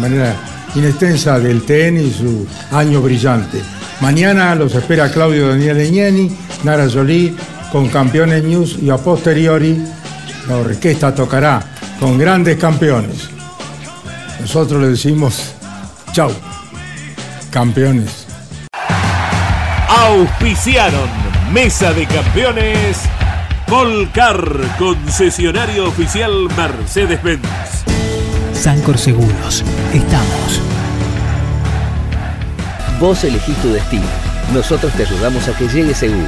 manera 0.00 0.36
inextensa 0.74 1.38
del 1.38 1.62
TN 1.62 2.00
y 2.00 2.10
su 2.10 2.46
año 2.72 3.00
brillante. 3.00 3.60
Mañana 4.00 4.54
los 4.54 4.74
espera 4.74 5.10
Claudio 5.10 5.48
Daniel 5.48 5.78
Leñani, 5.78 6.30
Nara 6.64 6.88
Jolie 6.90 7.34
con 7.70 7.88
Campeones 7.88 8.42
News 8.42 8.78
y 8.82 8.90
a 8.90 8.96
posteriori 8.96 9.82
la 10.48 10.56
orquesta 10.56 11.14
tocará 11.14 11.62
con 11.98 12.18
grandes 12.18 12.58
campeones. 12.58 13.28
Nosotros 14.40 14.80
le 14.80 14.88
decimos 14.88 15.54
chau, 16.12 16.32
campeones. 17.50 18.26
Auspiciaron 19.88 21.08
Mesa 21.52 21.92
de 21.92 22.06
Campeones 22.06 22.98
Volcar, 23.70 24.36
concesionario 24.80 25.86
oficial 25.86 26.48
Mercedes-Benz. 26.56 27.84
Sancor 28.52 28.98
Seguros. 28.98 29.64
Estamos. 29.94 30.60
Vos 32.98 33.22
elegís 33.22 33.56
tu 33.58 33.68
destino. 33.72 34.08
Nosotros 34.52 34.92
te 34.94 35.04
ayudamos 35.04 35.46
a 35.46 35.56
que 35.56 35.68
llegue 35.68 35.94
seguro. 35.94 36.26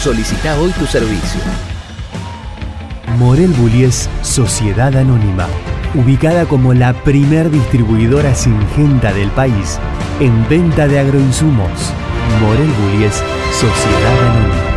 Solicita 0.00 0.56
hoy 0.60 0.70
tu 0.70 0.86
servicio. 0.86 1.40
Morel 3.18 3.50
Bullies 3.54 4.08
Sociedad 4.22 4.96
Anónima. 4.96 5.48
Ubicada 5.94 6.46
como 6.46 6.74
la 6.74 6.92
primer 6.92 7.50
distribuidora 7.50 8.36
singenta 8.36 9.12
del 9.12 9.32
país 9.32 9.80
en 10.20 10.48
venta 10.48 10.86
de 10.86 11.00
agroinsumos. 11.00 11.92
Morel 12.40 12.70
Bullies 12.70 13.20
Sociedad 13.50 14.28
Anónima. 14.30 14.67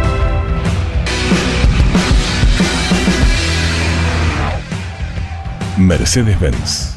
Mercedes-Benz. 5.81 6.95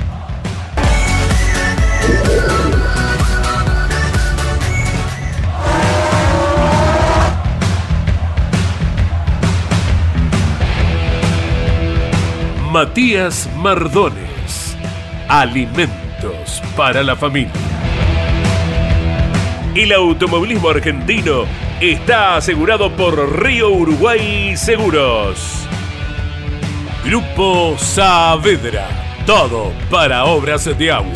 Matías 12.71 13.49
Mardones. 13.57 14.77
Alimentos 15.29 16.63
para 16.77 17.03
la 17.03 17.17
familia. 17.17 17.53
El 19.75 19.93
automovilismo 19.93 20.69
argentino 20.69 21.45
está 21.81 22.37
asegurado 22.37 22.91
por 22.93 23.43
Río 23.43 23.71
Uruguay 23.71 24.57
Seguros. 24.57 25.69
Grupo 27.05 27.77
Saavedra. 27.79 28.89
Todo 29.27 29.75
para 29.91 30.25
obras 30.25 30.65
de 30.65 30.91
agua. 30.91 31.13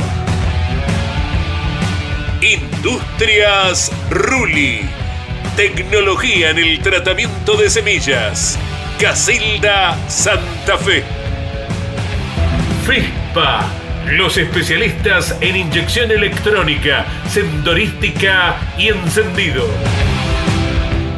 Industrias 2.42 3.90
Ruli. 4.10 4.82
Tecnología 5.56 6.50
en 6.50 6.58
el 6.58 6.80
tratamiento 6.80 7.56
de 7.56 7.70
semillas. 7.70 8.58
Casilda 9.00 9.96
Santa 10.08 10.76
Fe. 10.76 11.02
FISPA. 12.86 13.66
Los 14.10 14.36
especialistas 14.36 15.38
en 15.40 15.56
inyección 15.56 16.10
electrónica, 16.10 17.06
sendorística 17.30 18.56
y 18.76 18.88
encendido. 18.88 19.64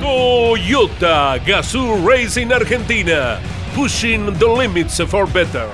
Toyota 0.01 1.39
Gazoo 1.45 2.09
Racing 2.09 2.53
Argentina. 2.53 3.41
Pushing 3.75 4.27
the 4.39 4.47
limits 4.47 5.01
for 5.01 5.27
better. 5.27 5.69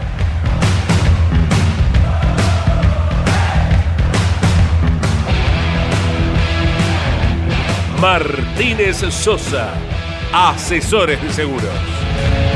Martínez 8.00 8.98
Sosa, 9.12 9.72
asesores 10.32 11.20
de 11.22 11.32
seguros. 11.32 12.55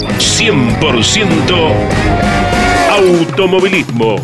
100% 0.41 1.53
automovilismo. 2.89 4.19